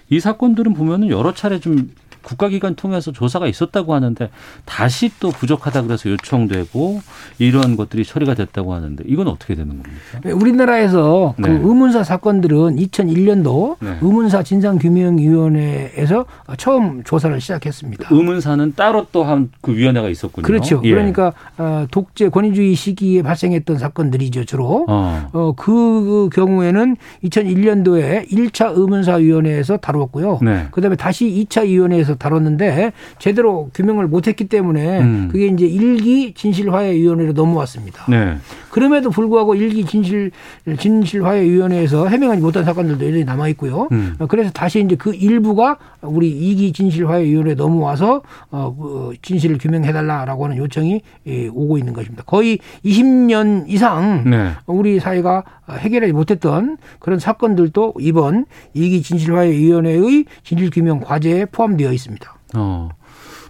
이 0.10 0.20
사건들은 0.20 0.74
보면은 0.74 1.10
여러 1.10 1.34
차례 1.34 1.60
좀 1.60 1.91
국가기관 2.26 2.76
통해서 2.76 3.11
조사가 3.11 3.47
있었다고 3.47 3.93
하는데 3.93 4.30
다시 4.65 5.11
또 5.19 5.30
부족하다 5.30 5.84
그래서 5.84 6.09
요청되고 6.09 7.01
이러한 7.39 7.76
것들이 7.78 8.03
처리가 8.03 8.34
됐다고 8.34 8.73
하는데 8.73 9.03
이건 9.07 9.28
어떻게 9.28 9.53
되는 9.55 9.69
겁니까? 9.69 10.19
네, 10.23 10.32
우리나라에서 10.32 11.36
그 11.38 11.41
네. 11.41 11.59
그 11.59 11.67
의문사 11.69 12.03
사건들은 12.03 12.76
2001년도 12.78 13.78
네. 13.80 13.97
의문사 14.01 14.43
진상규명위원회에서 14.43 16.26
처음 16.57 17.03
조사를 17.03 17.39
시작했습니다. 17.39 18.09
의문사는 18.11 18.73
따로 18.76 19.05
또 19.11 19.23
한 19.26 19.49
그 19.61 19.76
위원회가 19.76 20.09
있었군요. 20.09 20.45
그렇죠. 20.45 20.82
예. 20.84 20.91
그러니까 20.91 21.34
어, 21.57 21.86
독재 21.91 22.30
권위주의 22.30 22.76
시기에 22.76 23.21
발생했던 23.23 23.78
사건들이죠 23.78 24.45
주로. 24.45 24.86
어. 24.88 25.30
어, 25.34 25.53
그 25.55 26.30
경우에는 26.34 26.95
2001년도에 27.23 28.30
1차 28.30 28.78
의문사위원회에서 28.78 29.78
다루었고요. 29.78 30.39
네. 30.41 30.67
그다음에 30.71 30.95
다시 30.95 31.26
2차 31.26 31.65
위원회에서 31.65 32.14
다뤘는데 32.18 32.93
제대로 33.20 33.70
규명을 33.74 34.07
못했기 34.07 34.45
때문에 34.45 34.99
음. 35.01 35.30
그게 35.32 35.47
이제 35.47 35.66
일기 35.66 36.34
진실화해위원회로 36.34 37.34
넘어왔습니다. 37.34 38.05
네. 38.09 38.38
그럼에도 38.70 39.09
불구하고 39.09 39.55
일기 39.55 39.86
진실 39.86 40.32
진실화해위원회에서 40.78 42.07
해명하지 42.07 42.41
못한 42.41 42.66
사건들도 42.66 43.05
여전히 43.05 43.24
남아 43.24 43.47
있고요. 43.49 43.88
음. 43.91 44.16
그래서 44.28 44.51
다시 44.51 44.82
이제 44.82 44.95
그 44.95 45.13
일부가 45.13 45.78
우리 46.01 46.30
이기 46.30 46.74
진실화해위원회에 46.74 47.55
넘어와서 47.55 48.22
어, 48.51 48.76
그 48.76 49.13
진실을 49.22 49.57
규명해달라라고 49.57 50.45
하는 50.45 50.57
요청이 50.57 51.01
예, 51.28 51.47
오고 51.47 51.78
있는 51.78 51.93
것입니다. 51.93 52.24
거의 52.26 52.59
20년 52.84 53.66
이상 53.68 54.30
네. 54.30 54.51
우리 54.68 54.99
사회가 54.99 55.43
해결하지 55.70 56.13
못했던 56.13 56.78
그런 56.99 57.20
사건들도 57.20 57.95
이번 57.99 58.45
이기 58.74 59.01
진실화해위원회의 59.01 60.26
진실규명 60.43 60.99
과제에 60.99 61.45
포함되어 61.45 61.91
있습니다. 61.91 62.05
있습니다. 62.06 62.36
어. 62.56 62.89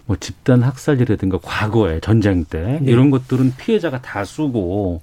뭐 0.06 0.16
집단 0.18 0.62
학살이라든가 0.62 1.38
과거에 1.42 2.00
전쟁 2.00 2.44
때 2.44 2.78
네. 2.80 2.90
이런 2.90 3.10
것들은 3.10 3.54
피해자가 3.56 4.00
다수고 4.00 5.02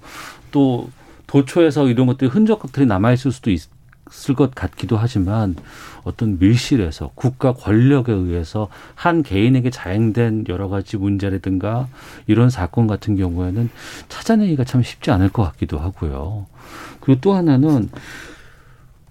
또 0.51 0.89
도초에서 1.27 1.87
이런 1.87 2.07
것들이 2.07 2.29
흔적들이 2.29 2.85
남아 2.85 3.13
있을 3.13 3.31
수도 3.31 3.51
있을 3.51 4.35
것 4.35 4.55
같기도 4.55 4.97
하지만 4.97 5.55
어떤 6.03 6.37
밀실에서 6.39 7.11
국가 7.15 7.53
권력에 7.53 8.13
의해서 8.13 8.69
한 8.95 9.23
개인에게 9.23 9.69
자행된 9.69 10.45
여러 10.47 10.69
가지 10.69 10.97
문제라든가 10.97 11.87
이런 12.27 12.49
사건 12.49 12.87
같은 12.87 13.15
경우에는 13.17 13.69
찾아내기가 14.09 14.63
참 14.63 14.83
쉽지 14.83 15.11
않을 15.11 15.29
것 15.29 15.43
같기도 15.43 15.79
하고요. 15.79 16.45
그리고 17.01 17.19
또 17.21 17.33
하나는 17.33 17.89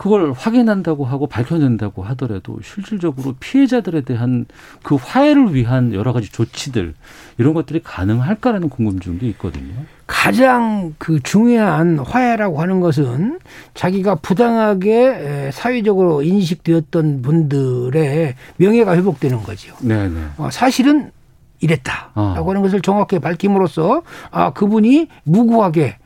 그걸 0.03 0.33
확인한다고 0.33 1.05
하고 1.05 1.29
밝혀낸다고 1.29 2.03
하더라도 2.03 2.59
실질적으로 2.65 3.37
피해자들에 3.39 4.01
대한 4.01 4.47
그 4.83 4.97
화해를 4.97 5.55
위한 5.55 5.95
여러 5.95 6.13
가지 6.13 6.29
조치들 6.29 6.95
이런 7.39 7.55
것들이 7.55 7.81
가능할까라는 7.85 8.69
궁금증도 8.69 9.25
있거든요. 9.27 9.73
가장 10.09 10.97
그 10.99 11.23
중요한 11.23 12.01
화해라고 12.01 12.61
하는 12.61 12.81
것은 12.81 13.39
자기가 13.75 14.17
부당하게 14.17 15.51
사회적으로 15.53 16.25
인식되었던 16.25 17.23
분들의 17.23 18.35
명예가 18.57 18.97
회복되는 18.97 19.45
거죠. 19.45 19.77
네네. 19.83 20.19
어, 20.37 20.49
사실은 20.51 21.13
이랬다라고 21.61 22.11
어. 22.17 22.49
하는 22.49 22.63
것을 22.63 22.83
정확하게 22.83 23.21
밝힘으로써 23.21 24.03
아 24.33 24.53
그분이 24.53 25.07
무고하게 25.23 25.99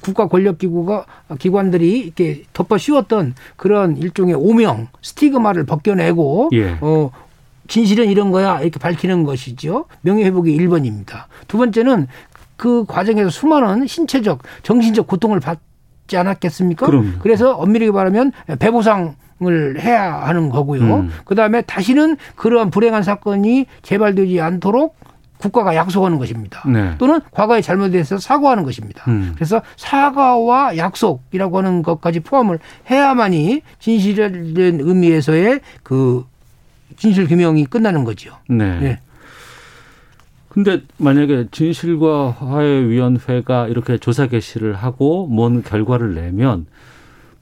국가 0.00 0.28
권력 0.28 0.58
기구가 0.58 1.06
기관들이 1.38 2.00
이렇게 2.00 2.42
덮어 2.52 2.78
씌웠던 2.78 3.34
그런 3.56 3.96
일종의 3.96 4.34
오명 4.34 4.88
스티그마를 5.02 5.64
벗겨내고 5.64 6.50
예. 6.52 6.76
어 6.80 7.10
진실은 7.68 8.08
이런 8.08 8.30
거야 8.30 8.60
이렇게 8.60 8.78
밝히는 8.78 9.24
것이죠. 9.24 9.86
명예 10.02 10.24
회복이 10.24 10.56
1번입니다. 10.56 11.24
두 11.48 11.58
번째는 11.58 12.06
그 12.56 12.84
과정에서 12.86 13.30
수많은 13.30 13.86
신체적 13.86 14.42
정신적 14.62 15.06
고통을 15.06 15.40
받지 15.40 16.16
않았겠습니까? 16.16 16.86
그럼요. 16.86 17.18
그래서 17.20 17.54
엄밀히 17.54 17.90
말하면 17.90 18.32
배보상 18.58 19.16
을 19.44 19.80
해야 19.80 20.20
하는 20.20 20.50
거고요. 20.50 20.82
음. 20.82 21.10
그 21.24 21.34
다음에 21.34 21.62
다시는 21.62 22.16
그러한 22.36 22.70
불행한 22.70 23.02
사건이 23.02 23.66
재발되지 23.82 24.40
않도록 24.40 24.94
국가가 25.42 25.74
약속하는 25.74 26.18
것입니다. 26.18 26.62
네. 26.68 26.94
또는 26.98 27.20
과거에 27.32 27.60
잘못돼서 27.60 28.18
사과하는 28.18 28.62
것입니다. 28.62 29.04
음. 29.08 29.32
그래서 29.34 29.60
사과와 29.76 30.76
약속이라고 30.76 31.58
하는 31.58 31.82
것까지 31.82 32.20
포함을 32.20 32.60
해야만이 32.88 33.62
진실된 33.80 34.80
의미에서의 34.80 35.60
그 35.82 36.24
진실 36.96 37.26
규명이 37.26 37.66
끝나는 37.66 38.04
거죠. 38.04 38.36
네. 38.48 38.78
네. 38.78 39.00
근데 40.48 40.82
만약에 40.98 41.48
진실과 41.50 42.30
화해위원회가 42.30 43.68
이렇게 43.68 43.96
조사 43.98 44.26
개시를 44.26 44.74
하고 44.74 45.26
뭔 45.26 45.62
결과를 45.62 46.14
내면 46.14 46.66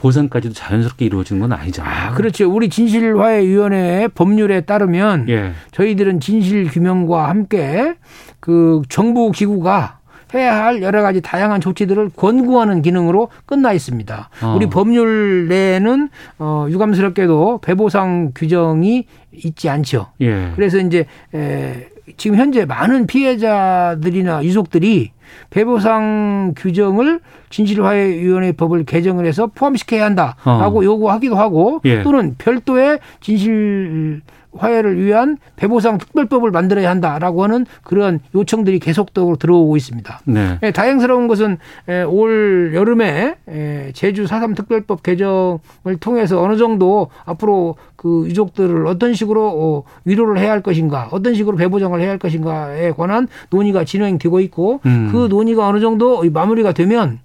보상까지도 0.00 0.54
자연스럽게 0.54 1.04
이루어지는 1.04 1.40
건 1.40 1.52
아니잖아요. 1.52 2.10
아, 2.10 2.14
그렇죠. 2.14 2.50
우리 2.50 2.68
진실화해위원회 2.68 4.08
법률에 4.14 4.62
따르면 4.62 5.28
예. 5.28 5.52
저희들은 5.72 6.20
진실 6.20 6.66
규명과 6.68 7.28
함께 7.28 7.94
그 8.40 8.82
정부 8.88 9.30
기구가 9.30 9.98
해야 10.34 10.64
할 10.64 10.82
여러 10.82 11.02
가지 11.02 11.20
다양한 11.20 11.60
조치들을 11.60 12.10
권고하는 12.16 12.82
기능으로 12.82 13.28
끝나 13.46 13.72
있습니다. 13.72 14.30
어. 14.42 14.54
우리 14.56 14.66
법률 14.68 15.48
내에는 15.48 16.08
어 16.38 16.66
유감스럽게도 16.70 17.60
배보상 17.62 18.32
규정이 18.34 19.06
있지 19.32 19.68
않죠. 19.68 20.06
예. 20.20 20.52
그래서 20.54 20.78
이제 20.78 21.06
에 21.34 21.88
지금 22.16 22.36
현재 22.36 22.64
많은 22.64 23.06
피해자들이나 23.06 24.44
유족들이 24.44 25.12
배보상 25.50 26.54
규정을 26.56 27.20
진실화해위원회 27.50 28.52
법을 28.52 28.84
개정을 28.84 29.26
해서 29.26 29.48
포함시켜야 29.54 30.04
한다라고 30.04 30.80
어. 30.80 30.84
요구하기도 30.84 31.36
하고 31.36 31.80
예. 31.84 32.02
또는 32.02 32.34
별도의 32.38 33.00
진실 33.20 34.22
화해를 34.56 35.02
위한 35.02 35.38
배보상 35.56 35.98
특별법을 35.98 36.50
만들어야 36.50 36.90
한다라고 36.90 37.42
하는 37.44 37.66
그런 37.82 38.20
요청들이 38.34 38.78
계속적으로 38.78 39.36
들어오고 39.36 39.76
있습니다. 39.76 40.20
네. 40.24 40.58
예, 40.62 40.70
다행스러운 40.70 41.28
것은 41.28 41.58
예, 41.88 42.02
올 42.02 42.72
여름에 42.74 43.36
예, 43.48 43.92
제주 43.94 44.24
4.3 44.24 44.56
특별법 44.56 45.02
개정을 45.02 45.96
통해서 46.00 46.42
어느 46.42 46.56
정도 46.56 47.08
앞으로 47.24 47.76
그 47.96 48.24
유족들을 48.26 48.86
어떤 48.86 49.14
식으로 49.14 49.48
어, 49.48 49.82
위로를 50.04 50.38
해야 50.38 50.50
할 50.50 50.62
것인가, 50.62 51.08
어떤 51.12 51.34
식으로 51.34 51.56
배보장을 51.56 51.98
해야 52.00 52.10
할 52.10 52.18
것인가에 52.18 52.92
관한 52.92 53.28
논의가 53.50 53.84
진행되고 53.84 54.40
있고 54.40 54.80
음. 54.86 55.10
그 55.12 55.28
논의가 55.28 55.68
어느 55.68 55.80
정도 55.80 56.22
마무리가 56.30 56.72
되면 56.72 57.20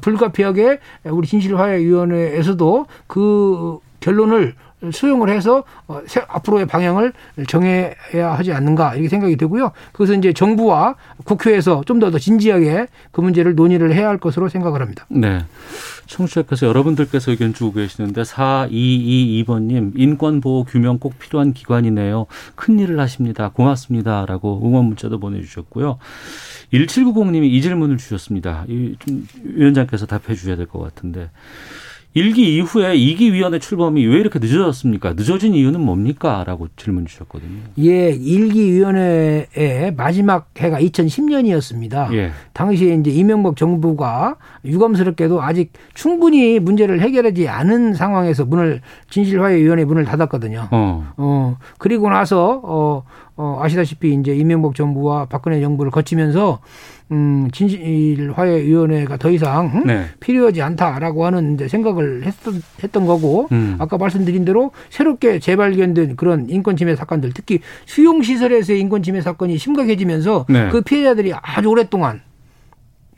불가피하게 0.00 0.78
우리 1.04 1.26
진실화해위원회에서도 1.26 2.86
그 3.06 3.78
결론을 4.00 4.54
수용을 4.92 5.30
해서 5.30 5.64
어, 5.88 6.00
앞으로의 6.28 6.66
방향을 6.66 7.12
정해야 7.48 8.32
하지 8.32 8.52
않는가 8.52 8.94
이렇게 8.94 9.08
생각이 9.08 9.36
되고요. 9.36 9.72
그것은 9.92 10.18
이제 10.18 10.32
정부와 10.32 10.96
국회에서 11.24 11.82
좀 11.86 11.98
더 11.98 12.10
더 12.10 12.18
진지하게 12.18 12.86
그 13.10 13.20
문제를 13.22 13.54
논의를 13.54 13.94
해야 13.94 14.08
할 14.08 14.18
것으로 14.18 14.48
생각을 14.48 14.80
합니다. 14.82 15.06
네. 15.08 15.44
청취자께서 16.06 16.66
여러분들께서 16.66 17.30
의견 17.32 17.52
주고 17.52 17.72
계시는데 17.72 18.22
4222번님 18.22 19.92
인권보호 19.96 20.64
규명 20.64 20.98
꼭 20.98 21.18
필요한 21.18 21.52
기관이네요. 21.52 22.26
큰일을 22.54 23.00
하십니다. 23.00 23.48
고맙습니다. 23.48 24.24
라고 24.26 24.60
응원 24.64 24.84
문자도 24.86 25.18
보내주셨고요. 25.18 25.98
1790님이 26.72 27.46
이 27.50 27.60
질문을 27.62 27.96
주셨습니다. 27.96 28.64
이 28.68 28.96
좀 29.00 29.26
위원장께서 29.42 30.06
답해 30.06 30.34
주셔야 30.34 30.56
될 30.56 30.66
것 30.66 30.78
같은데 30.80 31.30
일기 32.16 32.56
이후에 32.56 32.96
이기 32.96 33.34
위원회 33.34 33.58
출범이 33.58 34.06
왜 34.06 34.18
이렇게 34.18 34.38
늦어졌습니까? 34.38 35.12
늦어진 35.12 35.52
이유는 35.52 35.82
뭡니까? 35.82 36.44
라고 36.46 36.66
질문 36.74 37.04
주셨거든요. 37.04 37.60
예, 37.78 38.08
일기 38.08 38.72
위원회의 38.72 39.92
마지막 39.94 40.48
해가 40.56 40.80
2010년이었습니다. 40.80 42.14
예. 42.14 42.30
당시에 42.54 42.94
이제 42.94 43.10
이명박 43.10 43.56
정부가 43.56 44.36
유감스럽게도 44.64 45.42
아직 45.42 45.74
충분히 45.92 46.58
문제를 46.58 47.02
해결하지 47.02 47.48
않은 47.48 47.92
상황에서 47.92 48.46
문을 48.46 48.80
진실화해 49.10 49.58
위원회 49.58 49.84
문을 49.84 50.06
닫았거든요. 50.06 50.68
어. 50.70 51.12
어 51.18 51.58
그리고 51.76 52.08
나서 52.08 52.62
어, 52.64 53.04
어 53.36 53.58
아시다시피 53.60 54.14
이제 54.14 54.34
이명박 54.34 54.74
정부와 54.74 55.26
박근혜 55.26 55.60
정부를 55.60 55.90
거치면서 55.90 56.60
음, 57.12 57.48
진실화해위원회가 57.52 59.16
더 59.16 59.30
이상 59.30 59.70
응? 59.74 59.84
네. 59.86 60.06
필요하지 60.18 60.60
않다라고 60.62 61.24
하는 61.24 61.54
이제 61.54 61.68
생각을 61.68 62.24
했던, 62.24 62.60
했던 62.82 63.06
거고 63.06 63.48
음. 63.52 63.76
아까 63.78 63.96
말씀드린 63.96 64.44
대로 64.44 64.72
새롭게 64.90 65.38
재발견된 65.38 66.16
그런 66.16 66.50
인권침해 66.50 66.96
사건들 66.96 67.32
특히 67.32 67.60
수용시설에서의 67.84 68.80
인권침해 68.80 69.20
사건이 69.20 69.56
심각해지면서 69.56 70.46
네. 70.48 70.68
그 70.70 70.80
피해자들이 70.80 71.32
아주 71.34 71.68
오랫동안 71.68 72.22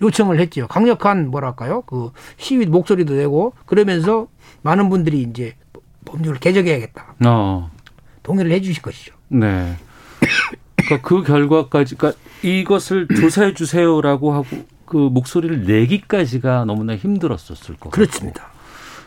요청을 0.03 0.39
했지요. 0.39 0.69
강력한 0.69 1.29
뭐랄까요 1.31 1.83
그 1.83 2.11
시위 2.37 2.67
목소리도 2.67 3.15
내고 3.15 3.55
그러면서 3.67 4.29
많은 4.63 4.91
분들이 4.91 5.23
이제 5.23 5.55
법률을 6.05 6.39
개정해야겠다. 6.41 7.15
어. 7.27 7.71
동의를 8.23 8.51
해 8.51 8.61
주실 8.61 8.83
것이죠. 8.83 9.15
네. 9.29 9.75
그러니까 10.77 11.09
그 11.09 11.23
결과까지, 11.23 11.97
그러니까 11.97 12.21
이것을 12.43 13.09
조사해 13.21 13.55
주세요라고 13.55 14.33
하고 14.33 14.47
그 14.85 14.97
목소리를 14.97 15.65
내기까지가 15.65 16.65
너무나 16.65 16.97
힘들었었을 16.97 17.77
것. 17.77 17.91
그렇습니다. 17.91 18.53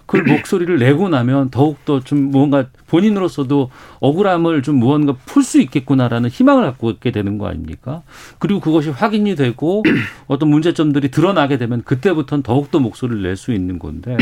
그 0.06 0.18
목소리를 0.28 0.78
내고 0.78 1.08
나면 1.10 1.50
더욱더 1.50 2.02
좀 2.02 2.32
뭔가 2.32 2.68
본인으로서도 2.88 3.72
억울함을 4.02 4.62
좀 4.62 4.76
무언가 4.76 5.14
풀 5.26 5.44
수 5.44 5.60
있겠구나라는 5.62 6.30
희망을 6.30 6.64
갖고 6.66 6.92
있게 6.92 7.12
되는 7.12 7.38
거 7.38 7.48
아닙니까? 7.48 8.04
그리고 8.40 8.60
그것이 8.60 8.90
확인이 8.90 9.36
되고 9.36 9.84
어떤 10.28 10.50
문제점들이 10.50 11.10
드러나게 11.12 11.58
되면 11.58 11.82
그때부터는 11.84 12.44
더욱더 12.44 12.80
목소리를 12.80 13.22
낼 13.22 13.38
수 13.38 13.54
있는 13.54 13.80
건데 13.80 14.18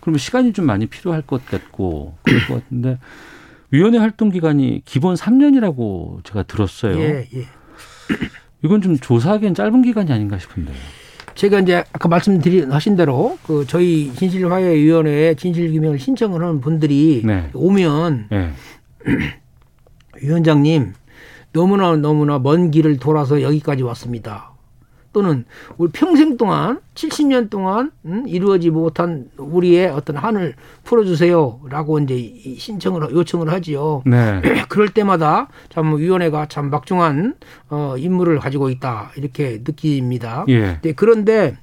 그러면 0.00 0.18
시간이 0.18 0.54
좀 0.54 0.64
많이 0.64 0.86
필요할 0.86 1.22
것 1.22 1.44
같고 1.46 2.16
그럴 2.22 2.40
것 2.46 2.54
같은데 2.54 2.98
위원회 3.70 3.98
활동 3.98 4.30
기간이 4.30 4.82
기본 4.86 5.14
3년이라고 5.14 6.24
제가 6.24 6.42
들었어요. 6.44 6.98
예, 6.98 7.28
예. 7.34 7.46
이건 8.62 8.80
좀 8.82 8.96
조사하기엔 8.98 9.54
짧은 9.54 9.82
기간이 9.82 10.12
아닌가 10.12 10.38
싶은데. 10.38 10.72
제가 11.34 11.60
이제 11.60 11.76
아까 11.92 12.08
말씀드린 12.08 12.70
하신 12.70 12.96
대로 12.96 13.38
그 13.46 13.64
저희 13.66 14.12
진실화해위원회에 14.14 15.34
진실규명을 15.34 15.98
신청을 15.98 16.42
하는 16.42 16.60
분들이 16.60 17.22
네. 17.24 17.48
오면 17.54 18.26
네. 18.30 18.50
위원장님 20.20 20.92
너무나 21.52 21.96
너무나 21.96 22.38
먼 22.38 22.70
길을 22.70 22.98
돌아서 22.98 23.42
여기까지 23.42 23.82
왔습니다. 23.82 24.49
또는 25.12 25.44
우리 25.76 25.90
평생 25.90 26.36
동안 26.36 26.80
70년 26.94 27.50
동안 27.50 27.90
음, 28.04 28.24
이루어지 28.28 28.70
못한 28.70 29.28
우리의 29.36 29.88
어떤 29.88 30.16
한을 30.16 30.54
풀어주세요라고 30.84 31.98
이제 32.00 32.56
신청을 32.58 33.10
요청을 33.10 33.50
하지요. 33.50 34.02
네. 34.06 34.40
그럴 34.68 34.88
때마다 34.88 35.48
참 35.68 35.96
위원회가 35.96 36.46
참 36.46 36.70
막중한 36.70 37.34
어, 37.70 37.94
임무를 37.98 38.38
가지고 38.38 38.70
있다 38.70 39.10
이렇게 39.16 39.62
느낍니다. 39.64 40.44
예. 40.48 40.78
네, 40.80 40.92
그런데 40.94 41.56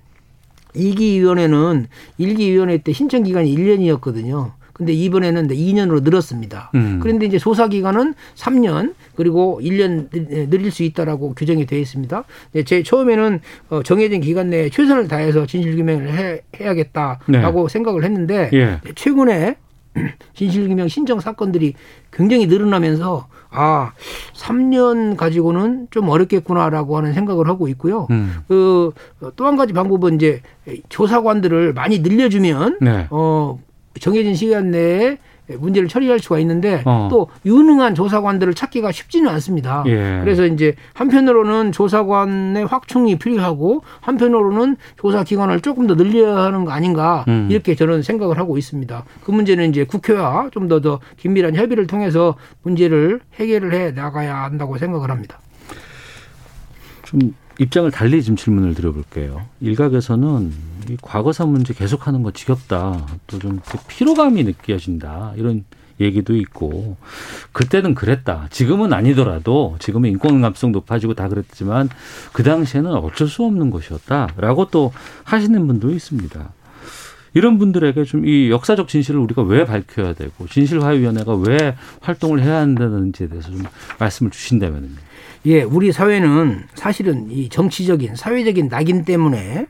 이기 0.73 1.19
위원회는 1.19 1.87
일기 2.17 2.51
위원회 2.51 2.77
때 2.77 2.93
신청 2.93 3.23
기간이 3.23 3.55
1년이었거든요. 3.55 4.51
근데 4.77 4.93
이번에는 4.93 5.47
2년으로 5.47 6.03
늘었습니다. 6.03 6.71
음. 6.75 6.99
그런데 7.01 7.25
이제 7.25 7.39
조사 7.39 7.67
기간은 7.67 8.13
3년 8.35 8.93
그리고 9.15 9.59
1년 9.63 10.07
늘릴 10.49 10.71
수 10.71 10.83
있다라고 10.83 11.33
규정이 11.33 11.65
되어 11.65 11.79
있습니다. 11.79 12.23
제 12.65 12.83
처음에는 12.83 13.39
어, 13.69 13.81
정해진 13.81 14.21
기간 14.21 14.51
내에 14.51 14.69
최선을 14.69 15.07
다해서 15.07 15.47
진실규명을 15.47 16.13
해, 16.13 16.41
해야겠다라고 16.59 17.67
네. 17.67 17.73
생각을 17.73 18.03
했는데 18.03 18.51
예. 18.53 18.79
최근에 18.93 19.55
진실규명 20.35 20.87
신청 20.89 21.19
사건들이 21.19 21.73
굉장히 22.11 22.45
늘어나면서 22.45 23.27
아 23.49 23.93
3년 24.35 25.17
가지고는 25.17 25.87
좀 25.89 26.09
어렵겠구나라고 26.09 26.97
하는 26.97 27.13
생각을 27.13 27.47
하고 27.47 27.67
있고요. 27.69 28.05
음. 28.11 28.41
그또 28.47 29.47
한 29.47 29.55
가지 29.55 29.73
방법은 29.73 30.15
이제 30.15 30.41
조사관들을 30.89 31.73
많이 31.73 31.99
늘려주면 31.99 32.77
네. 32.81 33.07
어 33.09 33.57
정해진 33.99 34.35
시간 34.35 34.71
내에 34.71 35.17
문제를 35.59 35.87
처리할 35.87 36.19
수가 36.19 36.39
있는데 36.39 36.81
어. 36.83 37.07
또 37.09 37.29
유능한 37.45 37.95
조사관들을 37.95 38.53
찾기가 38.53 38.91
쉽지는 38.91 39.29
않습니다. 39.31 39.81
예. 39.87 40.19
그래서 40.21 40.45
이제 40.45 40.75
한편으로는 40.93 41.71
조사관의 41.71 42.65
확충이 42.65 43.17
필요하고 43.17 43.81
한편으로는 44.01 44.75
조사 44.99 45.23
기관을 45.23 45.61
조금 45.61 45.87
더 45.87 45.95
늘려야 45.95 46.43
하는 46.43 46.65
거 46.65 46.71
아닌가 46.71 47.23
음. 47.29 47.47
이렇게 47.49 47.75
저는 47.75 48.01
생각을 48.03 48.37
하고 48.37 48.57
있습니다. 48.57 49.05
그 49.23 49.31
문제는 49.31 49.69
이제 49.69 49.85
국회와 49.85 50.49
좀 50.51 50.67
더 50.67 50.81
더 50.81 50.99
긴밀한 51.15 51.55
협의를 51.55 51.87
통해서 51.87 52.35
문제를 52.63 53.21
해결을 53.35 53.73
해 53.73 53.91
나가야 53.91 54.35
한다고 54.43 54.77
생각을 54.77 55.09
합니다. 55.09 55.39
좀 57.03 57.33
입장을 57.59 57.89
달리 57.91 58.21
좀 58.21 58.35
질문을 58.35 58.75
드려볼게요. 58.75 59.43
일각에서는 59.61 60.51
이 60.89 60.97
과거사 61.01 61.45
문제 61.45 61.73
계속하는 61.73 62.23
거 62.23 62.31
지겹다. 62.31 63.05
또 63.27 63.39
좀 63.39 63.59
피로감이 63.87 64.43
느껴진다. 64.43 65.33
이런 65.35 65.63
얘기도 65.99 66.35
있고 66.35 66.95
그때는 67.51 67.95
그랬다. 67.95 68.47
지금은 68.51 68.93
아니더라도 68.93 69.75
지금은 69.79 70.09
인권 70.11 70.41
감성 70.41 70.71
높아지고 70.71 71.15
다 71.15 71.27
그랬지만 71.27 71.89
그 72.33 72.43
당시에는 72.43 72.91
어쩔 72.93 73.27
수 73.27 73.43
없는 73.43 73.71
것이었다라고 73.71 74.67
또 74.69 74.93
하시는 75.23 75.65
분도 75.67 75.89
있습니다. 75.91 76.51
이런 77.33 77.57
분들에게 77.59 78.03
좀 78.05 78.25
이 78.25 78.49
역사적 78.49 78.87
진실을 78.87 79.19
우리가 79.19 79.41
왜 79.43 79.65
밝혀야 79.65 80.13
되고 80.13 80.47
진실화위원회가 80.47 81.35
왜 81.35 81.75
활동을 82.01 82.41
해야 82.41 82.57
한다는지에 82.59 83.27
대해서 83.27 83.49
좀 83.51 83.63
말씀을 83.99 84.31
주신다면요. 84.31 84.89
예, 85.47 85.61
우리 85.63 85.91
사회는 85.91 86.63
사실은 86.73 87.29
이 87.31 87.49
정치적인 87.49 88.15
사회적인 88.15 88.69
낙인 88.69 89.05
때문에 89.05 89.67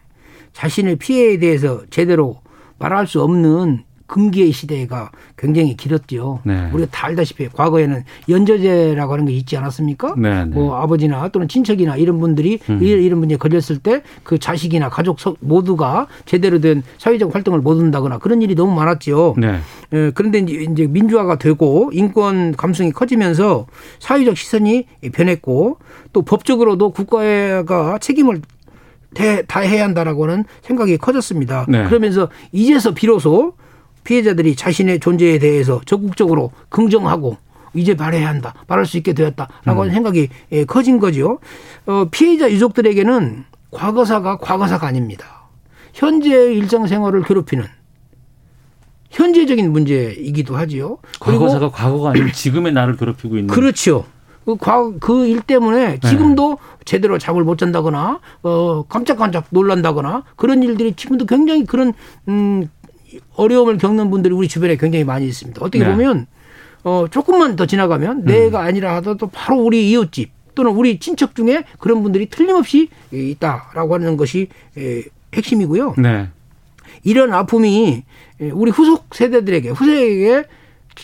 자신의 0.58 0.96
피해에 0.96 1.38
대해서 1.38 1.84
제대로 1.92 2.38
말할 2.80 3.06
수 3.06 3.22
없는 3.22 3.84
금기의 4.08 4.54
시대가 4.54 5.12
굉장히 5.38 5.76
길었죠. 5.76 6.40
네. 6.46 6.70
우리가 6.74 6.90
다 6.92 7.08
알다시피 7.08 7.50
과거에는 7.50 8.04
연저제라고 8.30 9.14
하는 9.14 9.26
게 9.26 9.34
있지 9.34 9.56
않았습니까? 9.58 10.16
네, 10.18 10.46
네. 10.46 10.46
뭐 10.46 10.78
아버지나 10.78 11.28
또는 11.28 11.48
친척이나 11.48 11.98
이런 11.98 12.20
분들이 12.20 12.58
음. 12.70 12.82
이런 12.82 13.20
문제 13.20 13.36
걸렸을 13.38 13.80
때 13.84 14.02
그 14.24 14.40
자식이나 14.40 14.90
가족 14.90 15.20
모두가 15.42 16.08
제대로 16.26 16.60
된 16.60 16.82
사회적 16.98 17.36
활동을 17.36 17.60
못 17.60 17.80
한다거나 17.80 18.18
그런 18.18 18.42
일이 18.42 18.56
너무 18.56 18.74
많았죠. 18.74 19.36
네. 19.38 19.60
예, 19.94 20.12
그런데 20.16 20.40
이제 20.40 20.88
민주화가 20.88 21.38
되고 21.38 21.92
인권 21.94 22.56
감성이 22.56 22.92
커지면서 22.92 23.68
사회적 24.00 24.38
시선이 24.38 24.86
변했고 25.14 25.78
또 26.14 26.22
법적으로도 26.24 26.92
국가가 26.92 27.98
책임을 28.00 28.42
다 29.48 29.60
해야 29.62 29.84
한다라고는 29.84 30.46
생각이 30.62 30.98
커졌습니다. 30.98 31.66
네. 31.68 31.86
그러면서 31.86 32.30
이제서 32.52 32.94
비로소 32.94 33.54
피해자들이 34.04 34.56
자신의 34.56 35.00
존재에 35.00 35.40
대해서 35.40 35.82
적극적으로 35.86 36.52
긍정하고 36.70 37.38
이제 37.74 37.94
말해야 37.94 38.28
한다. 38.28 38.54
말할 38.68 38.86
수 38.86 38.98
있게 38.98 39.14
되었다라고 39.14 39.82
하는 39.82 39.94
생각이 39.94 40.30
예, 40.52 40.66
커진 40.66 41.00
거죠. 41.00 41.40
어, 41.86 42.06
피해자 42.10 42.50
유족들에게는 42.50 43.46
과거사가 43.72 44.38
과거사가 44.38 44.88
아닙니다. 44.88 45.50
현재 45.94 46.54
일상생활을 46.54 47.24
괴롭히는 47.24 47.66
현재적인 49.10 49.72
문제이기도 49.72 50.56
하지요. 50.56 51.00
과거사가 51.20 51.70
과거가 51.70 52.12
아닌 52.12 52.32
지금의 52.32 52.74
나를 52.74 52.98
괴롭히고 52.98 53.38
있는. 53.38 53.54
그렇죠. 53.54 54.06
그 54.56 55.28
일 55.28 55.42
때문에 55.42 56.00
지금도 56.00 56.50
네. 56.52 56.56
제대로 56.86 57.18
잠을 57.18 57.44
못 57.44 57.58
잔다거나 57.58 58.20
어 58.44 58.84
깜짝깜짝 58.88 59.48
놀란다거나 59.50 60.24
그런 60.36 60.64
일들이 60.64 60.94
지금도 60.94 61.26
굉장히 61.26 61.66
그런 61.66 61.94
음 62.30 62.70
어려움을 63.36 63.78
겪는 63.78 64.10
분들이 64.10 64.34
우리 64.34 64.48
주변에 64.48 64.78
굉장히 64.78 65.04
많이 65.04 65.28
있습니다. 65.28 65.60
어떻게 65.64 65.84
네. 65.84 65.92
보면 65.92 66.28
어 66.84 67.08
조금만 67.12 67.56
더 67.56 67.66
지나가면 67.66 68.20
음. 68.20 68.26
내가 68.26 68.62
아니라 68.62 68.96
하더라도 68.98 69.28
바로 69.28 69.60
우리 69.62 69.90
이웃집 69.90 70.32
또는 70.56 70.72
우리 70.72 71.00
친척 71.00 71.36
중에 71.36 71.64
그런 71.80 72.02
분들이 72.02 72.28
틀림없이 72.28 72.90
있다라고 73.12 73.96
하는 73.96 74.18
것이 74.18 74.48
핵심이고요. 75.34 75.96
네. 75.98 76.30
이런 77.04 77.34
아픔이 77.34 78.04
우리 78.54 78.72
후속 78.72 79.14
세대들에게 79.14 79.70
후세에게 79.70 80.46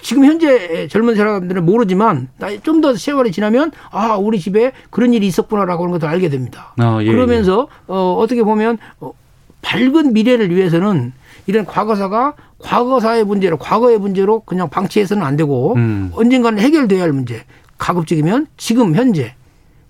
지금 0.02 0.26
현재 0.26 0.88
젊은 0.88 1.16
사람들은 1.16 1.66
모르지만 1.66 2.30
좀 2.64 2.82
더 2.82 2.96
세월이 2.96 3.32
지나면 3.32 3.72
아 3.92 4.16
우리 4.16 4.40
집에 4.40 4.72
그런 4.90 5.14
일이 5.14 5.28
있었구나라고 5.28 5.84
하는 5.84 5.92
것도 5.94 6.08
알게 6.08 6.30
됩니다. 6.30 6.74
아, 6.78 7.00
예, 7.02 7.06
그러면서 7.12 7.68
예. 7.72 7.94
어, 7.94 8.18
어떻게 8.20 8.44
보면 8.44 8.78
어, 9.00 9.14
밝은 9.62 10.14
미래를 10.14 10.54
위해서는 10.54 11.14
이런 11.46 11.66
과거사가 11.66 12.34
과거사의 12.60 13.24
문제로 13.26 13.58
과거의 13.58 14.00
문제로 14.00 14.42
그냥 14.42 14.70
방치해서는 14.70 15.24
안 15.24 15.36
되고 15.38 15.76
음. 15.76 16.12
언젠가는 16.14 16.60
해결돼야 16.60 17.04
할 17.04 17.14
문제. 17.14 17.44
가급적이면 17.78 18.48
지금 18.58 18.96
현재 18.96 19.36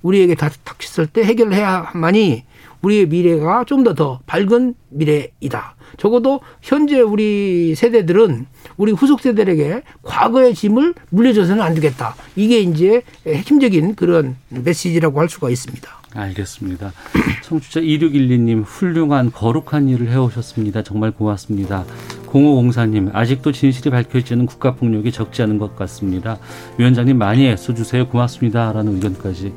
우리에게 0.01 0.35
닥쳤을 0.35 1.07
때 1.07 1.23
해결해야만이 1.23 2.43
우리의 2.81 3.07
미래가 3.07 3.63
좀 3.65 3.83
더더 3.83 4.19
밝은 4.25 4.75
미래이다. 4.89 5.75
적어도 5.97 6.41
현재 6.61 6.99
우리 7.01 7.75
세대들은 7.75 8.45
우리 8.77 8.91
후속 8.91 9.21
세대에게 9.21 9.83
과거의 10.01 10.53
짐을 10.55 10.93
물려줘서는 11.09 11.61
안 11.61 11.73
되겠다. 11.75 12.15
이게 12.35 12.59
이제 12.59 13.01
핵심적인 13.27 13.95
그런 13.95 14.35
메시지라고 14.49 15.19
할 15.19 15.29
수가 15.29 15.49
있습니다. 15.49 15.89
알겠습니다. 16.15 16.91
청취자 17.43 17.81
2612님 17.81 18.63
훌륭한 18.65 19.31
거룩한 19.31 19.89
일을 19.89 20.09
해오셨습니다. 20.11 20.83
정말 20.83 21.11
고맙습니다. 21.11 21.85
0504님 22.27 23.09
아직도 23.13 23.51
진실이 23.51 23.89
밝혀지는 23.89 24.45
국가폭력이 24.45 25.11
적지 25.11 25.41
않은 25.43 25.57
것 25.59 25.75
같습니다. 25.75 26.37
위원장님 26.77 27.17
많이 27.17 27.47
애써주세요. 27.47 28.07
고맙습니다. 28.07 28.71
라는 28.73 28.95
의견까지 28.95 29.53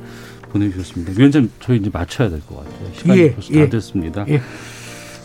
보내주셨습니다. 0.50 1.12
위원장님 1.16 1.50
저희 1.60 1.78
이제 1.78 1.90
맞춰야 1.92 2.28
될 2.30 2.40
것 2.40 2.56
같아요. 2.58 2.88
시간이 2.94 3.20
예, 3.20 3.32
벌써 3.32 3.52
다 3.52 3.60
예, 3.60 3.68
됐습니다. 3.68 4.24
예. 4.28 4.40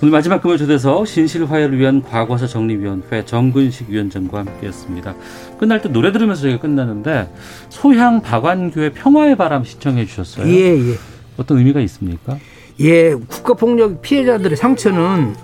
오늘 0.02 0.12
마지막 0.12 0.41
금을 0.41 0.58
초대서 0.58 1.06
진실화해를 1.06 1.78
위한 1.78 2.02
과거사 2.02 2.47
정리위원회 2.47 3.24
정근식 3.24 3.88
위원장과 3.89 4.39
함께했습니다. 4.39 5.14
끝날 5.60 5.80
때 5.80 5.89
노래 5.89 6.12
들으면서 6.12 6.41
저희가 6.41 6.60
끝나는데 6.60 7.32
소향 7.70 8.20
박완규의 8.22 8.93
평화의 8.93 9.36
바람 9.36 9.64
시청해 9.64 10.06
주셨어요. 10.06 10.47
예, 10.47 10.76
예. 10.76 10.95
어떤 11.38 11.60
의미가 11.60 11.82
있습니까? 11.82 12.39
예, 12.80 13.14
국가폭력 13.14 14.02
피해자들의 14.02 14.58
상처는 14.58 15.36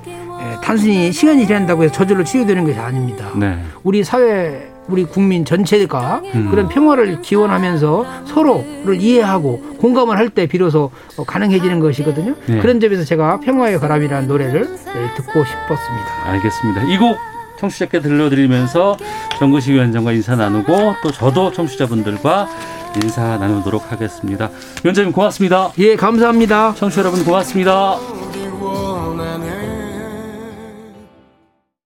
단순히 0.63 1.11
시간이 1.11 1.45
지난다고 1.45 1.83
해서 1.83 1.93
저절로 1.93 2.23
치유되는 2.23 2.65
것이 2.65 2.79
아닙니다. 2.79 3.31
네. 3.37 3.59
우리 3.83 4.03
사회 4.03 4.71
우리 4.87 5.03
국민 5.05 5.43
전체가 5.45 6.21
음. 6.35 6.47
그런 6.49 6.67
평화를 6.69 7.21
기원하면서 7.21 8.05
서로를 8.25 9.01
이해하고 9.01 9.61
공감을 9.79 10.17
할 10.17 10.29
때 10.29 10.45
비로소 10.45 10.91
가능해지는 11.25 11.79
것이거든요. 11.79 12.35
네. 12.47 12.59
그런 12.59 12.79
점에서 12.79 13.03
제가 13.05 13.39
평화의 13.39 13.79
바람이라는 13.79 14.27
노래를 14.27 14.67
듣고 15.15 15.43
싶었습니다. 15.45 16.07
알겠습니다. 16.25 16.83
이곡 16.93 17.17
청취자께 17.59 18.01
들려드리면서 18.01 18.97
정근식 19.39 19.73
위원장과 19.73 20.11
인사 20.11 20.35
나누고 20.35 20.95
또 21.01 21.11
저도 21.11 21.51
청취자분들과 21.53 22.47
인사 23.01 23.37
나누도록 23.37 23.91
하겠습니다. 23.91 24.49
위원장님 24.83 25.11
고맙습니다. 25.13 25.71
예, 25.79 25.95
감사합니다. 25.95 26.73
청취자 26.75 27.01
여러분 27.01 27.23
고맙습니다. 27.25 27.97